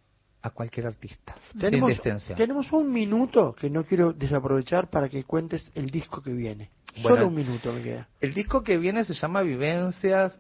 a 0.42 0.52
cualquier 0.52 0.88
artista, 0.88 1.36
sin 1.52 1.60
Tenemos, 1.62 1.90
distinción. 1.90 2.38
tenemos 2.38 2.72
un 2.72 2.92
minuto 2.92 3.54
que 3.56 3.70
no 3.70 3.84
quiero 3.86 4.14
desaprovechar 4.14 4.90
para 4.90 5.10
que 5.10 5.24
cuentes 5.24 5.72
el 5.76 5.90
disco 5.90 6.22
que 6.22 6.32
viene. 6.32 6.70
Bueno, 7.02 7.18
Solo 7.18 7.28
un 7.28 7.36
minuto 7.36 7.72
me 7.74 7.82
queda. 7.84 8.08
El 8.22 8.34
disco 8.34 8.64
que 8.64 8.78
viene 8.78 9.04
se 9.06 9.14
llama 9.14 9.42
Vivencias. 9.42 10.40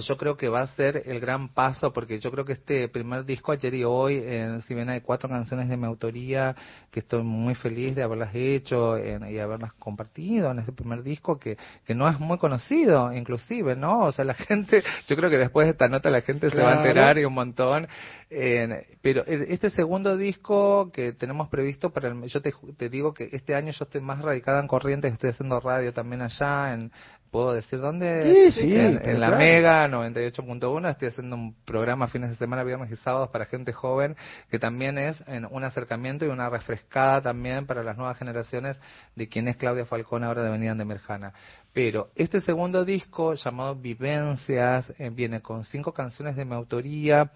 Yo 0.00 0.16
creo 0.16 0.36
que 0.36 0.48
va 0.48 0.60
a 0.62 0.66
ser 0.68 1.02
el 1.06 1.20
gran 1.20 1.48
paso 1.48 1.92
porque 1.92 2.18
yo 2.20 2.30
creo 2.30 2.44
que 2.44 2.52
este 2.54 2.88
primer 2.88 3.24
disco 3.24 3.52
ayer 3.52 3.72
y 3.74 3.84
hoy, 3.84 4.22
en, 4.24 4.60
si 4.62 4.74
bien 4.74 4.88
hay 4.88 5.00
cuatro 5.00 5.28
canciones 5.28 5.68
de 5.68 5.76
mi 5.76 5.86
autoría, 5.86 6.54
que 6.90 7.00
estoy 7.00 7.22
muy 7.22 7.54
feliz 7.54 7.94
de 7.94 8.02
haberlas 8.02 8.34
hecho 8.34 8.96
en- 8.96 9.28
y 9.30 9.38
haberlas 9.38 9.72
compartido 9.74 10.50
en 10.50 10.58
este 10.58 10.72
primer 10.72 11.02
disco 11.02 11.38
que, 11.38 11.56
que 11.86 11.94
no 11.94 12.08
es 12.08 12.18
muy 12.20 12.38
conocido 12.38 13.12
inclusive, 13.12 13.74
¿no? 13.76 14.00
O 14.04 14.12
sea, 14.12 14.24
la 14.24 14.34
gente, 14.34 14.82
yo 15.08 15.16
creo 15.16 15.30
que 15.30 15.38
después 15.38 15.66
de 15.66 15.72
esta 15.72 15.88
nota 15.88 16.10
la 16.10 16.20
gente 16.22 16.50
se 16.50 16.60
va 16.60 16.72
a 16.72 16.76
enterar 16.78 17.18
y 17.18 17.24
un 17.24 17.34
montón. 17.34 17.86
En- 18.28 18.84
pero 19.02 19.24
el- 19.26 19.42
este 19.42 19.70
segundo 19.70 20.16
disco 20.16 20.90
que 20.92 21.12
tenemos 21.12 21.48
previsto 21.48 21.90
para 21.90 22.08
el, 22.08 22.22
yo 22.24 22.40
te, 22.42 22.52
te 22.76 22.88
digo 22.88 23.14
que 23.14 23.28
este 23.32 23.54
año 23.54 23.72
yo 23.72 23.84
estoy 23.84 24.00
más 24.00 24.20
radicada 24.20 24.60
en 24.60 24.66
Corrientes, 24.66 25.12
estoy 25.12 25.30
haciendo 25.30 25.60
radio 25.60 25.92
también 25.92 26.22
allá 26.22 26.74
en 26.74 26.90
puedo 27.36 27.52
decir 27.52 27.78
dónde. 27.80 28.50
Sí, 28.50 28.62
sí, 28.62 28.74
En, 28.74 28.98
en 29.06 29.20
la 29.20 29.26
claro. 29.26 29.36
Mega 29.36 29.88
98.1 29.88 30.88
estoy 30.88 31.08
haciendo 31.08 31.36
un 31.36 31.54
programa 31.66 32.08
fines 32.08 32.30
de 32.30 32.36
semana, 32.36 32.64
viernes 32.64 32.90
y 32.90 32.96
sábados 32.96 33.28
para 33.28 33.44
gente 33.44 33.74
joven, 33.74 34.16
que 34.50 34.58
también 34.58 34.96
es 34.96 35.22
en 35.26 35.46
un 35.50 35.62
acercamiento 35.62 36.24
y 36.24 36.28
una 36.28 36.48
refrescada 36.48 37.20
también 37.20 37.66
para 37.66 37.82
las 37.82 37.98
nuevas 37.98 38.16
generaciones 38.16 38.80
de 39.16 39.28
quién 39.28 39.48
es 39.48 39.56
Claudia 39.58 39.84
Falcón 39.84 40.24
ahora 40.24 40.40
de 40.40 40.48
Avenida 40.48 40.74
de 40.74 40.84
Merjana. 40.86 41.34
Pero 41.76 42.08
este 42.14 42.40
segundo 42.40 42.86
disco, 42.86 43.34
llamado 43.34 43.74
Vivencias, 43.74 44.90
eh, 44.98 45.10
viene 45.10 45.42
con 45.42 45.62
cinco 45.62 45.92
canciones 45.92 46.34
de 46.34 46.46
mi 46.46 46.54
autoría. 46.54 47.30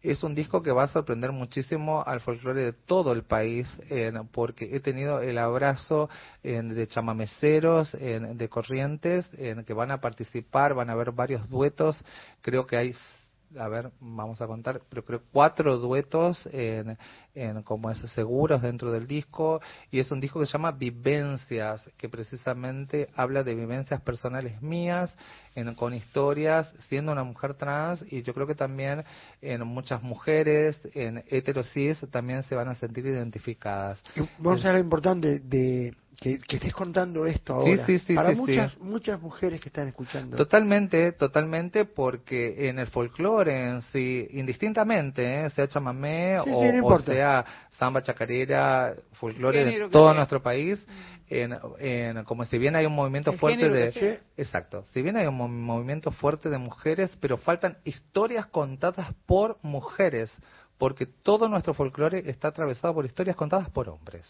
Es 0.00 0.22
un 0.22 0.32
disco 0.32 0.62
que 0.62 0.70
va 0.70 0.84
a 0.84 0.86
sorprender 0.86 1.32
muchísimo 1.32 2.00
al 2.06 2.20
folclore 2.20 2.66
de 2.66 2.72
todo 2.72 3.10
el 3.10 3.24
país, 3.24 3.66
eh, 3.90 4.12
porque 4.30 4.70
he 4.72 4.78
tenido 4.78 5.20
el 5.20 5.38
abrazo 5.38 6.08
eh, 6.44 6.62
de 6.62 6.86
chamameceros, 6.86 7.90
de 7.90 8.48
corrientes, 8.48 9.28
que 9.66 9.74
van 9.74 9.90
a 9.90 10.00
participar, 10.00 10.72
van 10.72 10.88
a 10.88 10.92
haber 10.92 11.10
varios 11.10 11.50
duetos. 11.50 12.00
Creo 12.42 12.68
que 12.68 12.76
hay 12.76 12.94
a 13.58 13.68
ver, 13.68 13.90
vamos 14.00 14.40
a 14.40 14.46
contar, 14.46 14.82
pero 14.88 15.04
creo 15.04 15.22
cuatro 15.32 15.78
duetos 15.78 16.48
en, 16.52 16.96
en 17.34 17.62
como 17.62 17.90
es 17.90 17.98
seguros 18.12 18.62
dentro 18.62 18.92
del 18.92 19.06
disco 19.06 19.60
y 19.90 19.98
es 20.00 20.10
un 20.10 20.20
disco 20.20 20.40
que 20.40 20.46
se 20.46 20.52
llama 20.52 20.72
Vivencias, 20.72 21.88
que 21.96 22.08
precisamente 22.08 23.08
habla 23.16 23.42
de 23.42 23.54
vivencias 23.54 24.00
personales 24.02 24.60
mías 24.62 25.16
en, 25.54 25.74
con 25.74 25.94
historias 25.94 26.72
siendo 26.88 27.12
una 27.12 27.24
mujer 27.24 27.54
trans 27.54 28.04
y 28.10 28.22
yo 28.22 28.34
creo 28.34 28.46
que 28.46 28.54
también 28.54 29.04
en 29.42 29.66
muchas 29.66 30.02
mujeres 30.02 30.80
en 30.94 31.24
heterosis 31.28 32.04
también 32.10 32.42
se 32.44 32.54
van 32.54 32.68
a 32.68 32.74
sentir 32.74 33.06
identificadas. 33.06 34.02
Vamos 34.38 34.64
a 34.64 34.72
lo 34.72 34.78
importante 34.78 35.40
de 35.40 35.94
que, 36.18 36.38
que 36.38 36.56
estés 36.56 36.74
contando 36.74 37.24
esto 37.26 37.54
ahora. 37.54 37.86
sí, 37.86 37.98
sí, 38.00 38.14
Para 38.14 38.30
sí, 38.30 38.36
muchas, 38.36 38.72
sí. 38.72 38.78
muchas 38.80 39.20
mujeres 39.20 39.60
que 39.60 39.68
están 39.68 39.88
escuchando. 39.88 40.36
Totalmente, 40.36 41.12
totalmente, 41.12 41.84
porque 41.86 42.68
en 42.68 42.78
el 42.78 42.88
folclore 42.88 43.68
en 43.70 43.82
sí, 43.82 44.26
indistintamente, 44.32 45.44
¿eh? 45.46 45.50
sea 45.50 45.66
chamamé 45.68 46.38
Sí, 46.44 46.50
o, 46.50 46.54
sí, 46.60 46.62
no 46.64 46.68
o 46.68 46.74
importa. 46.74 47.12
sea 47.14 47.44
samba, 47.70 48.02
chacarera, 48.02 48.94
folclore 49.12 49.64
de 49.64 49.88
todo 49.88 50.12
nuestro 50.14 50.42
país, 50.42 50.86
en, 51.28 51.56
en- 51.78 52.24
como 52.24 52.44
si 52.44 52.58
bien 52.58 52.76
hay 52.76 52.86
un 52.86 52.94
movimiento 52.94 53.32
El 53.32 53.38
fuerte 53.38 53.70
de... 53.70 54.20
Exacto, 54.36 54.84
si 54.92 55.02
bien 55.02 55.16
hay 55.16 55.26
un 55.26 55.36
mo- 55.36 55.48
movimiento 55.48 56.10
fuerte 56.10 56.50
de 56.50 56.58
mujeres, 56.58 57.16
pero 57.20 57.36
faltan 57.38 57.78
historias 57.84 58.46
contadas 58.46 59.14
por 59.26 59.58
mujeres, 59.62 60.32
porque 60.76 61.06
todo 61.06 61.48
nuestro 61.48 61.72
folclore 61.74 62.28
está 62.28 62.48
atravesado 62.48 62.94
por 62.94 63.06
historias 63.06 63.36
contadas 63.36 63.70
por 63.70 63.88
hombres. 63.88 64.26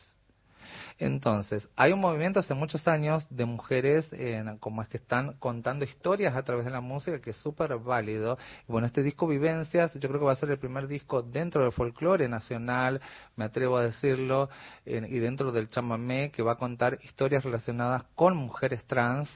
Entonces, 1.00 1.66
hay 1.76 1.92
un 1.92 2.00
movimiento 2.00 2.40
hace 2.40 2.52
muchos 2.52 2.86
años 2.86 3.26
de 3.30 3.46
mujeres 3.46 4.06
en, 4.12 4.58
como 4.58 4.82
es 4.82 4.88
que 4.88 4.98
están 4.98 5.32
contando 5.38 5.86
historias 5.86 6.36
a 6.36 6.42
través 6.42 6.66
de 6.66 6.70
la 6.70 6.82
música 6.82 7.22
que 7.22 7.30
es 7.30 7.38
súper 7.38 7.74
válido. 7.78 8.36
Bueno, 8.68 8.86
este 8.86 9.02
disco 9.02 9.26
Vivencias 9.26 9.94
yo 9.94 10.08
creo 10.10 10.20
que 10.20 10.26
va 10.26 10.32
a 10.32 10.36
ser 10.36 10.50
el 10.50 10.58
primer 10.58 10.86
disco 10.88 11.22
dentro 11.22 11.62
del 11.62 11.72
folclore 11.72 12.28
nacional, 12.28 13.00
me 13.34 13.46
atrevo 13.46 13.78
a 13.78 13.84
decirlo, 13.84 14.50
en- 14.84 15.06
y 15.06 15.18
dentro 15.20 15.52
del 15.52 15.68
chamamé 15.68 16.30
que 16.30 16.42
va 16.42 16.52
a 16.52 16.56
contar 16.56 16.98
historias 17.02 17.44
relacionadas 17.44 18.04
con 18.14 18.36
mujeres 18.36 18.84
trans 18.84 19.30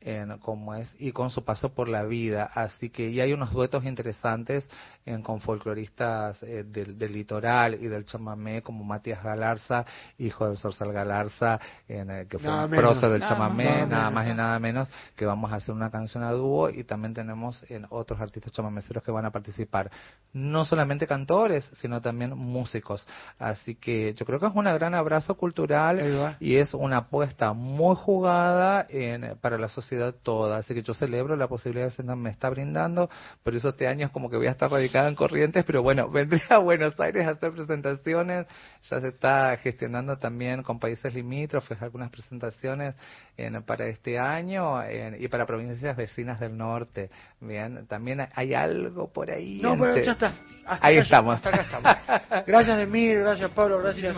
en 0.00 0.38
cómo 0.38 0.74
es 0.74 0.94
y 0.98 1.12
con 1.12 1.30
su 1.30 1.44
paso 1.44 1.74
por 1.74 1.86
la 1.88 2.04
vida 2.04 2.50
así 2.54 2.88
que 2.88 3.10
y 3.10 3.20
hay 3.20 3.34
unos 3.34 3.52
duetos 3.52 3.84
interesantes 3.84 4.66
en, 5.10 5.22
con 5.22 5.40
folcloristas 5.40 6.42
eh, 6.42 6.64
del, 6.64 6.98
del 6.98 7.12
litoral 7.12 7.74
y 7.74 7.88
del 7.88 8.04
chamamé 8.06 8.62
como 8.62 8.84
Matías 8.84 9.22
Galarza 9.22 9.84
hijo 10.18 10.46
del 10.48 10.56
Zorzal 10.56 10.92
Galarza 10.92 11.58
en, 11.88 12.10
eh, 12.10 12.26
que 12.28 12.38
fue 12.38 12.48
Nada 12.48 12.64
un 12.64 12.70
menos. 12.70 12.84
prócer 12.84 13.10
del 13.10 13.20
Nada 13.20 13.32
chamamé 13.32 13.64
más. 13.64 13.74
Nada 13.74 13.86
nada 13.88 14.10
menos. 14.10 14.14
más 14.14 14.26
y 14.28 14.34
nada 14.34 14.58
menos 14.58 14.88
que 15.16 15.26
vamos 15.26 15.52
a 15.52 15.56
hacer 15.56 15.74
una 15.74 15.90
canción 15.90 16.22
a 16.24 16.32
dúo 16.32 16.70
y 16.70 16.84
también 16.84 17.14
tenemos 17.14 17.64
en 17.68 17.86
otros 17.90 18.20
artistas 18.20 18.52
chamameceros 18.52 19.02
que 19.02 19.10
van 19.10 19.24
a 19.24 19.30
participar 19.30 19.90
no 20.32 20.64
solamente 20.64 21.06
cantores 21.06 21.68
sino 21.80 22.00
también 22.00 22.36
músicos 22.36 23.06
así 23.38 23.74
que 23.74 24.14
yo 24.14 24.24
creo 24.26 24.38
que 24.40 24.46
es 24.46 24.52
un 24.54 24.64
gran 24.64 24.94
abrazo 24.94 25.34
cultural 25.36 26.36
y 26.40 26.56
es 26.56 26.74
una 26.74 26.98
apuesta 26.98 27.52
muy 27.52 27.96
jugada 27.96 28.86
en, 28.88 29.36
para 29.40 29.58
la 29.58 29.68
sociedad 29.68 30.14
toda. 30.22 30.58
Así 30.58 30.74
que 30.74 30.82
yo 30.82 30.94
celebro 30.94 31.36
la 31.36 31.48
posibilidad 31.48 31.88
que 31.88 31.96
se 31.96 32.02
me 32.02 32.30
está 32.30 32.50
brindando. 32.50 33.10
Por 33.42 33.54
eso 33.54 33.70
este 33.70 33.86
año 33.86 34.06
es 34.06 34.12
como 34.12 34.30
que 34.30 34.36
voy 34.36 34.46
a 34.46 34.50
estar 34.50 34.70
en 35.08 35.14
Corrientes, 35.14 35.64
pero 35.64 35.82
bueno, 35.82 36.08
vendré 36.10 36.42
a 36.48 36.58
Buenos 36.58 36.98
Aires 37.00 37.26
a 37.26 37.30
hacer 37.30 37.52
presentaciones. 37.52 38.46
Ya 38.90 39.00
se 39.00 39.08
está 39.08 39.56
gestionando 39.58 40.16
también 40.18 40.62
con 40.62 40.78
países 40.78 41.14
limítrofes 41.14 41.80
algunas 41.82 42.10
presentaciones 42.10 42.94
en, 43.36 43.62
para 43.62 43.86
este 43.86 44.18
año 44.18 44.82
en- 44.82 45.22
y 45.22 45.28
para 45.28 45.46
provincias 45.46 45.96
vecinas 45.96 46.40
del 46.40 46.56
norte. 46.56 47.10
Bien, 47.40 47.86
también 47.86 48.26
hay 48.34 48.54
algo 48.54 49.12
por 49.12 49.30
ahí. 49.30 49.60
No, 49.62 49.72
pero 49.76 49.88
entre- 49.90 50.04
ya 50.06 50.12
está. 50.12 50.34
Hasta 50.66 50.86
Ahí 50.86 50.96
acá- 50.96 51.02
estamos. 51.04 51.36
hasta 51.36 51.48
acá 51.48 51.62
estamos. 51.62 52.44
Gracias, 52.46 52.80
Emir, 52.80 53.18
gracias, 53.20 53.50
Pablo, 53.52 53.78
gracias. 53.82 54.14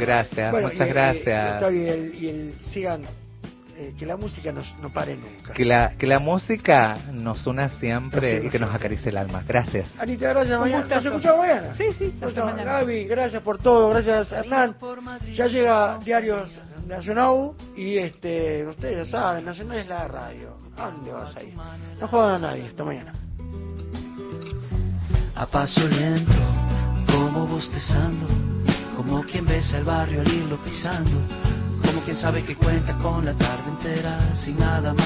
Gracias, 0.00 0.50
Bueno, 0.52 0.68
muchas 0.68 0.86
y- 0.86 0.90
y- 0.90 0.92
gracias. 0.92 1.72
y 1.72 1.88
el, 1.88 2.14
y 2.14 2.28
el- 2.28 2.54
sigan, 2.64 3.02
eh, 3.76 3.94
que 3.98 4.06
la 4.06 4.16
música 4.16 4.52
no, 4.52 4.62
no 4.80 4.90
pare 4.92 5.16
nunca. 5.16 5.52
Que 5.52 5.64
la, 5.64 5.96
que 5.96 6.06
la 6.06 6.18
música 6.18 6.98
nos 7.12 7.46
una 7.46 7.68
siempre 7.68 8.36
Nos 8.36 8.46
y 8.46 8.50
que 8.50 8.58
nos 8.58 8.74
acaricie 8.74 9.10
el 9.10 9.16
alma. 9.16 9.42
Gracias. 9.46 9.90
Anita, 9.98 10.28
gracias, 10.28 10.60
mañana. 10.60 10.86
¿Nos 10.86 11.04
escuchamos 11.04 11.38
mañana? 11.38 11.74
Sí, 11.74 11.84
sí, 11.98 12.14
hasta 12.20 12.44
mañana. 12.44 12.64
Gaby, 12.64 13.04
gracias 13.04 13.42
por 13.42 13.58
todo, 13.58 13.90
gracias 13.90 14.32
Hernán. 14.32 14.76
Ya 15.32 15.46
llega 15.46 15.98
Diarios 15.98 16.50
Nacional 16.86 17.52
y 17.76 17.98
este, 17.98 18.66
ustedes 18.66 19.08
ya 19.08 19.18
saben, 19.18 19.44
Nacional 19.44 19.78
es 19.78 19.88
la 19.88 20.06
radio. 20.06 20.56
¿A 20.76 20.90
dónde 20.90 21.12
vas 21.12 21.36
a 21.36 21.42
ir? 21.42 21.54
No 22.00 22.08
jodan 22.08 22.44
a 22.44 22.48
nadie, 22.48 22.66
hasta 22.66 22.84
mañana. 22.84 23.12
A 25.36 25.46
paso 25.46 25.80
lento, 25.88 26.32
como 27.06 27.46
bostezando, 27.46 28.26
como 28.96 29.22
quien 29.24 29.44
besa 29.46 29.78
el 29.78 29.84
barrio 29.84 30.20
al 30.20 30.32
irlo 30.32 30.56
pisando, 30.62 31.20
como 31.84 32.02
quien 32.02 32.16
sabe 32.16 32.42
que 32.42 32.56
cuenta 32.56 32.96
con 32.98 33.24
la 33.24 33.34
tarde 33.34 33.68
entera, 33.68 34.34
sin 34.36 34.58
nada 34.58 34.94
más 34.94 35.04